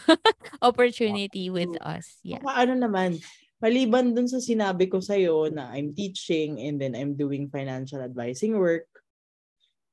opportunity 0.62 1.50
with 1.50 1.74
us. 1.82 2.22
Yeah. 2.22 2.46
Saka 2.46 2.70
ano 2.70 2.78
naman, 2.78 3.18
maliban 3.60 4.12
dun 4.12 4.28
sa 4.28 4.38
sinabi 4.38 4.92
ko 4.92 5.00
sa'yo 5.00 5.48
na 5.50 5.72
I'm 5.72 5.96
teaching 5.96 6.60
and 6.60 6.80
then 6.80 6.94
I'm 6.94 7.16
doing 7.16 7.48
financial 7.50 8.04
advising 8.04 8.56
work, 8.60 8.86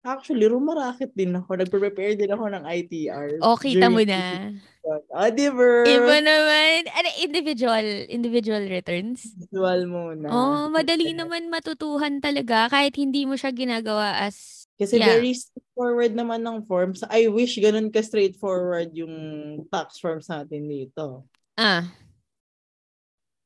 actually, 0.02 0.50
rumarakit 0.50 1.14
din 1.14 1.38
ako. 1.38 1.62
Nagpre-prepare 1.62 2.18
din 2.18 2.34
ako 2.34 2.50
ng 2.50 2.64
ITR. 2.66 3.38
O, 3.38 3.54
kita 3.54 3.86
mo 3.86 4.02
na. 4.02 4.50
Ah, 5.14 5.30
di 5.30 5.46
ba? 5.46 5.86
Iba 5.86 6.16
naman. 6.18 6.90
Ano, 6.90 7.08
individual, 7.22 7.86
individual 8.10 8.66
returns. 8.66 9.30
Visual 9.38 9.86
muna. 9.86 10.26
Oh, 10.26 10.66
madali 10.66 11.14
naman 11.22 11.46
matutuhan 11.46 12.18
talaga 12.18 12.66
kahit 12.66 12.98
hindi 12.98 13.22
mo 13.30 13.38
siya 13.38 13.54
ginagawa 13.54 14.18
as 14.26 14.66
Kasi 14.74 14.98
Yeah. 14.98 15.14
very 15.14 15.30
straightforward 15.38 16.18
naman 16.18 16.42
ng 16.42 16.66
forms. 16.66 17.06
I 17.06 17.30
wish 17.30 17.54
ganun 17.62 17.94
ka 17.94 18.02
straightforward 18.02 18.90
yung 18.98 19.14
tax 19.70 20.02
forms 20.02 20.26
natin 20.26 20.66
dito. 20.66 21.30
ah. 21.54 21.86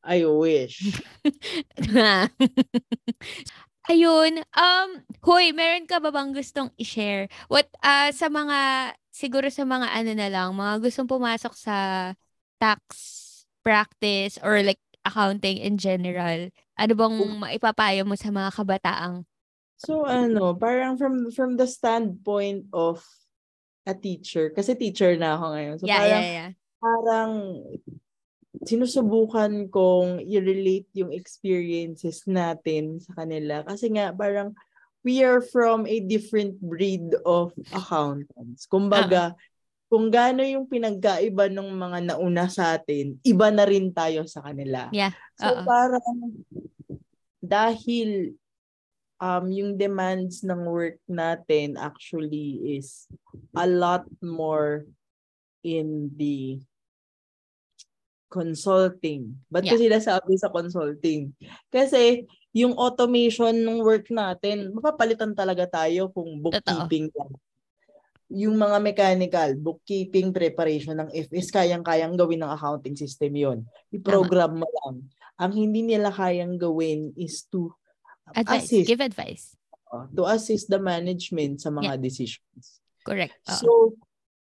I 0.07 0.23
wish. 0.23 1.03
Ayun, 3.91 4.43
um, 4.55 4.89
hoy, 5.23 5.55
meron 5.55 5.87
ka 5.87 6.03
ba 6.03 6.11
bang 6.11 6.35
gustong 6.35 6.71
i-share? 6.79 7.31
What, 7.47 7.71
ah, 7.83 8.11
sa 8.11 8.27
mga, 8.27 8.91
siguro 9.15 9.47
sa 9.51 9.63
mga 9.63 9.87
ano 9.91 10.13
na 10.15 10.29
lang, 10.31 10.55
mga 10.55 10.83
gustong 10.83 11.07
pumasok 11.07 11.55
sa 11.55 11.77
tax 12.59 12.83
practice 13.63 14.39
or 14.43 14.63
like 14.63 14.83
accounting 15.07 15.59
in 15.63 15.79
general, 15.79 16.51
ano 16.75 16.93
bang 16.99 17.17
maipapayo 17.39 18.03
mo 18.03 18.19
sa 18.19 18.35
mga 18.35 18.51
kabataang? 18.55 19.23
So 19.77 20.09
ano, 20.09 20.57
parang 20.57 20.97
from 20.97 21.29
from 21.31 21.61
the 21.61 21.69
standpoint 21.69 22.73
of 22.73 23.05
a 23.85 23.93
teacher, 23.93 24.49
kasi 24.51 24.73
teacher 24.73 25.15
na 25.21 25.37
ako 25.37 25.45
ngayon. 25.53 25.75
So 25.77 25.85
yeah, 25.85 26.01
parang 26.01 26.11
yeah, 26.25 26.33
yeah. 26.33 26.51
parang 26.81 27.31
sinusubukan 28.65 29.69
kong 29.69 30.25
i-relate 30.25 30.89
yung 30.97 31.13
experiences 31.13 32.25
natin 32.25 33.03
sa 33.03 33.13
kanila. 33.13 33.67
Kasi 33.67 33.93
nga, 33.93 34.15
parang 34.17 34.57
we 35.05 35.21
are 35.21 35.45
from 35.45 35.85
a 35.85 36.01
different 36.03 36.57
breed 36.59 37.13
of 37.29 37.53
accountants. 37.71 38.65
Kumbaga, 38.65 39.37
kung 39.87 40.11
gaano 40.11 40.43
yung 40.43 40.67
pinagkaiba 40.67 41.47
ng 41.53 41.71
mga 41.71 41.99
nauna 42.11 42.51
sa 42.51 42.75
atin, 42.75 43.21
iba 43.23 43.49
na 43.55 43.63
rin 43.63 43.95
tayo 43.95 44.27
sa 44.27 44.43
kanila. 44.43 44.91
Yeah, 44.91 45.15
So 45.39 45.53
oo. 45.53 45.63
parang 45.63 46.43
dahil 47.39 48.35
um 49.23 49.47
yung 49.49 49.79
demands 49.79 50.43
ng 50.43 50.67
work 50.67 50.99
natin 51.09 51.79
actually 51.79 52.77
is 52.77 53.07
a 53.57 53.65
lot 53.65 54.05
more 54.21 54.85
in 55.63 56.11
the 56.19 56.61
consulting. 58.27 59.35
Ba't 59.47 59.66
ko 59.66 59.77
sila 59.79 59.99
sabi 60.03 60.35
sa 60.39 60.51
consulting? 60.51 61.31
Kasi 61.70 62.27
yung 62.57 62.72
automation 62.74 63.53
ng 63.53 63.85
work 63.85 64.09
natin, 64.09 64.72
mapapalitan 64.72 65.37
talaga 65.37 65.68
tayo 65.68 66.09
kung 66.11 66.41
bookkeeping 66.41 67.12
lang. 67.12 67.33
Yung 68.27 68.57
mga 68.59 68.83
mechanical, 68.83 69.51
bookkeeping, 69.55 70.35
preparation 70.35 70.99
ng 70.99 71.12
FS, 71.14 71.53
kayang-kayang 71.55 72.18
gawin 72.18 72.43
ng 72.43 72.51
accounting 72.51 72.99
system 72.99 73.31
yon 73.37 73.59
I-program 73.95 74.59
mo 74.59 74.66
lang. 74.66 75.07
Ang 75.37 75.53
hindi 75.53 75.85
nila 75.85 76.11
kayang 76.11 76.59
gawin 76.59 77.14
is 77.14 77.47
to 77.53 77.70
Advice, 78.35 78.66
assist, 78.66 78.89
give 78.91 79.05
advice. 79.05 79.55
uh, 79.95 80.11
to 80.11 80.27
assist 80.27 80.66
the 80.66 80.81
management 80.83 81.62
sa 81.62 81.70
mga 81.70 81.95
decisions. 82.03 82.83
Correct. 83.07 83.39
Oo. 83.47 83.55
So, 83.55 83.70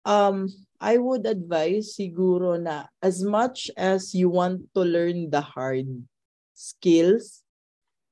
um, 0.07 0.47
I 0.78 1.01
would 1.01 1.25
advise 1.25 1.97
siguro 1.97 2.55
na 2.61 2.86
as 3.01 3.25
much 3.25 3.73
as 3.73 4.13
you 4.13 4.30
want 4.30 4.69
to 4.78 4.82
learn 4.86 5.34
the 5.34 5.41
hard 5.41 5.89
skills, 6.53 7.41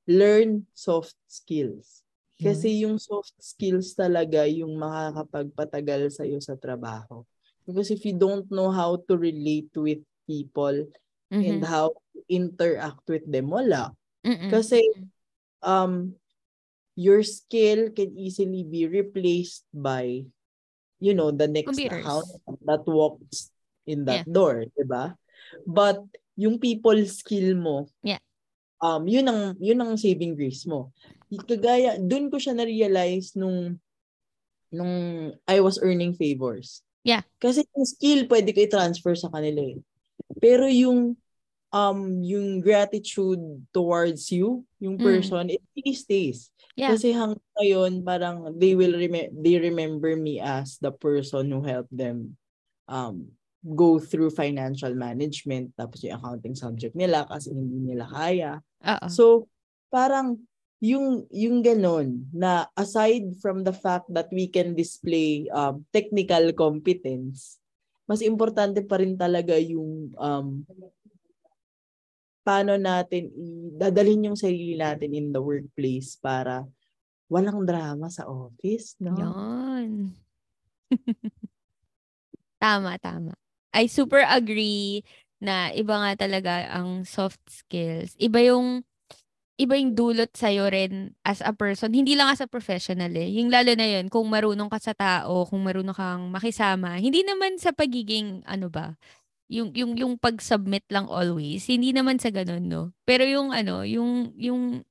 learn 0.10 0.66
soft 0.74 1.14
skills. 1.30 2.02
Kasi 2.36 2.84
yung 2.84 3.00
soft 3.00 3.32
skills 3.40 3.96
talaga 3.96 4.44
yung 4.44 4.76
makakapagpatagal 4.76 6.20
sa 6.20 6.28
iyo 6.28 6.42
sa 6.44 6.60
trabaho. 6.60 7.24
Because 7.64 7.90
if 7.90 8.04
you 8.04 8.14
don't 8.14 8.46
know 8.52 8.70
how 8.70 9.00
to 9.08 9.14
relate 9.18 9.72
with 9.74 10.04
people 10.28 10.86
and 11.32 11.62
Mhm. 11.62 11.66
how 11.66 11.96
to 12.14 12.20
interact 12.28 13.02
with 13.08 13.26
them, 13.26 13.50
wala. 13.50 13.94
Mm-mm. 14.26 14.52
Kasi 14.52 14.82
um 15.66 16.14
your 16.96 17.24
skill 17.24 17.90
can 17.92 18.14
easily 18.20 18.64
be 18.64 18.86
replaced 18.88 19.66
by 19.74 20.24
you 21.00 21.14
know 21.14 21.32
the 21.32 21.48
next 21.48 21.76
Computers. 21.76 22.04
account 22.04 22.28
that 22.66 22.84
walks 22.88 23.52
in 23.86 24.04
that 24.08 24.26
door, 24.28 24.66
'di 24.74 24.86
ba? 24.88 25.14
But 25.68 26.02
yung 26.36 26.60
people 26.60 26.98
skill 27.08 27.56
mo, 27.56 27.88
Yeah. 28.04 28.20
um 28.82 29.08
yun 29.08 29.28
ang 29.30 29.56
yun 29.60 29.80
ang 29.80 29.96
saving 29.96 30.36
grace 30.36 30.68
mo. 30.68 30.92
Kagaya 31.48 31.98
doon 32.00 32.30
ko 32.30 32.38
siya 32.38 32.56
na-realize 32.56 33.36
nung 33.36 33.80
nung 34.74 34.96
I 35.48 35.60
was 35.64 35.80
earning 35.80 36.16
favors. 36.18 36.84
Yeah. 37.06 37.22
Kasi 37.38 37.64
yung 37.72 37.86
skill 37.88 38.20
pwede 38.28 38.52
ko 38.52 38.66
i-transfer 38.66 39.14
sa 39.16 39.30
kanila 39.30 39.62
eh. 39.62 39.78
Pero 40.42 40.66
yung 40.66 41.16
um 41.76 42.24
yung 42.24 42.64
gratitude 42.64 43.44
towards 43.76 44.32
you, 44.32 44.64
yung 44.80 44.96
Mm. 44.96 45.04
person, 45.04 45.44
it 45.52 45.60
really 45.76 45.92
stays. 45.92 46.48
Yeah. 46.80 46.96
Kasi 46.96 47.12
hanggang 47.12 47.44
ngayon 47.60 47.92
parang 48.08 48.38
they 48.56 48.80
will 48.80 48.96
rem- 48.96 49.36
they 49.36 49.60
remember 49.60 50.16
me 50.16 50.40
as 50.40 50.80
the 50.80 50.96
person 50.96 51.52
who 51.52 51.60
helped 51.68 51.92
them 51.92 52.40
um 52.88 53.28
go 53.66 53.98
through 54.00 54.30
financial 54.32 54.94
management 54.94 55.74
tapos 55.76 56.06
yung 56.06 56.16
accounting 56.22 56.56
subject 56.56 56.94
nila 56.96 57.28
kasi 57.28 57.52
hindi 57.52 57.92
nila 57.92 58.08
kaya. 58.08 58.64
Oo. 58.86 59.08
So 59.12 59.26
parang 59.92 60.40
yung 60.80 61.26
yung 61.34 61.60
ganon 61.66 62.30
na 62.32 62.70
aside 62.78 63.36
from 63.42 63.66
the 63.68 63.74
fact 63.74 64.06
that 64.14 64.30
we 64.32 64.48
can 64.48 64.78
display 64.78 65.50
um 65.52 65.84
technical 65.92 66.54
competence, 66.56 67.58
mas 68.06 68.22
importante 68.22 68.86
pa 68.86 69.02
rin 69.02 69.18
talaga 69.18 69.58
yung 69.60 70.14
um 70.16 70.62
paano 72.46 72.78
natin 72.78 73.34
dadalhin 73.74 74.30
yung 74.30 74.38
sarili 74.38 74.78
natin 74.78 75.18
in 75.18 75.34
the 75.34 75.42
workplace 75.42 76.14
para 76.22 76.62
walang 77.26 77.66
drama 77.66 78.06
sa 78.14 78.30
office, 78.30 78.94
no? 79.02 79.18
Yun. 79.18 80.14
tama, 82.62 83.02
tama. 83.02 83.34
I 83.74 83.90
super 83.90 84.22
agree 84.22 85.02
na 85.42 85.74
iba 85.74 85.98
nga 85.98 86.14
talaga 86.16 86.70
ang 86.70 87.04
soft 87.04 87.42
skills. 87.50 88.14
Iba 88.22 88.46
yung 88.46 88.86
iba 89.56 89.80
yung 89.80 89.96
dulot 89.96 90.32
sa 90.36 90.52
rin 90.52 91.16
as 91.24 91.40
a 91.40 91.56
person. 91.56 91.96
Hindi 91.96 92.14
lang 92.14 92.32
as 92.32 92.44
a 92.44 92.48
professional 92.48 93.12
eh. 93.16 93.32
Yung 93.40 93.48
lalo 93.48 93.72
na 93.74 93.88
yun, 93.88 94.12
kung 94.12 94.28
marunong 94.28 94.68
ka 94.68 94.80
sa 94.80 94.94
tao, 94.94 95.48
kung 95.48 95.64
marunong 95.64 95.96
kang 95.96 96.24
makisama, 96.28 97.00
hindi 97.00 97.24
naman 97.24 97.56
sa 97.56 97.72
pagiging, 97.72 98.44
ano 98.44 98.68
ba, 98.68 99.00
yung, 99.48 99.70
yung, 99.78 99.94
yung 99.98 100.14
pag-submit 100.18 100.86
lang 100.90 101.06
always. 101.06 101.70
Hindi 101.70 101.94
naman 101.94 102.18
sa 102.18 102.34
ganun, 102.34 102.66
no? 102.66 102.84
Pero 103.06 103.24
yung, 103.26 103.54
ano, 103.54 103.86
yung, 103.86 104.34
yung, 104.38 104.82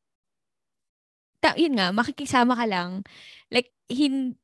ta, 1.43 1.59
yun 1.59 1.75
nga, 1.75 1.91
makikisama 1.91 2.55
ka 2.55 2.67
lang. 2.69 3.03
Like, 3.51 3.75
hin, 3.91 4.39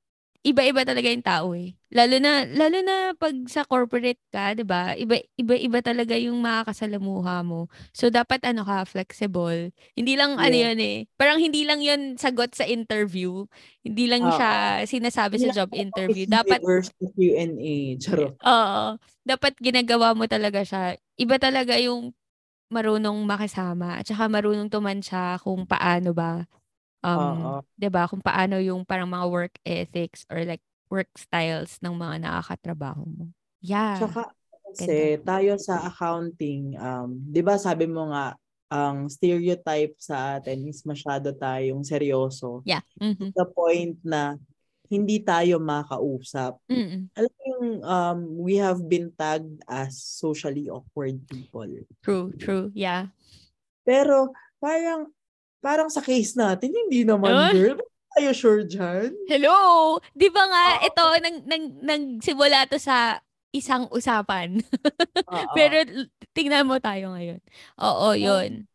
iba-iba 0.47 0.83
talaga 0.89 1.09
yung 1.13 1.25
tao 1.27 1.53
eh. 1.53 1.77
Lalo 1.93 2.17
na 2.23 2.47
lalo 2.49 2.79
na 2.87 3.13
pag 3.19 3.35
sa 3.51 3.67
corporate 3.67 4.21
ka, 4.33 4.55
'di 4.57 4.65
ba? 4.65 4.95
Iba 4.97 5.19
iba-iba 5.37 5.79
talaga 5.85 6.15
yung 6.17 6.39
makakasalamuha 6.41 7.43
mo. 7.45 7.67
So 7.93 8.09
dapat 8.09 8.41
ano 8.47 8.63
ka, 8.65 8.87
flexible. 8.89 9.75
Hindi 9.99 10.15
lang 10.17 10.39
ano 10.41 10.55
Yeah. 10.55 10.73
'yun 10.73 10.79
eh. 10.81 10.99
Parang 11.19 11.39
hindi 11.43 11.67
lang 11.67 11.83
'yun 11.85 12.17
sagot 12.17 12.55
sa 12.57 12.65
interview. 12.65 13.45
Hindi 13.85 14.07
lang 14.09 14.23
Oo. 14.25 14.33
siya 14.33 14.83
sinasabi 14.87 15.37
sa 15.43 15.51
job 15.53 15.75
interview. 15.77 16.25
Dapat 16.31 16.63
Q&A. 17.17 17.97
Charot. 18.01 18.37
oo, 18.47 18.83
dapat 19.27 19.53
ginagawa 19.61 20.17
mo 20.17 20.25
talaga 20.31 20.65
siya. 20.65 20.97
Iba 21.21 21.37
talaga 21.37 21.77
yung 21.77 22.13
marunong 22.73 23.25
makisama 23.27 23.99
at 24.01 24.07
saka 24.09 24.27
marunong 24.31 24.71
tumansya 24.73 25.39
kung 25.43 25.67
paano 25.69 26.13
ba 26.17 26.47
Um, 27.01 27.65
'di 27.81 27.89
ba, 27.89 28.05
kung 28.09 28.21
paano 28.21 28.61
yung 28.61 28.85
parang 28.85 29.09
mga 29.09 29.27
work 29.33 29.55
ethics 29.65 30.29
or 30.29 30.45
like 30.45 30.63
work 30.93 31.09
styles 31.17 31.81
ng 31.81 31.97
mga 31.97 32.27
nakakatrabaho 32.29 33.05
mo. 33.07 33.27
Yeah. 33.65 33.97
Tsaka 33.97 34.33
kasi 34.71 35.19
tayo 35.25 35.57
sa 35.59 35.89
accounting, 35.89 36.77
um, 36.77 37.17
'di 37.31 37.41
ba 37.41 37.57
sabi 37.57 37.89
mo 37.89 38.13
nga 38.13 38.37
ang 38.71 39.11
stereotype 39.11 39.99
sa 39.99 40.39
atin 40.39 40.63
is 40.71 40.87
masyado 40.87 41.35
tayong 41.35 41.83
seryoso. 41.83 42.63
Yeah. 42.63 42.87
Mhm. 43.03 43.35
The 43.35 43.47
point 43.51 43.99
na 44.07 44.39
hindi 44.91 45.23
tayo 45.23 45.63
makausap. 45.63 46.59
Mm. 46.67 47.15
Alam 47.15 47.31
mo 47.31 47.43
yung 47.47 47.67
um, 47.87 48.19
we 48.43 48.59
have 48.59 48.83
been 48.91 49.15
tagged 49.15 49.63
as 49.71 50.03
socially 50.03 50.67
awkward 50.67 51.23
people. 51.31 51.67
True, 52.03 52.35
true. 52.43 52.75
Yeah. 52.75 53.15
Pero 53.87 54.35
parang 54.59 55.15
parang 55.61 55.89
sa 55.89 56.01
case 56.01 56.35
natin, 56.35 56.73
hindi 56.73 57.05
naman, 57.05 57.31
Ah? 57.31 57.53
girl. 57.53 57.79
Tayo 58.11 58.31
sure 58.35 58.67
dyan? 58.67 59.15
Hello. 59.31 59.55
'Di 60.19 60.29
ba 60.35 60.43
nga 60.43 60.65
Oo. 60.75 60.83
ito 60.83 61.05
nang 61.23 61.37
nang 61.47 61.65
nagsimula 61.79 62.67
to 62.67 62.75
sa 62.75 63.23
isang 63.55 63.87
usapan. 63.95 64.59
Oo. 65.31 65.53
Pero 65.57 65.87
l- 65.87 66.11
tingnan 66.35 66.67
mo 66.67 66.83
tayo 66.83 67.15
ngayon. 67.15 67.39
Oo, 67.79 68.19
'yun. 68.19 68.67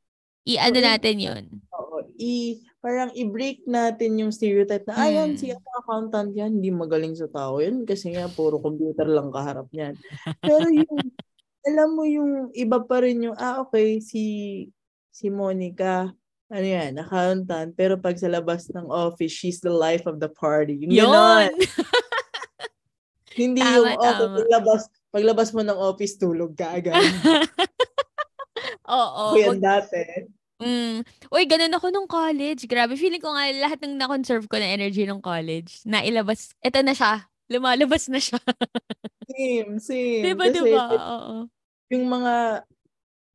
I-ano 0.48 0.80
So, 0.80 0.86
natin 0.88 1.16
'yun. 1.20 1.44
Oo. 1.76 2.08
I, 2.16 2.64
parang 2.80 3.12
i-break 3.12 3.68
natin 3.68 4.16
yung 4.24 4.32
stereotype 4.32 4.88
na, 4.88 4.96
ah, 4.96 5.12
yan, 5.12 5.36
Mm. 5.36 5.40
si 5.42 5.52
accountant 5.52 6.32
yan, 6.32 6.62
hindi 6.62 6.72
magaling 6.72 7.18
sa 7.18 7.28
tao 7.28 7.60
yan 7.60 7.84
kasi 7.84 8.16
nga 8.16 8.32
puro 8.32 8.64
computer 8.64 9.04
lang 9.10 9.36
kaharap 9.36 9.68
niyan. 9.76 10.00
Pero 10.40 10.64
yung, 10.72 10.96
alam 11.68 11.90
mo 11.92 12.08
yung 12.08 12.56
iba 12.56 12.80
pa 12.80 13.04
rin 13.04 13.26
yung, 13.26 13.36
ah, 13.36 13.66
okay, 13.68 14.00
si, 14.00 14.24
si 15.12 15.28
Monica, 15.28 16.08
ano 16.48 16.66
yan, 16.66 16.91
accountant, 16.98 17.74
pero 17.74 17.98
pag 17.98 18.16
sa 18.16 18.30
labas 18.30 18.70
ng 18.70 18.86
office, 18.86 19.34
she's 19.34 19.60
the 19.60 19.74
life 19.74 20.06
of 20.06 20.22
the 20.22 20.30
party. 20.30 20.78
Yung 20.86 20.93
ganon. 20.93 21.50
'Yun. 21.50 21.54
Hindi 23.36 23.60
Tama, 23.60 23.76
yung, 23.76 23.88
okay, 23.91 24.00
tama. 24.16 24.36
paglabas, 24.39 24.82
paglabas 25.12 25.50
mo 25.52 25.60
ng 25.60 25.76
office, 25.76 26.16
tulog 26.16 26.56
ka 26.56 26.72
agad. 26.72 26.96
Oo. 28.88 29.36
Ako 29.36 29.38
yan 29.38 29.60
wag- 29.60 29.66
dati. 29.66 30.00
Mm. 30.56 31.04
Uy, 31.36 31.43
ganun 31.43 31.76
ako 31.76 31.91
nung 31.91 32.08
college. 32.08 32.64
Grabe, 32.64 32.96
feeling 32.96 33.20
ko 33.20 33.36
nga 33.36 33.52
lahat 33.52 33.84
ng 33.84 34.00
na-conserve 34.00 34.48
ko 34.48 34.56
na 34.56 34.72
energy 34.72 35.04
nung 35.04 35.20
college, 35.20 35.84
nailabas, 35.84 36.56
eto 36.64 36.80
na 36.80 36.96
siya. 36.96 37.28
Lumalabas 37.52 38.08
na 38.08 38.24
siya. 38.24 38.39
Same, 39.28 39.84
same. 39.84 40.24
diba, 40.24 40.48
Kasi 40.48 40.64
diba? 40.64 40.86
Oo. 40.96 41.36
yung 41.91 42.06
mga 42.08 42.64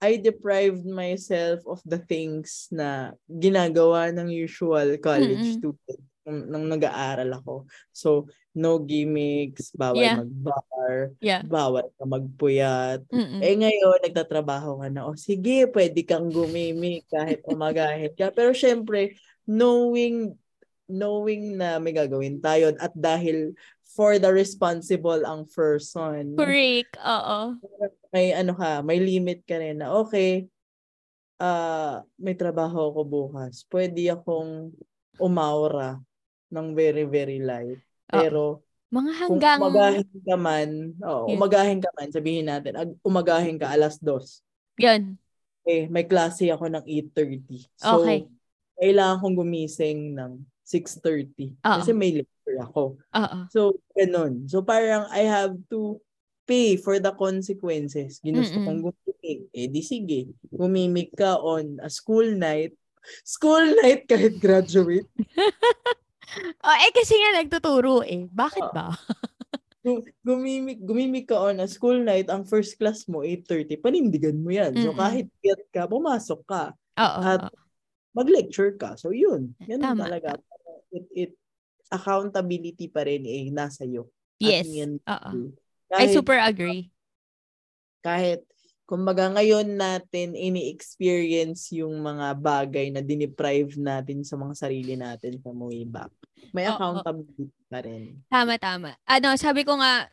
I 0.00 0.16
deprived 0.16 0.88
myself 0.88 1.60
of 1.68 1.84
the 1.84 2.00
things 2.00 2.72
na 2.72 3.12
ginagawa 3.28 4.08
ng 4.16 4.32
usual 4.32 4.96
college 4.96 5.44
Mm-mm. 5.44 5.56
student 5.60 6.00
nung, 6.24 6.40
nung 6.48 6.66
nag-aaral 6.72 7.28
ako. 7.36 7.68
So, 7.92 8.28
no 8.56 8.80
gimmicks, 8.82 9.70
bawal 9.76 10.00
Yeah. 10.02 10.16
mag-bar, 10.24 10.92
Yeah. 11.22 11.42
bawal 11.44 11.92
ka 11.94 12.04
magpuyat. 12.08 13.04
Mm-mm. 13.12 13.40
Eh 13.44 13.54
ngayon, 13.60 14.00
nagtatrabaho 14.04 14.80
ka 14.82 14.88
na, 14.90 15.06
o 15.06 15.14
sige, 15.14 15.68
pwede 15.70 16.00
kang 16.02 16.32
gumimik 16.32 17.06
kahit 17.12 17.44
umagahin 17.46 18.10
ka. 18.16 18.32
Pero 18.34 18.50
syempre, 18.56 19.14
knowing 19.46 20.34
knowing 20.90 21.54
na 21.54 21.78
may 21.78 21.94
gagawin 21.94 22.42
tayo 22.42 22.74
at 22.82 22.90
dahil 22.98 23.54
for 23.90 24.22
the 24.22 24.30
responsible 24.30 25.26
ang 25.26 25.46
person, 25.50 26.38
Correct. 26.38 26.94
Oo. 27.02 27.58
may 28.14 28.30
ano 28.30 28.54
ka, 28.54 28.82
may 28.86 29.02
limit 29.02 29.42
ka 29.46 29.58
rin 29.58 29.82
na 29.82 29.90
okay, 29.98 30.46
ah 31.40 32.04
may 32.20 32.38
trabaho 32.38 32.92
ako 32.92 33.00
bukas. 33.02 33.66
Pwede 33.66 34.06
akong 34.12 34.70
umaura 35.18 35.98
ng 36.50 36.66
very, 36.74 37.06
very 37.06 37.38
light. 37.42 37.78
Pero 38.10 38.62
Mga 38.90 39.12
kung 39.30 39.38
hanggang... 39.38 39.58
umagahin 39.62 40.10
ka 40.26 40.34
man, 40.34 40.70
oo, 40.98 41.30
Yun. 41.30 41.36
umagahin 41.38 41.78
ka 41.78 41.90
man, 41.94 42.08
sabihin 42.10 42.46
natin, 42.50 42.74
ag- 42.74 42.98
umagahin 43.06 43.54
ka 43.54 43.70
alas 43.70 44.02
dos. 44.02 44.42
Yun. 44.82 45.14
Eh, 45.62 45.86
may 45.86 46.02
klase 46.10 46.50
ako 46.50 46.66
ng 46.66 46.84
8.30. 47.14 47.70
So, 47.78 48.02
Okay. 48.02 48.26
kailangan 48.82 49.22
kong 49.22 49.36
gumising 49.38 50.18
ng 50.18 50.42
6.30. 50.66 51.54
Oo. 51.62 51.78
Kasi 51.78 51.94
may 51.94 52.18
lecture 52.50 52.66
ako. 52.66 52.82
Oo. 52.98 53.38
So, 53.50 53.60
ganun. 53.94 54.50
So, 54.50 54.62
parang 54.62 55.06
I 55.10 55.22
have 55.26 55.54
to 55.70 56.02
pay 56.46 56.74
for 56.74 56.98
the 56.98 57.14
consequences. 57.14 58.18
Ginusto 58.18 58.58
Mm-mm. 58.58 58.66
kong 58.66 58.80
gumimik. 58.90 59.40
Eh, 59.54 59.70
di 59.70 59.82
sige. 59.86 60.34
Gumimik 60.50 61.14
ka 61.14 61.38
on 61.38 61.78
a 61.78 61.90
school 61.90 62.26
night. 62.34 62.74
School 63.22 63.78
night 63.80 64.10
kahit 64.10 64.38
graduate. 64.42 65.06
Oh, 66.62 66.76
eh 66.78 66.94
kasi 66.94 67.18
nga 67.18 67.42
nagtuturo 67.42 68.06
eh. 68.06 68.30
Bakit 68.30 68.70
Oo. 68.70 68.70
ba? 68.70 68.94
Gu- 69.82 70.06
Gumimik, 70.22 70.78
gumimik 70.78 71.26
ka 71.26 71.50
on 71.50 71.58
a 71.58 71.66
school 71.66 71.98
night. 71.98 72.30
Ang 72.30 72.46
first 72.46 72.78
class 72.78 73.02
mo, 73.10 73.26
8.30. 73.26 73.74
Panindigan 73.82 74.38
mo 74.38 74.54
yan. 74.54 74.78
So, 74.78 74.94
kahit 74.94 75.26
piyat 75.42 75.58
ka, 75.74 75.90
pumasok 75.90 76.40
ka. 76.46 76.70
Oo. 77.02 77.20
At 77.26 77.50
mag-lecture 78.14 78.78
ka. 78.78 78.94
So, 78.94 79.10
yun. 79.10 79.58
Yan 79.66 79.82
Tama, 79.82 80.06
talaga. 80.06 80.38
It, 80.94 81.06
it, 81.18 81.32
accountability 81.90 82.86
pa 82.86 83.04
rin 83.04 83.26
eh, 83.26 83.50
nasa 83.50 83.82
iyo. 83.84 84.08
Yes. 84.40 84.64
yan, 84.64 84.96
Oo. 85.04 85.52
I 85.92 86.08
super 86.14 86.38
agree. 86.38 86.88
kahit 88.00 88.40
kumbaga 88.88 89.28
ngayon 89.30 89.78
natin 89.78 90.34
ini-experience 90.34 91.70
yung 91.76 92.00
mga 92.00 92.34
bagay 92.34 92.90
na 92.90 93.04
diniprive 93.04 93.76
natin 93.78 94.26
sa 94.26 94.34
mga 94.34 94.54
sarili 94.56 94.94
natin 94.96 95.38
sa 95.38 95.52
way 95.52 95.86
back. 95.86 96.10
May 96.50 96.66
Oo. 96.66 96.74
accountability 96.74 97.54
pa 97.70 97.84
rin. 97.86 98.18
Tama, 98.26 98.58
tama. 98.58 98.98
Ano, 99.06 99.36
sabi 99.38 99.62
ko 99.62 99.78
nga, 99.78 100.10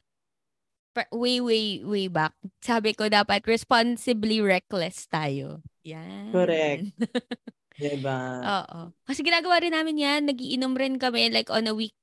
way, 1.09 1.41
way, 1.41 1.81
way 1.85 2.05
back, 2.09 2.33
sabi 2.61 2.93
ko 2.93 3.09
dapat 3.09 3.45
responsibly 3.45 4.41
reckless 4.41 5.09
tayo. 5.09 5.61
Yan. 5.85 6.33
Correct. 6.33 6.85
Diba? 7.77 8.19
Oo. 8.41 8.79
Kasi 9.05 9.21
ginagawa 9.21 9.61
rin 9.61 9.73
namin 9.73 10.01
yan. 10.01 10.21
Nagiinom 10.25 10.73
rin 10.73 10.97
kami 10.97 11.29
like 11.29 11.53
on 11.53 11.69
a 11.69 11.73
week 11.77 11.93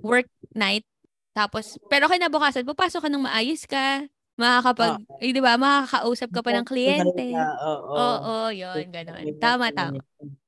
work 0.00 0.30
night. 0.54 0.86
Tapos, 1.32 1.80
pero 1.90 2.06
kinabukasan, 2.06 2.62
papasok 2.68 3.08
ka 3.08 3.10
ng 3.10 3.24
maayos 3.26 3.64
ka. 3.66 4.06
Makakapag, 4.36 5.04
eh, 5.20 5.32
di 5.32 5.40
ba, 5.44 5.60
makakausap 5.60 6.28
ka 6.32 6.40
pa 6.40 6.56
ng 6.56 6.64
kliyente. 6.64 7.36
Oo. 7.36 7.92
Oo, 7.92 8.34
yun, 8.48 8.88
ganun. 8.88 9.36
Tama, 9.36 9.72
tama. 9.72 10.00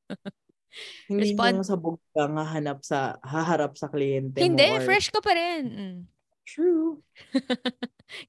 Hindi 1.08 1.38
yung 1.38 1.62
sabog 1.62 2.02
ka 2.10 2.26
nga 2.26 2.44
hanap 2.56 2.82
sa, 2.82 3.14
haharap 3.22 3.78
sa 3.78 3.86
kliyente 3.86 4.42
Hindi, 4.42 4.66
mo. 4.74 4.80
or- 4.80 4.86
fresh 4.88 5.08
ka 5.14 5.22
pa 5.22 5.32
rin. 5.36 5.62
Mm. 5.70 5.98
True. 6.44 7.00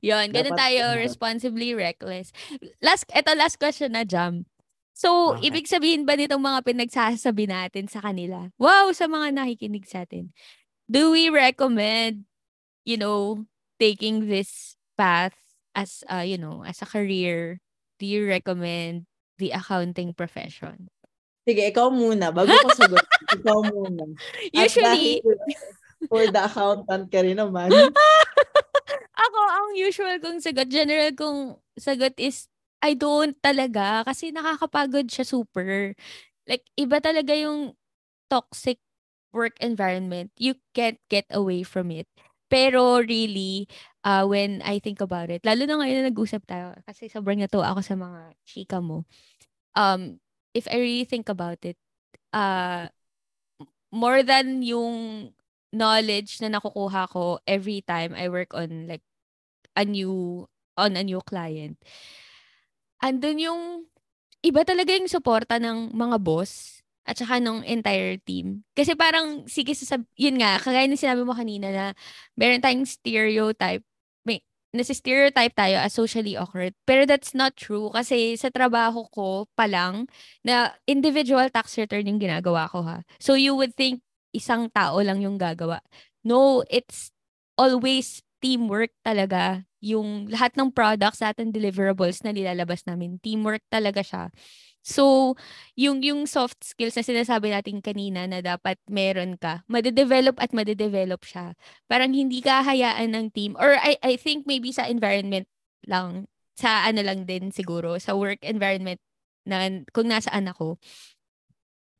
Yun, 0.07 0.31
ganun 0.31 0.55
Dapat 0.55 0.59
tayo, 0.59 0.83
responsibly 1.03 1.75
reckless. 1.75 2.31
Last, 2.79 3.09
eto 3.11 3.35
last 3.35 3.59
question 3.59 3.91
na, 3.91 4.07
Jam. 4.07 4.47
So, 4.95 5.35
Okay. 5.35 5.51
ibig 5.51 5.67
sabihin 5.67 6.07
ba 6.07 6.15
nitong 6.15 6.39
mga 6.39 6.63
pinagsasabi 6.63 7.51
natin 7.51 7.91
sa 7.91 7.99
kanila? 7.99 8.47
Wow, 8.55 8.95
sa 8.95 9.11
mga 9.11 9.35
nakikinig 9.35 9.83
sa 9.83 10.07
atin. 10.07 10.31
Do 10.87 11.11
we 11.11 11.27
recommend, 11.27 12.23
you 12.87 12.95
know, 12.95 13.43
taking 13.75 14.31
this 14.31 14.79
path 14.95 15.35
as, 15.75 16.07
uh, 16.07 16.23
you 16.23 16.39
know, 16.39 16.63
as 16.63 16.79
a 16.79 16.87
career? 16.87 17.59
Do 17.99 18.07
you 18.07 18.23
recommend 18.23 19.03
the 19.35 19.51
accounting 19.51 20.15
profession? 20.15 20.87
Sige, 21.43 21.67
ikaw 21.67 21.91
muna. 21.91 22.31
Bago 22.31 22.55
ko 22.55 22.71
sagot, 22.71 23.03
ikaw 23.35 23.67
muna. 23.67 24.07
Usually, 24.55 25.19
for 26.07 26.23
the 26.23 26.39
accountant 26.39 27.11
ka 27.11 27.19
rin 27.19 27.35
naman. 27.35 27.67
ako, 29.25 29.39
ang 29.43 29.67
usual 29.75 30.15
kong 30.23 30.39
sagot, 30.39 30.71
general 30.71 31.11
kong 31.11 31.59
sagot 31.75 32.15
is, 32.15 32.47
I 32.85 32.93
don't 32.93 33.33
talaga. 33.41 34.05
Kasi 34.05 34.29
nakakapagod 34.29 35.09
siya 35.09 35.25
super. 35.25 35.97
Like, 36.45 36.61
iba 36.77 37.01
talaga 37.01 37.33
yung 37.33 37.73
toxic 38.29 38.77
work 39.33 39.57
environment. 39.57 40.29
You 40.37 40.61
can't 40.77 41.01
get 41.09 41.25
away 41.33 41.65
from 41.65 41.89
it. 41.89 42.05
Pero 42.45 43.01
really, 43.01 43.65
uh, 44.05 44.29
when 44.29 44.61
I 44.61 44.77
think 44.77 45.01
about 45.01 45.33
it, 45.33 45.41
lalo 45.41 45.65
na 45.65 45.81
ngayon 45.81 45.97
na 46.05 46.07
nag-usap 46.13 46.45
tayo, 46.45 46.77
kasi 46.85 47.09
sobrang 47.09 47.41
natuwa 47.41 47.73
ako 47.73 47.81
sa 47.81 47.97
mga 47.97 48.21
chika 48.45 48.77
mo. 48.77 49.09
Um, 49.73 50.21
if 50.53 50.69
I 50.69 50.77
really 50.77 51.09
think 51.09 51.27
about 51.27 51.65
it, 51.65 51.81
uh, 52.31 52.87
more 53.89 54.21
than 54.21 54.61
yung 54.61 55.31
knowledge 55.73 56.39
na 56.39 56.53
nakukuha 56.53 57.09
ko 57.11 57.39
every 57.49 57.81
time 57.83 58.13
I 58.15 58.29
work 58.29 58.53
on 58.55 58.87
like 58.87 59.03
a 59.75 59.83
new 59.83 60.45
on 60.77 60.95
a 60.95 61.03
new 61.03 61.19
client. 61.23 61.79
Andun 63.01 63.39
yung 63.39 63.61
iba 64.45 64.61
talaga 64.61 64.93
yung 64.93 65.09
suporta 65.09 65.57
ng 65.57 65.91
mga 65.95 66.17
boss 66.21 66.81
at 67.05 67.17
saka 67.17 67.37
ng 67.37 67.61
entire 67.65 68.17
team. 68.21 68.65
Kasi 68.73 68.97
parang, 68.97 69.45
sige, 69.45 69.73
sasab- 69.77 70.09
yun 70.17 70.41
nga, 70.41 70.57
kagaya 70.57 70.89
ng 70.89 70.97
sinabi 70.97 71.21
mo 71.21 71.37
kanina 71.37 71.69
na 71.69 71.85
meron 72.33 72.61
tayong 72.61 72.85
stereotype 72.85 73.85
nasi-stereotype 74.75 75.55
tayo 75.55 75.79
as 75.79 75.95
socially 75.95 76.35
awkward. 76.35 76.75
Pero 76.83 77.07
that's 77.07 77.31
not 77.31 77.55
true 77.55 77.87
kasi 77.95 78.35
sa 78.35 78.51
trabaho 78.51 79.07
ko 79.09 79.47
pa 79.55 79.65
lang 79.65 80.11
na 80.43 80.75
individual 80.85 81.47
tax 81.47 81.79
return 81.79 82.05
yung 82.05 82.19
ginagawa 82.19 82.67
ko 82.67 82.83
ha. 82.83 83.01
So 83.17 83.39
you 83.39 83.55
would 83.55 83.73
think 83.73 84.03
isang 84.35 84.67
tao 84.75 84.99
lang 84.99 85.23
yung 85.23 85.39
gagawa. 85.39 85.79
No, 86.27 86.67
it's 86.67 87.15
always 87.55 88.19
teamwork 88.43 88.91
talaga. 89.01 89.63
Yung 89.85 90.25
lahat 90.33 90.57
ng 90.57 90.73
products, 90.73 91.21
lahat 91.21 91.45
ng 91.45 91.53
deliverables 91.53 92.25
na 92.25 92.33
nilalabas 92.33 92.81
namin, 92.89 93.21
teamwork 93.21 93.61
talaga 93.69 94.01
siya. 94.01 94.33
So, 94.85 95.33
yung 95.73 96.05
yung 96.05 96.29
soft 96.29 96.61
skills 96.61 96.93
na 96.93 97.01
sinasabi 97.01 97.49
natin 97.49 97.81
kanina 97.81 98.29
na 98.29 98.41
dapat 98.45 98.77
meron 98.85 99.33
ka, 99.37 99.65
made-develop 99.65 100.37
at 100.37 100.53
made-develop 100.53 101.25
siya. 101.25 101.57
Parang 101.89 102.13
hindi 102.13 102.41
ka 102.41 102.61
hayaan 102.61 103.13
ng 103.17 103.27
team 103.33 103.57
or 103.57 103.77
I 103.81 103.97
I 104.05 104.13
think 104.17 104.45
maybe 104.45 104.69
sa 104.69 104.85
environment 104.85 105.49
lang 105.89 106.29
sa 106.53 106.85
ano 106.85 107.01
lang 107.01 107.25
din 107.25 107.49
siguro 107.49 107.97
sa 107.97 108.13
work 108.13 108.45
environment 108.45 109.01
na 109.49 109.69
kung 109.89 110.09
nasaan 110.09 110.49
ako. 110.53 110.77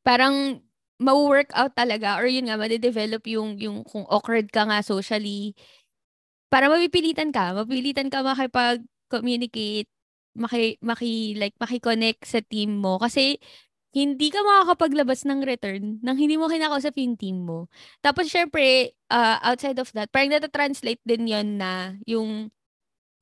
Parang 0.05 0.61
ma-work 1.01 1.51
out 1.57 1.75
talaga 1.75 2.21
or 2.21 2.29
yun 2.29 2.47
nga 2.47 2.55
made-develop 2.55 3.25
yung 3.27 3.57
yung 3.59 3.83
kung 3.83 4.05
awkward 4.07 4.47
ka 4.53 4.63
nga 4.69 4.79
socially 4.85 5.57
para 6.55 6.71
mapipilitan 6.71 7.35
ka, 7.35 7.51
mapilitan 7.51 8.07
ka 8.07 8.23
makipag-communicate 8.23 9.91
maki, 10.39 10.79
maki, 10.79 11.35
like, 11.35 11.55
maki-connect 11.59 12.23
sa 12.27 12.39
team 12.43 12.79
mo. 12.79 12.95
Kasi, 12.99 13.39
hindi 13.95 14.27
ka 14.27 14.43
makakapaglabas 14.43 15.23
ng 15.23 15.39
return 15.47 16.03
nang 16.03 16.19
hindi 16.19 16.35
mo 16.35 16.51
kinakausap 16.51 16.99
yung 16.99 17.15
team 17.15 17.47
mo. 17.47 17.71
Tapos, 18.03 18.27
syempre, 18.27 18.95
uh, 19.11 19.39
outside 19.43 19.79
of 19.79 19.87
that, 19.95 20.11
parang 20.11 20.35
nata-translate 20.35 20.99
din 21.07 21.27
yon 21.31 21.59
na 21.59 21.95
yung 22.07 22.51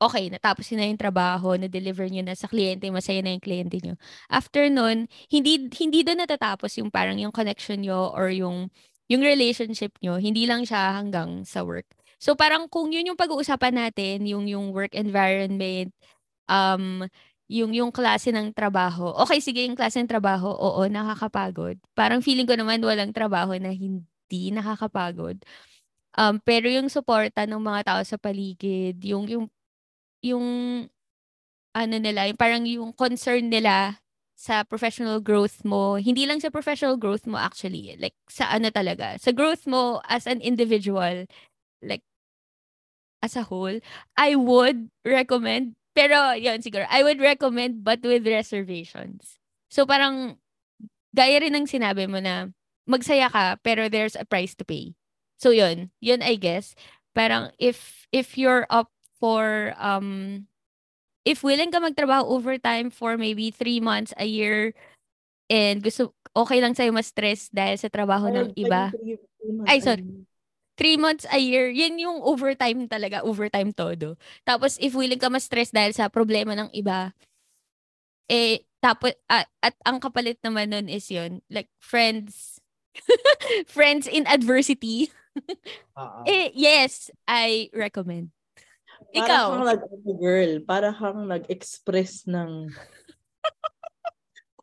okay, 0.03 0.27
natapos 0.27 0.67
na 0.75 0.83
yung 0.83 0.99
trabaho, 0.99 1.55
na-deliver 1.55 2.05
nyo 2.11 2.27
na 2.27 2.35
sa 2.35 2.51
kliyente, 2.51 2.91
masaya 2.91 3.23
na 3.23 3.33
yung 3.33 3.43
kliyente 3.43 3.79
nyo. 3.79 3.95
After 4.27 4.67
nun, 4.67 5.07
hindi, 5.31 5.71
hindi 5.79 6.03
doon 6.03 6.27
natatapos 6.27 6.75
yung 6.81 6.91
parang 6.91 7.15
yung 7.17 7.31
connection 7.31 7.79
nyo 7.81 8.11
or 8.11 8.27
yung, 8.27 8.67
yung 9.07 9.23
relationship 9.23 9.95
nyo. 10.03 10.19
Hindi 10.19 10.43
lang 10.43 10.67
siya 10.67 10.99
hanggang 10.99 11.47
sa 11.47 11.63
work. 11.63 11.87
So 12.23 12.39
parang 12.39 12.71
kung 12.71 12.87
yun 12.95 13.11
yung 13.11 13.19
pag-uusapan 13.19 13.75
natin, 13.75 14.23
yung, 14.23 14.47
yung 14.47 14.71
work 14.71 14.95
environment, 14.95 15.91
um, 16.47 17.03
yung 17.51 17.75
yung 17.75 17.91
klase 17.91 18.31
ng 18.31 18.55
trabaho. 18.55 19.11
Okay, 19.27 19.43
sige, 19.43 19.61
yung 19.67 19.75
klase 19.75 19.99
ng 19.99 20.07
trabaho, 20.07 20.47
oo, 20.47 20.87
nakakapagod. 20.87 21.75
Parang 21.91 22.23
feeling 22.23 22.47
ko 22.47 22.55
naman 22.55 22.79
walang 22.79 23.11
trabaho 23.11 23.53
na 23.59 23.75
hindi 23.75 24.41
nakakapagod. 24.55 25.43
Um, 26.15 26.39
pero 26.41 26.69
yung 26.71 26.87
suporta 26.87 27.43
ng 27.43 27.59
mga 27.59 27.81
tao 27.91 28.01
sa 28.07 28.17
paligid, 28.21 29.03
yung 29.03 29.27
yung 29.27 29.45
yung 30.23 30.45
ano 31.73 31.95
nila, 31.97 32.29
yung 32.29 32.39
parang 32.39 32.63
yung 32.69 32.91
concern 32.93 33.49
nila 33.49 33.99
sa 34.37 34.63
professional 34.65 35.19
growth 35.21 35.61
mo, 35.65 35.97
hindi 35.99 36.25
lang 36.25 36.39
sa 36.41 36.53
professional 36.53 36.97
growth 36.97 37.25
mo 37.29 37.37
actually, 37.37 37.97
like 37.99 38.15
sa 38.29 38.49
ano 38.53 38.69
talaga, 38.69 39.17
sa 39.19 39.33
growth 39.33 39.65
mo 39.69 40.01
as 40.09 40.25
an 40.29 40.41
individual, 40.41 41.25
like 41.81 42.03
as 43.23 43.39
a 43.39 43.47
whole, 43.47 43.79
I 44.19 44.35
would 44.35 44.91
recommend 45.07 45.79
pero, 45.93 46.33
yun, 46.33 46.59
siguro. 46.59 46.89
I 46.89 47.05
would 47.05 47.21
recommend 47.21 47.85
but 47.85 48.01
with 48.01 48.25
reservations. 48.25 49.37
So, 49.69 49.85
parang, 49.85 50.41
gaya 51.13 51.37
rin 51.39 51.53
ng 51.53 51.69
sinabi 51.69 52.09
mo 52.09 52.17
na, 52.17 52.49
magsaya 52.89 53.29
ka, 53.29 53.61
pero 53.61 53.87
there's 53.87 54.17
a 54.17 54.25
price 54.25 54.57
to 54.57 54.65
pay. 54.65 54.97
So, 55.37 55.53
yun. 55.53 55.93
Yun, 56.01 56.25
I 56.25 56.35
guess. 56.35 56.73
Parang, 57.13 57.53
if, 57.61 58.09
if 58.11 58.37
you're 58.37 58.65
up 58.73 58.89
for, 59.21 59.77
um, 59.77 60.49
if 61.23 61.45
willing 61.45 61.69
ka 61.69 61.77
magtrabaho 61.77 62.25
overtime 62.25 62.89
for 62.89 63.15
maybe 63.15 63.53
three 63.53 63.79
months, 63.79 64.17
a 64.17 64.25
year, 64.25 64.73
and 65.45 65.85
gusto, 65.85 66.17
okay 66.33 66.57
lang 66.57 66.73
sa'yo 66.73 66.89
ma-stress 66.89 67.53
dahil 67.53 67.77
sa 67.77 67.93
trabaho 67.93 68.33
ng 68.33 68.57
iba. 68.57 68.89
Ay, 69.69 69.77
sorry 69.77 70.25
three 70.83 70.99
months 70.99 71.23
a 71.31 71.39
year, 71.39 71.71
yan 71.71 71.95
yung 71.95 72.19
overtime 72.19 72.91
talaga, 72.91 73.23
overtime 73.23 73.71
todo. 73.71 74.19
Tapos, 74.43 74.75
if 74.83 74.91
willing 74.91 75.15
ka 75.15 75.31
ma-stress 75.31 75.71
dahil 75.71 75.95
sa 75.95 76.11
problema 76.11 76.59
ng 76.59 76.67
iba, 76.75 77.15
eh, 78.27 78.67
tapos, 78.83 79.15
uh, 79.31 79.47
at 79.63 79.75
ang 79.87 80.03
kapalit 80.03 80.43
naman 80.43 80.75
nun 80.75 80.91
is 80.91 81.07
yun, 81.07 81.39
like, 81.47 81.71
friends, 81.79 82.59
friends 83.71 84.11
in 84.11 84.27
adversity. 84.27 85.07
uh-huh. 85.95 86.27
eh, 86.27 86.51
yes, 86.51 87.07
I 87.31 87.71
recommend. 87.71 88.35
Ikaw. 89.15 89.23
Para 89.23 89.55
kang 89.55 89.67
nag 89.71 89.83
girl, 90.19 90.51
para 90.67 90.89
kang 90.91 91.31
nag-express 91.31 92.27
ng 92.27 92.67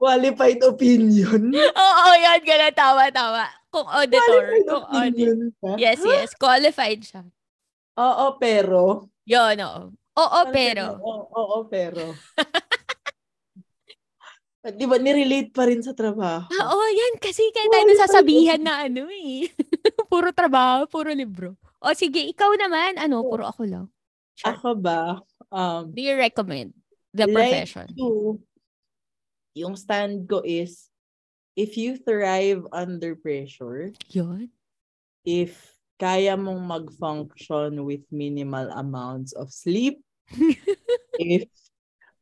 qualified 0.00 0.64
opinion. 0.64 1.52
Oo, 1.52 2.06
yan, 2.16 2.40
gano'n, 2.40 2.72
tama, 2.72 3.12
tama. 3.12 3.44
Kung 3.68 3.84
auditor. 3.84 4.64
Kung 4.64 4.86
audit. 4.88 5.52
Yes, 5.76 6.00
yes. 6.00 6.32
Qualified 6.32 7.04
siya. 7.04 7.22
Oo, 8.00 8.40
pero. 8.40 9.12
Yun, 9.28 9.56
oo. 9.60 9.82
Oo, 10.16 10.40
pero. 10.48 10.96
Oo, 11.04 11.22
oo, 11.28 11.58
pero. 11.68 12.16
Di 14.60 14.84
ba, 14.84 15.00
nirelate 15.00 15.52
pa 15.56 15.64
rin 15.64 15.80
sa 15.80 15.96
trabaho. 15.96 16.44
Ah, 16.52 16.66
oo, 16.72 16.86
yan. 16.92 17.16
Kasi 17.16 17.48
kaya 17.52 17.68
tayo 17.72 17.84
nasasabihan 17.88 18.60
na 18.60 18.84
ano 18.84 19.08
eh. 19.08 19.48
puro 20.12 20.32
trabaho, 20.36 20.84
puro 20.84 21.08
libro. 21.12 21.56
O 21.80 21.96
sige, 21.96 22.20
ikaw 22.28 22.52
naman. 22.60 23.00
Ano, 23.00 23.24
puro 23.24 23.48
ako 23.48 23.64
lang. 23.64 23.86
Sure. 24.36 24.52
Ako 24.52 24.76
ba? 24.76 25.20
Um, 25.48 25.88
Do 25.92 26.00
you 26.04 26.12
recommend 26.12 26.76
the 27.16 27.24
profession? 27.24 27.88
Like 27.88 27.96
to, 27.96 28.36
yung 29.54 29.74
stand 29.74 30.28
ko 30.28 30.42
is 30.44 30.90
if 31.58 31.76
you 31.76 31.98
thrive 31.98 32.64
under 32.72 33.14
pressure, 33.16 33.90
Yun. 34.10 34.50
if 35.26 35.74
kaya 36.00 36.38
mong 36.38 36.64
mag-function 36.64 37.84
with 37.84 38.00
minimal 38.08 38.70
amounts 38.72 39.36
of 39.36 39.52
sleep, 39.52 40.00
if 41.20 41.44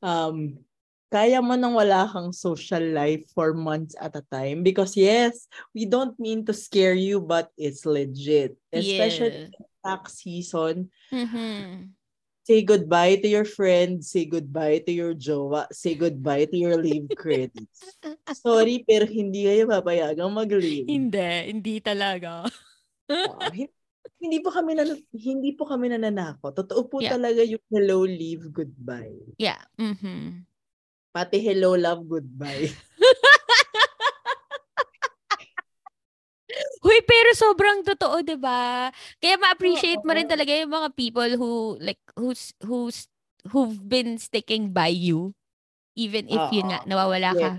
um, 0.03 0.59
kaya 1.09 1.41
mo 1.41 1.55
nang 1.55 1.76
wala 1.76 2.09
kang 2.11 2.35
social 2.35 2.83
life 2.83 3.24
for 3.33 3.55
months 3.55 3.95
at 4.01 4.16
a 4.16 4.24
time. 4.29 4.66
Because 4.66 4.97
yes, 4.97 5.47
we 5.72 5.87
don't 5.87 6.18
mean 6.18 6.45
to 6.45 6.53
scare 6.53 6.97
you, 6.97 7.20
but 7.20 7.49
it's 7.57 7.87
legit. 7.87 8.59
Especially 8.72 9.49
yeah. 9.49 9.66
tax 9.85 10.20
season. 10.20 10.91
Mm-hmm 11.12 11.97
say 12.49 12.64
goodbye 12.64 13.20
to 13.20 13.28
your 13.28 13.44
friends, 13.44 14.09
say 14.09 14.24
goodbye 14.24 14.80
to 14.80 14.88
your 14.88 15.12
jowa, 15.12 15.68
say 15.68 15.92
goodbye 15.92 16.49
to 16.49 16.57
your 16.57 16.80
leave 16.80 17.12
credits. 17.12 18.01
Sorry, 18.40 18.80
pero 18.88 19.05
hindi 19.05 19.44
kayo 19.44 19.68
papayagang 19.68 20.32
mag-leave. 20.32 20.88
Hindi, 20.88 21.53
hindi 21.53 21.76
talaga. 21.84 22.49
uh, 23.12 23.53
hindi 24.16 24.40
po 24.40 24.49
kami 24.49 24.80
na 24.80 24.88
hindi 25.12 25.53
po 25.53 25.68
kami 25.68 25.92
nananako. 25.92 26.57
Totoo 26.57 26.88
po 26.88 27.05
yeah. 27.05 27.12
talaga 27.12 27.44
yung 27.44 27.61
hello, 27.68 28.09
leave, 28.09 28.49
goodbye. 28.49 29.36
Yeah. 29.36 29.61
Mhm. 29.76 30.49
Pati 31.12 31.44
hello, 31.44 31.76
love, 31.76 32.09
goodbye. 32.09 32.72
Huy, 36.99 37.07
pero 37.07 37.30
sobrang 37.30 37.86
totoo, 37.86 38.26
'di 38.26 38.34
ba? 38.42 38.90
Kaya 39.22 39.38
ma-appreciate 39.38 40.03
mo 40.03 40.11
rin 40.11 40.26
talaga 40.26 40.51
yung 40.51 40.74
mga 40.74 40.90
people 40.99 41.30
who 41.38 41.78
like 41.78 42.03
who's 42.18 42.51
who's 42.66 43.07
who've 43.55 43.78
been 43.86 44.18
sticking 44.18 44.74
by 44.74 44.90
you 44.90 45.30
even 45.94 46.26
if 46.26 46.42
Uh-oh. 46.42 46.55
yun 46.55 46.66
nga 46.66 46.82
nawawala 46.90 47.30
ka. 47.38 47.51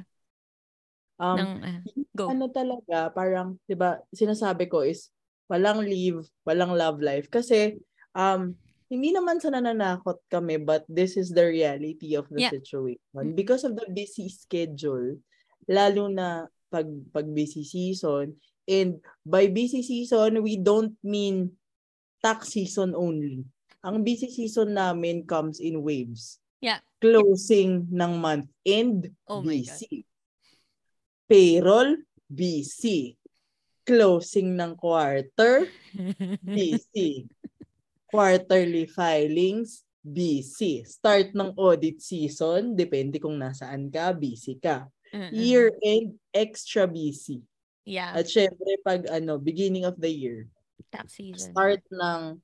Um, 1.20 1.36
ng, 1.40 1.52
uh, 1.64 1.80
go. 2.16 2.32
Ano 2.32 2.48
talaga, 2.48 3.12
parang, 3.12 3.60
di 3.68 3.76
ba, 3.76 4.00
sinasabi 4.16 4.72
ko 4.72 4.88
is, 4.88 5.12
walang 5.52 5.84
leave, 5.84 6.24
walang 6.48 6.72
love 6.72 7.04
life. 7.04 7.28
Kasi, 7.28 7.76
um, 8.16 8.56
hindi 8.88 9.12
naman 9.12 9.44
sa 9.44 9.52
nananakot 9.52 10.24
kami, 10.32 10.56
but 10.64 10.88
this 10.88 11.20
is 11.20 11.36
the 11.36 11.44
reality 11.44 12.16
of 12.16 12.24
the 12.32 12.48
yeah. 12.48 12.52
situation. 12.56 13.36
Because 13.36 13.68
of 13.68 13.76
the 13.76 13.84
busy 13.92 14.32
schedule, 14.32 15.20
lalo 15.68 16.08
na 16.08 16.48
pag, 16.72 16.88
pag 17.12 17.28
busy 17.36 17.68
season, 17.68 18.40
and 18.70 19.02
by 19.26 19.50
busy 19.50 19.82
season, 19.82 20.46
we 20.46 20.62
don't 20.62 20.94
mean 21.02 21.58
tax 22.22 22.54
season 22.54 22.94
only. 22.94 23.44
Ang 23.82 24.06
busy 24.06 24.30
season 24.30 24.78
namin 24.78 25.26
comes 25.26 25.58
in 25.58 25.82
waves. 25.82 26.38
Yeah. 26.62 26.86
Closing 27.02 27.90
ng 27.90 28.14
month 28.22 28.52
end, 28.68 29.10
oh 29.26 29.42
busy 29.42 30.06
payroll, 31.30 32.02
busy. 32.26 33.14
Closing 33.86 34.58
ng 34.58 34.74
quarter, 34.74 35.70
busy. 36.42 37.30
Quarterly 38.10 38.90
filings, 38.90 39.86
busy. 40.02 40.82
Start 40.82 41.38
ng 41.38 41.54
audit 41.54 42.02
season, 42.02 42.74
depende 42.74 43.22
kung 43.22 43.38
nasaan 43.38 43.94
ka, 43.94 44.10
busy 44.18 44.58
ka. 44.58 44.90
Mm-mm. 45.14 45.30
Year 45.34 45.70
end, 45.86 46.18
extra 46.34 46.90
busy. 46.90 47.46
Yeah. 47.90 48.14
At 48.14 48.30
syempre, 48.30 48.78
pag 48.86 49.10
ano, 49.10 49.42
beginning 49.42 49.90
of 49.90 49.98
the 49.98 50.14
year, 50.14 50.46
tax 50.94 51.18
season. 51.18 51.50
start 51.50 51.82
ng 51.90 52.38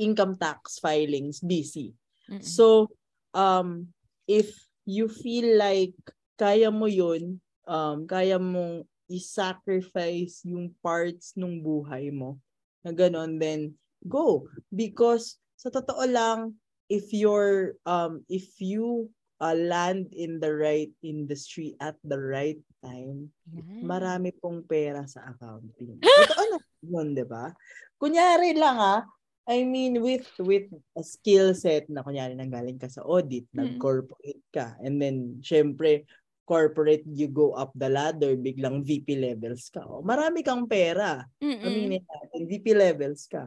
income 0.00 0.40
tax 0.40 0.80
filings, 0.80 1.44
busy. 1.44 1.92
Mm-mm. 2.32 2.40
So, 2.40 2.88
um, 3.36 3.92
if 4.24 4.48
you 4.88 5.12
feel 5.12 5.60
like 5.60 5.92
kaya 6.40 6.72
mo 6.72 6.88
yun, 6.88 7.44
um, 7.68 8.08
kaya 8.08 8.40
mong 8.40 8.88
i-sacrifice 9.12 10.48
yung 10.48 10.72
parts 10.80 11.36
ng 11.36 11.60
buhay 11.60 12.08
mo 12.08 12.40
na 12.80 12.96
ganon, 12.96 13.36
then 13.36 13.76
go. 14.08 14.48
Because 14.72 15.36
sa 15.60 15.68
totoo 15.68 16.08
lang, 16.08 16.56
if 16.88 17.12
you're, 17.12 17.76
um, 17.84 18.24
if 18.32 18.56
you 18.64 19.12
uh, 19.40 19.56
land 19.56 20.12
in 20.12 20.38
the 20.38 20.52
right 20.52 20.92
industry 21.02 21.74
at 21.80 21.96
the 22.04 22.20
right 22.20 22.60
time, 22.84 23.32
Yan. 23.50 23.82
marami 23.82 24.30
pong 24.36 24.62
pera 24.68 25.08
sa 25.08 25.32
accounting. 25.32 25.96
Totoo 26.04 26.44
na 26.52 26.58
yun, 26.84 27.08
di 27.16 27.24
ba? 27.24 27.50
Kunyari 27.96 28.52
lang 28.56 28.76
ah, 28.78 29.02
I 29.50 29.66
mean, 29.66 29.98
with 29.98 30.28
with 30.38 30.70
a 30.94 31.02
skill 31.02 31.56
set 31.58 31.90
na 31.90 32.06
kunyari 32.06 32.38
nanggaling 32.38 32.78
ka 32.78 32.86
sa 32.86 33.02
audit, 33.02 33.48
Mm. 33.50 33.56
nag-corporate 33.58 34.44
ka, 34.54 34.78
and 34.78 35.00
then, 35.02 35.40
syempre, 35.42 36.06
corporate, 36.46 37.02
you 37.06 37.26
go 37.26 37.54
up 37.54 37.70
the 37.74 37.86
ladder, 37.90 38.34
biglang 38.38 38.82
VP 38.86 39.18
levels 39.18 39.66
ka. 39.70 39.82
O, 39.86 40.02
marami 40.02 40.42
kang 40.46 40.66
pera. 40.70 41.22
Mm-mm. 41.42 41.62
Aminin 41.62 42.02
natin, 42.02 42.42
VP 42.46 42.74
levels 42.74 43.26
ka. 43.26 43.46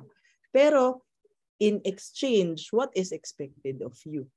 Pero, 0.51 1.03
in 1.59 1.79
exchange, 1.87 2.71
what 2.75 2.91
is 2.95 3.11
expected 3.15 3.79
of 3.83 3.95
you? 4.07 4.27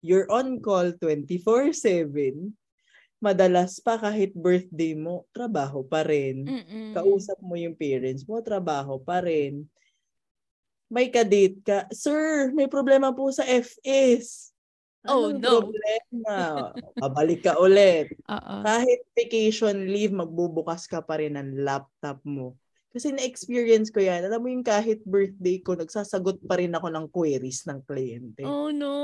You're 0.00 0.30
on 0.30 0.62
call 0.62 0.94
24-7. 0.94 2.54
Madalas 3.18 3.82
pa 3.82 3.98
kahit 3.98 4.30
birthday 4.30 4.94
mo, 4.94 5.26
trabaho 5.34 5.82
pa 5.82 6.06
rin. 6.06 6.46
Mm-mm. 6.46 6.94
Kausap 6.94 7.42
mo 7.42 7.58
yung 7.58 7.74
parents 7.74 8.22
mo, 8.22 8.38
trabaho 8.38 9.02
pa 9.02 9.18
rin. 9.26 9.66
May 10.86 11.10
kadate 11.10 11.58
ka, 11.66 11.90
Sir, 11.90 12.54
may 12.54 12.70
problema 12.70 13.10
po 13.10 13.28
sa 13.34 13.42
FS. 13.42 14.54
Oh, 15.04 15.34
Anong 15.34 15.42
no. 15.42 15.50
problema? 15.66 16.34
Babalik 16.94 17.42
ka 17.42 17.58
ulit. 17.58 18.14
Oo. 18.30 18.54
Kahit 18.62 19.02
vacation 19.18 19.76
leave, 19.90 20.14
magbubukas 20.14 20.86
ka 20.86 21.02
pa 21.02 21.18
rin 21.18 21.34
ng 21.34 21.58
laptop 21.66 22.22
mo. 22.22 22.54
Kasi 22.88 23.12
na-experience 23.12 23.92
ko 23.92 24.00
yan. 24.00 24.24
Alam 24.24 24.40
mo 24.40 24.48
yung 24.48 24.64
kahit 24.64 25.04
birthday 25.04 25.60
ko, 25.60 25.76
nagsasagot 25.76 26.40
pa 26.46 26.56
rin 26.56 26.72
ako 26.72 26.88
ng 26.88 27.06
queries 27.12 27.68
ng 27.68 27.84
kliyente. 27.84 28.42
Oh 28.48 28.72
no. 28.72 28.96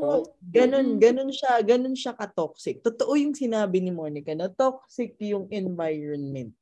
So, 0.00 0.32
ganun, 0.40 0.96
Mm-mm. 0.96 1.02
ganun 1.04 1.30
siya, 1.30 1.60
ganun 1.60 1.92
siya 1.92 2.16
ka-toxic. 2.16 2.80
Totoo 2.80 3.20
yung 3.20 3.36
sinabi 3.36 3.84
ni 3.84 3.92
Monica 3.92 4.32
na 4.32 4.48
toxic 4.48 5.20
yung 5.20 5.44
environment. 5.52 6.56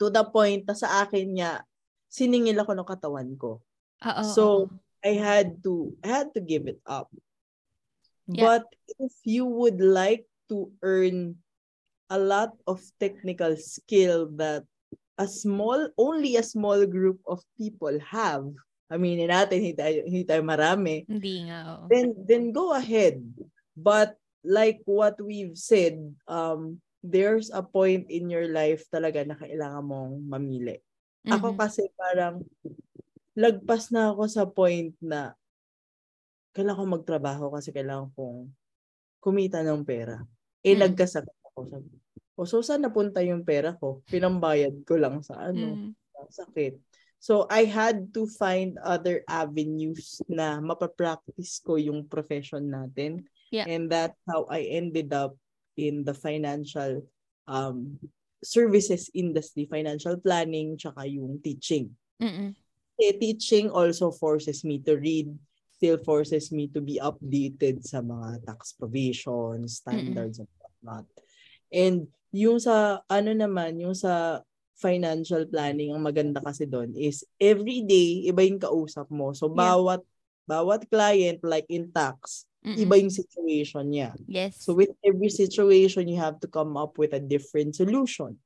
To 0.00 0.08
the 0.08 0.24
point 0.24 0.64
na 0.64 0.72
sa 0.72 1.04
akin 1.04 1.36
niya, 1.36 1.60
siningil 2.08 2.56
ako 2.64 2.72
ng 2.72 2.88
katawan 2.88 3.30
ko. 3.36 3.60
Oo. 4.00 4.24
So, 4.24 4.44
oo. 4.64 4.72
I 5.04 5.14
had 5.14 5.60
to, 5.62 5.92
I 6.00 6.24
had 6.24 6.32
to 6.34 6.42
give 6.42 6.66
it 6.66 6.80
up. 6.88 7.12
Yeah. 8.26 8.60
But 8.60 8.64
if 8.98 9.12
you 9.22 9.44
would 9.44 9.78
like 9.78 10.24
to 10.48 10.72
earn 10.82 11.36
a 12.08 12.18
lot 12.18 12.56
of 12.64 12.80
technical 12.98 13.56
skill 13.60 14.32
that 14.40 14.64
a 15.20 15.28
small, 15.28 15.92
only 16.00 16.36
a 16.36 16.42
small 16.42 16.86
group 16.88 17.20
of 17.28 17.44
people 17.60 17.92
have, 18.00 18.48
aminin 18.88 19.28
natin, 19.28 19.60
hindi 19.60 19.76
tayo, 19.76 19.98
hindi 20.08 20.24
tayo 20.24 20.42
marami, 20.42 21.04
Hindi 21.04 21.44
nga, 21.46 21.58
oo. 21.76 21.84
then 21.92 22.12
then 22.24 22.44
go 22.50 22.72
ahead. 22.72 23.20
But 23.76 24.16
like 24.42 24.80
what 24.84 25.20
we've 25.20 25.54
said, 25.54 26.00
um, 26.24 26.80
there's 27.00 27.52
a 27.52 27.60
point 27.62 28.08
in 28.08 28.32
your 28.32 28.48
life 28.48 28.88
talaga 28.88 29.22
na 29.22 29.36
kailangan 29.36 29.84
mong 29.84 30.12
mamili. 30.24 30.80
Ako 31.28 31.52
Mhm. 31.54 31.58
kasi 31.60 31.82
parang 31.94 32.42
lagpas 33.36 33.92
na 33.92 34.10
ako 34.10 34.22
sa 34.26 34.44
point 34.48 34.96
na 34.98 35.36
kailangan 36.56 36.80
ko 36.80 36.86
magtrabaho 36.98 37.44
kasi 37.54 37.70
kailangan 37.70 38.10
kong 38.16 38.50
kumita 39.20 39.60
ng 39.62 39.84
pera. 39.84 40.24
Eh, 40.64 40.74
Mm. 40.74 40.90
nagkasakit 40.90 41.36
ako. 41.52 41.60
Sabi, 41.70 41.88
o 42.34 42.46
so 42.46 42.62
saan 42.62 42.82
napunta 42.82 43.20
yung 43.22 43.44
pera 43.46 43.74
ko? 43.76 44.00
Pinambayad 44.08 44.82
ko 44.82 44.94
lang 44.98 45.22
sa 45.22 45.50
ano, 45.50 45.76
Mm. 45.76 45.90
sa 46.26 46.46
sakit. 46.46 46.74
So, 47.18 47.50
I 47.50 47.66
had 47.66 48.14
to 48.14 48.30
find 48.30 48.78
other 48.78 49.26
avenues 49.26 50.22
na 50.30 50.62
mapapractice 50.62 51.58
ko 51.58 51.74
yung 51.74 52.06
profession 52.06 52.70
natin. 52.70 53.26
Yeah. 53.50 53.66
And 53.66 53.90
that's 53.90 54.18
how 54.28 54.46
I 54.46 54.70
ended 54.70 55.10
up 55.10 55.34
in 55.74 56.06
the 56.06 56.14
financial 56.14 57.02
um, 57.46 57.98
services 58.42 59.10
industry, 59.14 59.66
financial 59.66 60.18
planning, 60.18 60.78
tsaka 60.78 61.06
yung 61.10 61.42
teaching. 61.42 61.90
Mm-mm. 62.22 62.54
Eh, 62.98 63.14
teaching 63.14 63.70
also 63.70 64.10
forces 64.10 64.62
me 64.66 64.78
to 64.82 64.98
read, 64.98 65.30
still 65.74 65.98
forces 66.02 66.50
me 66.50 66.66
to 66.70 66.82
be 66.82 66.98
updated 66.98 67.86
sa 67.86 68.02
mga 68.02 68.42
tax 68.46 68.74
provisions, 68.74 69.78
standards, 69.78 70.42
and 70.42 70.50
whatnot. 70.58 71.06
And 71.70 72.10
yung 72.34 72.58
sa, 72.58 73.02
ano 73.06 73.30
naman, 73.34 73.78
yung 73.78 73.94
sa 73.94 74.42
financial 74.78 75.42
planning, 75.50 75.90
ang 75.90 76.00
maganda 76.06 76.38
kasi 76.38 76.64
doon 76.64 76.94
is 76.94 77.26
every 77.36 77.82
day, 77.82 78.30
iba 78.30 78.46
yung 78.46 78.62
kausap 78.62 79.10
mo. 79.10 79.34
So, 79.34 79.50
Yeah. 79.50 79.74
bawat 79.74 80.00
bawat 80.48 80.88
client, 80.88 81.44
like 81.44 81.68
in 81.68 81.92
tax, 81.92 82.48
Mm-mm. 82.64 82.80
iba 82.80 82.94
yung 82.96 83.12
situation 83.12 83.84
niya. 83.92 84.16
Yes. 84.24 84.64
So 84.64 84.72
with 84.72 84.96
every 85.04 85.28
situation, 85.28 86.08
you 86.08 86.16
have 86.16 86.40
to 86.40 86.48
come 86.48 86.72
up 86.80 86.96
with 86.96 87.12
a 87.12 87.20
different 87.20 87.76
solution. 87.76 88.40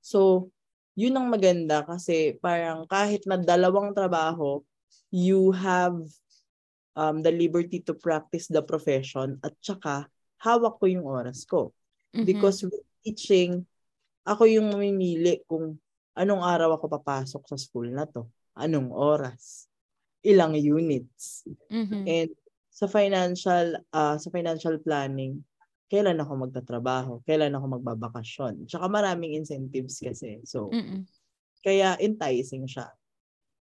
So, 0.00 0.48
yun 0.96 1.20
ang 1.20 1.28
maganda 1.28 1.84
kasi 1.84 2.40
parang 2.40 2.88
kahit 2.88 3.28
na 3.28 3.36
dalawang 3.36 3.92
trabaho, 3.92 4.64
you 5.12 5.52
have 5.52 6.00
um, 6.96 7.20
the 7.20 7.30
liberty 7.30 7.84
to 7.84 7.92
practice 7.92 8.48
the 8.48 8.64
profession 8.64 9.36
at 9.44 9.52
saka 9.60 10.08
hawak 10.40 10.80
ko 10.80 10.88
yung 10.88 11.04
oras 11.04 11.44
ko. 11.44 11.76
Mhm. 12.16 12.24
Because 12.24 12.64
with 12.64 12.80
teaching, 13.04 13.68
ako 14.24 14.46
yung 14.46 14.72
mamimili 14.72 15.40
kung 15.48 15.76
anong 16.16 16.42
araw 16.44 16.76
ako 16.76 17.00
papasok 17.00 17.42
sa 17.48 17.56
school 17.56 17.88
na 17.88 18.04
to. 18.04 18.28
Anong 18.58 18.92
oras. 18.92 19.66
Ilang 20.20 20.58
units. 20.58 21.48
Mhm. 21.72 22.04
And 22.04 22.30
sa 22.70 22.86
financial 22.86 23.80
uh, 23.92 24.16
sa 24.16 24.28
financial 24.30 24.78
planning, 24.80 25.42
kailan 25.90 26.22
ako 26.22 26.46
magtatrabaho, 26.46 27.12
kailan 27.26 27.52
ako 27.58 27.80
magbabakasyon. 27.80 28.70
Tsaka 28.70 28.86
maraming 28.86 29.34
incentives 29.34 29.98
kasi. 29.98 30.38
So, 30.46 30.70
Mm-mm. 30.70 31.02
kaya 31.66 31.98
enticing 31.98 32.70
siya. 32.70 32.94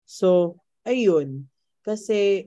So, 0.05 0.61
ayun. 0.85 1.49
Kasi, 1.81 2.45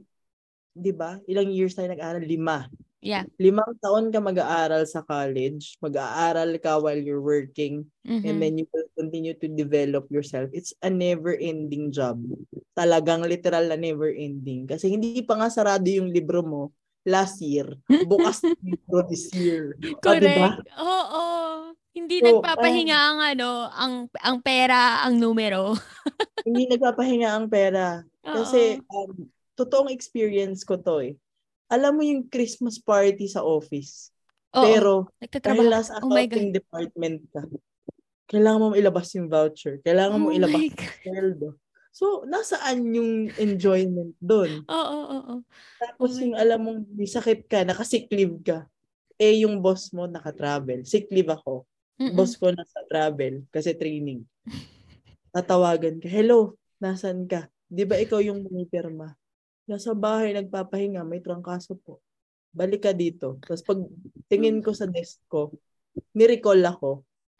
di 0.70 0.92
ba, 0.94 1.18
ilang 1.26 1.50
years 1.50 1.74
tayo 1.74 1.90
nag-aaral? 1.90 2.22
Lima. 2.22 2.70
Yeah. 3.02 3.26
Limang 3.42 3.82
taon 3.82 4.14
ka 4.14 4.22
mag-aaral 4.22 4.86
sa 4.86 5.02
college, 5.02 5.74
mag-aaral 5.82 6.54
ka 6.62 6.78
while 6.78 6.96
you're 6.96 7.20
working, 7.20 7.82
Mhm. 8.06 8.22
and 8.22 8.36
then 8.38 8.54
you 8.62 8.66
will 8.70 8.86
continue 8.94 9.34
to 9.34 9.50
develop 9.50 10.06
yourself. 10.06 10.46
It's 10.54 10.70
a 10.80 10.88
never-ending 10.88 11.90
job. 11.90 12.22
Talagang 12.78 13.26
literal 13.26 13.66
na 13.66 13.74
never-ending. 13.74 14.70
Kasi 14.70 14.86
hindi 14.94 15.18
pa 15.26 15.34
nga 15.34 15.50
sarado 15.50 15.90
yung 15.90 16.14
libro 16.14 16.46
mo 16.46 16.70
last 17.02 17.42
year. 17.42 17.66
Bukas 18.06 18.46
libro 18.62 19.02
this 19.10 19.34
year. 19.34 19.74
O, 19.82 20.14
diba? 20.14 20.62
Correct. 20.62 20.70
Oo. 20.78 21.22
Hindi 21.92 22.22
So, 22.22 22.38
nagpapahinga 22.38 22.96
ang 22.96 23.18
ano, 23.20 23.48
ang 23.68 23.94
ang 24.22 24.38
pera, 24.40 25.02
ang 25.04 25.18
numero. 25.18 25.74
Hindi 26.48 26.70
nagpapahinga 26.70 27.28
ang 27.34 27.46
pera. 27.52 28.00
Kasi, 28.24 28.78
um, 28.88 29.28
totoong 29.58 29.90
experience 29.92 30.64
ko 30.64 30.78
to 30.80 31.02
eh. 31.04 31.14
Alam 31.72 31.92
mo 31.96 32.02
yung 32.04 32.28
Christmas 32.28 32.76
party 32.76 33.24
sa 33.32 33.40
office. 33.40 34.12
Oo. 34.52 34.64
Pero, 34.68 34.92
dahil 35.40 35.72
nasa 35.72 35.96
Oh 36.04 36.12
accounting 36.12 36.52
department 36.52 37.24
ka, 37.32 37.48
kailangan 38.28 38.60
mo 38.60 38.76
ilabas 38.76 39.08
yung 39.16 39.32
voucher. 39.32 39.80
Kailangan 39.80 40.20
mo 40.20 40.28
Oh 40.28 40.36
ilabas 40.36 40.60
my 40.60 40.68
yung 40.68 40.96
sweldo. 41.00 41.48
So, 41.92 42.24
nasaan 42.24 42.88
yung 42.92 43.28
enjoyment 43.36 44.16
doon? 44.16 44.64
Oo, 44.64 44.96
oo, 44.96 45.16
oo. 45.16 45.36
Tapos 45.76 46.16
Oh 46.16 46.20
yung 46.24 46.36
alam 46.36 46.60
mong 46.64 46.80
may 46.96 47.08
sakit 47.08 47.44
ka, 47.44 47.64
nakasick 47.68 48.08
leave 48.08 48.40
ka, 48.40 48.64
eh 49.20 49.44
yung 49.44 49.60
boss 49.60 49.92
mo 49.92 50.08
naka-travel. 50.08 50.88
Sick 50.88 51.12
leave 51.12 51.28
ako. 51.28 51.68
Mm-mm. 52.00 52.16
Boss 52.16 52.40
ko 52.40 52.48
nasa 52.48 52.80
travel 52.88 53.44
kasi 53.52 53.76
training. 53.76 54.24
Tatawagan 55.36 56.00
ka, 56.00 56.08
hello, 56.08 56.56
nasan 56.80 57.28
ka? 57.28 57.52
Di 57.68 57.84
ba 57.84 58.00
ikaw 58.00 58.20
yung 58.24 58.44
pumipirma? 58.44 59.12
Nasa 59.66 59.94
bahay, 59.94 60.34
nagpapahinga, 60.34 61.06
may 61.06 61.22
trangkaso 61.22 61.78
po. 61.78 62.02
Balik 62.52 62.84
ka 62.84 62.92
dito. 62.92 63.40
Tapos 63.40 63.62
pag 63.64 63.80
tingin 64.28 64.60
ko 64.60 64.74
sa 64.76 64.84
desk 64.84 65.22
ko, 65.30 65.54
nirecall 66.12 66.60
ako 66.66 66.90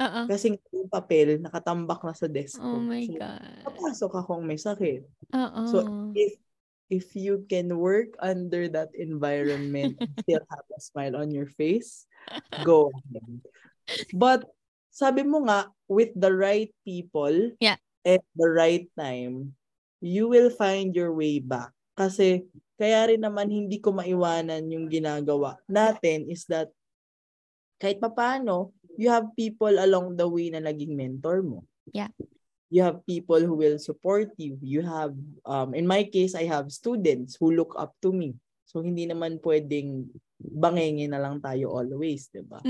Oo. 0.01 0.21
kasi 0.29 0.57
yung 0.73 0.89
papel 0.89 1.41
nakatambak 1.41 2.01
na 2.05 2.17
sa 2.17 2.29
desk 2.29 2.57
ko. 2.61 2.81
Oh 2.81 2.85
my 2.85 3.05
So, 3.05 3.17
God. 3.21 3.43
Papasok 3.69 4.13
akong 4.25 4.45
may 4.45 4.57
sakit. 4.57 5.05
Oo. 5.37 5.63
So, 5.69 5.77
if 6.17 6.37
if 6.93 7.17
you 7.17 7.45
can 7.49 7.73
work 7.81 8.13
under 8.21 8.69
that 8.69 8.93
environment 8.93 9.97
and 10.01 10.13
still 10.25 10.45
have 10.53 10.67
a 10.73 10.81
smile 10.81 11.17
on 11.17 11.33
your 11.33 11.49
face, 11.49 12.05
go 12.65 12.93
ahead. 12.93 13.41
But 14.13 14.45
sabi 14.93 15.25
mo 15.25 15.45
nga, 15.49 15.73
with 15.89 16.13
the 16.17 16.33
right 16.33 16.73
people 16.85 17.33
Yeah. 17.61 17.81
at 18.05 18.21
the 18.37 18.49
right 18.49 18.89
time, 18.97 19.57
you 20.05 20.29
will 20.29 20.53
find 20.53 20.93
your 20.93 21.13
way 21.17 21.41
back. 21.41 21.73
Kasi 21.93 22.49
kaya 22.81 23.07
rin 23.09 23.21
naman 23.23 23.53
hindi 23.53 23.79
ko 23.79 23.93
maiwanan 23.93 24.65
yung 24.73 24.89
ginagawa 24.89 25.61
natin 25.69 26.27
is 26.27 26.49
that 26.49 26.73
kahit 27.79 27.99
papano, 27.99 28.71
you 28.97 29.11
have 29.11 29.27
people 29.35 29.71
along 29.71 30.15
the 30.15 30.27
way 30.27 30.51
na 30.51 30.63
naging 30.63 30.95
mentor 30.95 31.43
mo. 31.43 31.67
Yeah. 31.91 32.09
You 32.73 32.87
have 32.87 33.05
people 33.05 33.43
who 33.43 33.59
will 33.59 33.77
support 33.77 34.33
you. 34.41 34.57
You 34.65 34.81
have, 34.87 35.13
um, 35.45 35.75
in 35.77 35.85
my 35.85 36.09
case, 36.09 36.33
I 36.33 36.49
have 36.49 36.73
students 36.73 37.37
who 37.37 37.53
look 37.53 37.77
up 37.77 37.93
to 38.01 38.15
me. 38.15 38.39
So, 38.65 38.81
hindi 38.81 39.05
naman 39.05 39.45
pwedeng 39.45 40.09
bangengin 40.41 41.13
na 41.13 41.21
lang 41.21 41.45
tayo 41.45 41.69
always, 41.75 42.33
di 42.33 42.41
ba? 42.41 42.65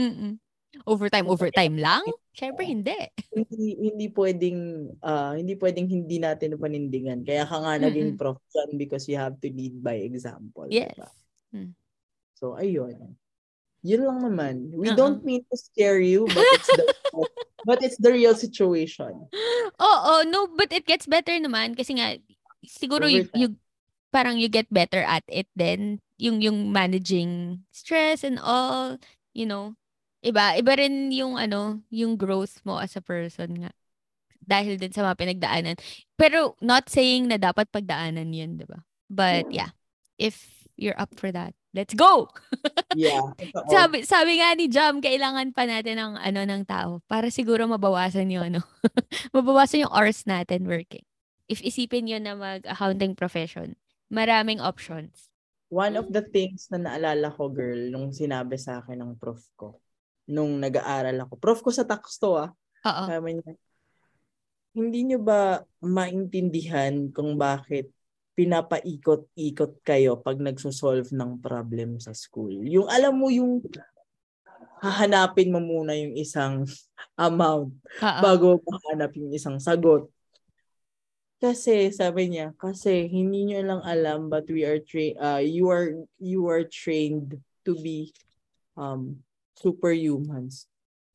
Overtime, 0.88 1.28
overtime 1.28 1.76
lang? 1.76 2.02
Siyempre, 2.32 2.64
hindi. 2.64 2.96
Hindi, 3.28 3.76
hindi 3.76 4.06
pwedeng, 4.08 4.60
ah, 5.04 5.36
hindi 5.36 5.54
pwedeng 5.60 5.86
hindi 5.86 6.16
natin 6.16 6.56
panindingan. 6.56 7.22
Kaya 7.28 7.44
ka 7.44 7.60
nga 7.60 7.76
naging 7.76 8.16
Mm-mm. 8.16 8.20
prof 8.20 8.40
dyan 8.50 8.80
because 8.80 9.04
you 9.04 9.20
have 9.20 9.36
to 9.38 9.52
lead 9.52 9.76
by 9.84 10.00
example. 10.00 10.64
Yes. 10.72 10.96
Diba? 10.96 11.10
Mm. 11.52 11.72
So, 12.40 12.56
ayun. 12.56 13.20
Yun 13.82 14.02
lang 14.06 14.18
naman. 14.22 14.54
We 14.72 14.90
Uh-uh. 14.90 14.98
don't 14.98 15.20
mean 15.26 15.42
to 15.50 15.56
scare 15.58 15.98
you, 15.98 16.24
but 16.30 16.46
it's 16.54 16.70
the 16.70 16.86
but 17.68 17.78
it's 17.82 17.98
the 17.98 18.14
real 18.14 18.34
situation. 18.38 19.26
Oo, 19.82 20.12
no, 20.30 20.46
but 20.54 20.70
it 20.70 20.86
gets 20.86 21.10
better 21.10 21.34
naman 21.34 21.74
kasi 21.74 21.98
nga 21.98 22.14
siguro 22.62 23.10
you, 23.10 23.26
you 23.34 23.58
parang 24.14 24.38
you 24.38 24.46
get 24.46 24.70
better 24.70 25.02
at 25.02 25.26
it 25.26 25.50
then 25.58 25.98
yung 26.14 26.38
yung 26.38 26.70
managing 26.70 27.62
stress 27.74 28.22
and 28.22 28.38
all, 28.38 29.02
you 29.34 29.42
know. 29.42 29.74
Iba, 30.22 30.54
iba 30.54 30.72
rin 30.78 31.10
yung 31.10 31.34
ano, 31.34 31.82
yung 31.90 32.14
growth 32.14 32.62
mo 32.62 32.78
as 32.78 32.94
a 32.94 33.02
person 33.02 33.66
nga. 33.66 33.72
Dahil 34.38 34.78
din 34.78 34.94
sa 34.94 35.02
mga 35.02 35.18
pinagdaanan. 35.18 35.76
Pero 36.14 36.54
not 36.62 36.86
saying 36.86 37.26
na 37.26 37.38
dapat 37.38 37.66
pagdaanan 37.70 38.30
'yun, 38.30 38.58
'di 38.58 38.66
ba? 38.70 38.86
But 39.10 39.50
yeah, 39.50 39.74
if 40.18 40.62
you're 40.78 40.98
up 40.98 41.14
for 41.18 41.34
that, 41.34 41.54
let's 41.74 41.94
go. 41.94 42.30
Yeah. 42.92 43.32
Sabi 43.72 44.04
sabi 44.04 44.36
nga 44.44 44.52
ni 44.52 44.68
Jam, 44.68 45.00
kailangan 45.00 45.56
pa 45.56 45.64
natin 45.64 45.96
ng 45.96 46.12
ano 46.20 46.40
ng 46.44 46.62
tao 46.68 47.00
para 47.08 47.32
siguro 47.32 47.64
mabawasan 47.64 48.28
yung 48.28 48.52
ano. 48.52 48.60
mabawasan 49.36 49.88
yung 49.88 49.92
hours 49.96 50.28
natin 50.28 50.68
working. 50.68 51.00
If 51.48 51.64
isipin 51.64 52.04
yun 52.04 52.28
na 52.28 52.36
mag-accounting 52.36 53.16
profession, 53.16 53.80
maraming 54.12 54.60
options. 54.60 55.32
One 55.72 55.96
of 55.96 56.12
the 56.12 56.20
things 56.20 56.68
na 56.68 56.84
naalala 56.84 57.32
ko, 57.32 57.48
girl, 57.48 57.88
nung 57.88 58.12
sinabi 58.12 58.60
sa 58.60 58.84
akin 58.84 59.00
ng 59.00 59.12
prof 59.16 59.40
ko, 59.56 59.80
nung 60.33 60.57
nag-aaral 60.57 61.28
ako. 61.28 61.37
Prof 61.37 61.61
ko 61.61 61.70
sa 61.70 61.85
tax 61.85 62.16
to, 62.16 62.41
ah. 62.41 62.51
Oo. 62.89 63.03
Sabi 63.05 63.39
niya, 63.39 63.53
hindi 64.72 65.01
niyo 65.05 65.20
ba 65.20 65.61
maintindihan 65.85 67.12
kung 67.12 67.37
bakit 67.37 67.93
pinapaikot-ikot 68.33 69.85
kayo 69.85 70.16
pag 70.16 70.41
nagsosolve 70.41 71.12
ng 71.12 71.45
problem 71.45 72.01
sa 72.01 72.16
school? 72.16 72.64
Yung 72.64 72.89
alam 72.89 73.20
mo 73.20 73.28
yung 73.28 73.61
hahanapin 74.80 75.53
mo 75.53 75.61
muna 75.61 75.93
yung 75.95 76.16
isang 76.16 76.64
amount 77.20 77.76
Oo. 78.01 78.20
bago 78.24 78.47
mahanap 78.64 79.12
yung 79.20 79.30
isang 79.30 79.61
sagot. 79.61 80.09
Kasi 81.43 81.91
sabi 81.91 82.30
niya, 82.30 82.55
kasi 82.55 83.11
hindi 83.11 83.45
niyo 83.51 83.66
lang 83.66 83.83
alam 83.85 84.30
but 84.33 84.47
we 84.49 84.62
are 84.64 84.78
trained 84.80 85.18
uh, 85.18 85.43
you 85.43 85.68
are 85.68 85.91
you 86.22 86.47
are 86.47 86.62
trained 86.64 87.35
to 87.66 87.74
be 87.83 88.14
um 88.78 89.18
superhumans. 89.57 90.66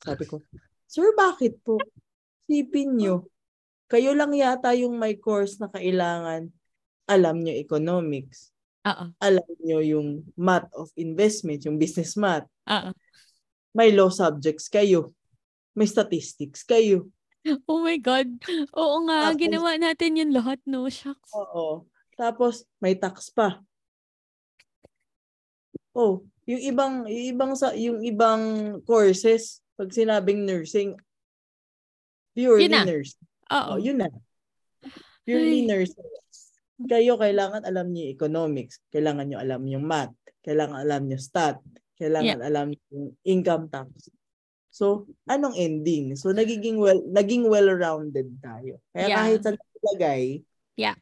Sabi 0.01 0.23
ko, 0.25 0.41
Sir, 0.88 1.11
bakit 1.17 1.59
po? 1.65 1.77
Sipin 2.47 2.95
niyo. 2.95 3.27
Kayo 3.88 4.15
lang 4.15 4.31
yata 4.35 4.71
yung 4.75 4.95
may 4.95 5.15
course 5.19 5.59
na 5.59 5.67
kailangan 5.67 6.51
alam 7.07 7.39
niyo 7.39 7.55
economics. 7.55 8.51
Oo. 8.88 9.15
Alam 9.19 9.47
niyo 9.63 9.79
yung 9.83 10.07
math 10.35 10.67
of 10.75 10.91
investment, 10.95 11.63
yung 11.63 11.79
business 11.79 12.15
math. 12.19 12.47
Oo. 12.67 12.91
May 13.75 13.91
law 13.95 14.11
subjects 14.11 14.67
kayo. 14.67 15.11
May 15.75 15.88
statistics 15.88 16.63
kayo. 16.67 17.07
Oh 17.63 17.79
my 17.79 17.95
God. 17.95 18.27
Oo 18.75 19.07
nga, 19.07 19.31
Tapos- 19.31 19.39
ginawa 19.39 19.71
natin 19.79 20.19
yun 20.19 20.31
lahat, 20.35 20.59
no? 20.67 20.83
Shucks. 20.91 21.31
Oo. 21.31 21.88
Tapos 22.19 22.67
may 22.83 22.95
tax 22.99 23.31
pa. 23.31 23.63
Oh, 25.95 26.27
yung 26.47 26.61
ibang 26.63 26.93
yung 27.05 27.25
ibang 27.35 27.51
sa 27.53 27.75
yung 27.75 27.99
ibang 28.01 28.43
courses 28.87 29.59
pag 29.75 29.91
sinabing 29.91 30.47
nursing 30.47 30.95
purely 32.31 32.71
Yun 32.71 32.85
nurse. 32.87 33.13
Oo. 33.51 33.75
Oh, 33.75 33.79
yun 33.81 34.01
na. 34.01 34.09
Purely 35.25 35.65
Ay. 35.65 35.67
nursing. 35.67 36.07
Kayo 36.77 37.17
kailangan 37.17 37.65
alam 37.65 37.89
niyo 37.89 38.13
economics, 38.13 38.77
kailangan 38.93 39.25
niyo 39.27 39.41
alam 39.41 39.65
yung 39.65 39.85
math, 39.89 40.13
kailangan 40.45 40.77
alam 40.85 41.09
niyo 41.09 41.17
stat, 41.17 41.57
kailangan 41.97 42.45
alam 42.45 42.69
niyo 42.69 42.81
yung 42.93 43.07
income 43.25 43.65
tax. 43.67 44.13
So, 44.69 45.09
anong 45.25 45.57
ending? 45.57 46.13
So, 46.13 46.29
nagiging 46.37 46.77
well, 46.77 47.01
naging 47.09 47.49
well-rounded 47.49 48.29
tayo. 48.37 48.77
Kaya 48.93 49.07
Yeah. 49.09 49.17
kahit 49.17 49.39
sa 49.41 49.51
lagay, 49.81 50.45
Yeah. 50.77 50.97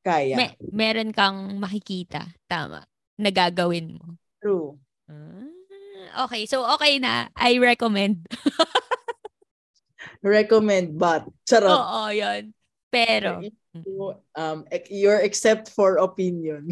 kaya. 0.00 0.32
Me- 0.32 0.56
meron 0.72 1.12
kang 1.12 1.60
makikita. 1.60 2.32
Tama. 2.48 2.88
Nagagawin 3.20 4.00
mo. 4.00 4.16
True. 4.46 4.78
Ah, 5.10 6.22
okay, 6.30 6.46
so 6.46 6.62
okay 6.78 7.02
na. 7.02 7.26
I 7.34 7.58
recommend. 7.58 8.30
Recommend 10.22 10.94
but 10.94 11.26
charot. 11.50 11.66
Oo, 11.66 12.14
yun. 12.14 12.54
Pero, 12.94 13.42
um 14.38 14.62
ec- 14.70 14.86
your 14.86 15.18
except 15.18 15.66
for 15.66 15.98
opinion. 15.98 16.70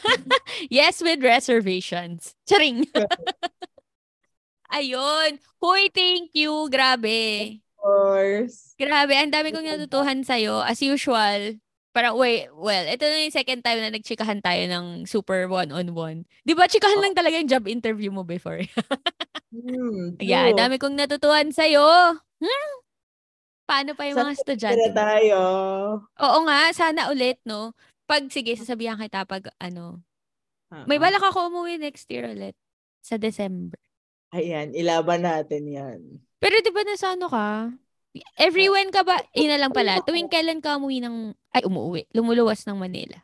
yes, 0.72 1.04
with 1.04 1.20
reservations. 1.20 2.32
Charing. 2.48 2.88
Ayun. 4.72 5.36
Hoy, 5.60 5.92
thank 5.92 6.32
you. 6.32 6.72
Grabe. 6.72 7.60
of 7.60 7.76
course. 7.76 8.72
Grabe. 8.80 9.12
Ang 9.20 9.36
dami 9.36 9.52
kong 9.52 9.68
natutuhan 9.68 10.24
sa'yo. 10.24 10.64
As 10.64 10.80
usual. 10.80 11.60
Parang, 11.92 12.16
wait, 12.16 12.48
well, 12.56 12.88
ito 12.88 13.04
na 13.04 13.20
yung 13.20 13.36
second 13.36 13.60
time 13.60 13.78
na 13.84 13.92
nagchikahan 13.92 14.40
tayo 14.40 14.64
ng 14.64 15.04
super 15.04 15.44
one-on-one. 15.44 16.24
Di 16.40 16.56
ba, 16.56 16.64
chikahan 16.64 17.04
lang 17.04 17.12
talaga 17.12 17.36
yung 17.36 17.52
job 17.52 17.68
interview 17.68 18.08
mo 18.08 18.24
before? 18.24 18.64
Hmm, 19.52 20.16
yeah, 20.24 20.48
dami 20.56 20.80
kong 20.80 20.96
natutuhan 20.96 21.52
sa'yo. 21.52 22.16
Hmm? 22.16 22.70
Paano 23.68 23.92
pa 23.92 24.08
yung 24.08 24.24
mga 24.24 24.32
Sana 24.32 24.40
estudyante? 24.40 24.88
Tira 24.88 24.96
tayo. 24.96 25.40
Oo 26.16 26.38
nga, 26.48 26.72
sana 26.72 27.12
ulit, 27.12 27.36
no? 27.44 27.76
Pag, 28.08 28.32
sige, 28.32 28.56
sasabihan 28.56 28.96
kita 28.96 29.28
pag, 29.28 29.52
ano, 29.60 30.00
may 30.88 30.96
Oo. 30.96 31.04
balak 31.04 31.20
ako 31.20 31.52
umuwi 31.52 31.76
next 31.76 32.08
year 32.08 32.24
ulit. 32.24 32.56
Sa 33.04 33.20
December. 33.20 33.76
Ayan, 34.32 34.72
ilaban 34.72 35.28
natin 35.28 35.68
yan. 35.68 36.00
Pero 36.40 36.56
di 36.64 36.72
ba 36.72 36.80
nasa 36.88 37.12
ano 37.12 37.28
ka? 37.28 37.68
Every 38.36 38.68
when 38.68 38.92
ka 38.92 39.00
ba, 39.04 39.24
yun 39.32 39.48
na 39.48 39.60
lang 39.60 39.72
pala, 39.72 40.04
tuwing 40.04 40.28
kailan 40.28 40.60
ka 40.60 40.76
umuwi 40.76 41.00
ng, 41.00 41.32
ay 41.56 41.64
umuwi, 41.64 42.04
lumuluwas 42.12 42.68
ng 42.68 42.76
Manila. 42.76 43.16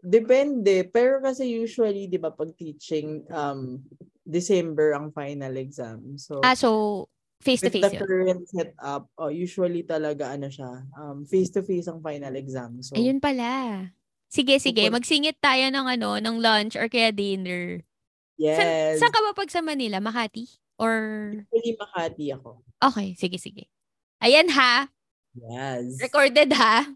Depende. 0.00 0.88
Pero 0.88 1.20
kasi 1.20 1.50
usually, 1.52 2.08
di 2.08 2.16
ba, 2.16 2.32
pag 2.32 2.54
teaching, 2.56 3.26
um, 3.28 3.82
December 4.24 4.96
ang 4.96 5.12
final 5.12 5.52
exam. 5.60 6.16
So, 6.16 6.40
Ah, 6.40 6.56
so, 6.56 7.06
face 7.44 7.60
to 7.60 7.68
with 7.68 7.76
face 7.76 7.92
the 7.92 8.00
yun. 8.00 8.02
current 8.02 8.42
setup, 8.48 9.12
oh, 9.20 9.28
usually 9.28 9.84
talaga, 9.84 10.32
ano 10.32 10.48
siya, 10.48 10.88
um, 10.96 11.28
face-to-face 11.28 11.92
ang 11.92 12.00
final 12.00 12.32
exam. 12.34 12.80
So, 12.80 12.96
Ayun 12.96 13.20
pala. 13.20 13.92
Sige, 14.26 14.58
sige, 14.58 14.88
magsingit 14.90 15.38
tayo 15.38 15.68
ng 15.70 15.86
ano, 15.86 16.18
ng 16.18 16.36
lunch 16.40 16.74
or 16.74 16.88
kaya 16.88 17.12
dinner. 17.12 17.84
Yes. 18.40 18.98
Saan 18.98 19.12
ka 19.12 19.20
ba 19.22 19.32
pag 19.36 19.52
sa 19.52 19.62
Manila? 19.62 20.00
Makati? 20.00 20.48
Or... 20.76 20.92
Actually, 21.46 21.74
Makati 21.78 22.26
ako. 22.34 22.64
Okay, 22.82 23.14
sige, 23.16 23.38
sige. 23.38 23.70
Ayan 24.22 24.48
ha. 24.48 24.88
Yes. 25.36 26.00
Recorded 26.00 26.52
ha. 26.56 26.86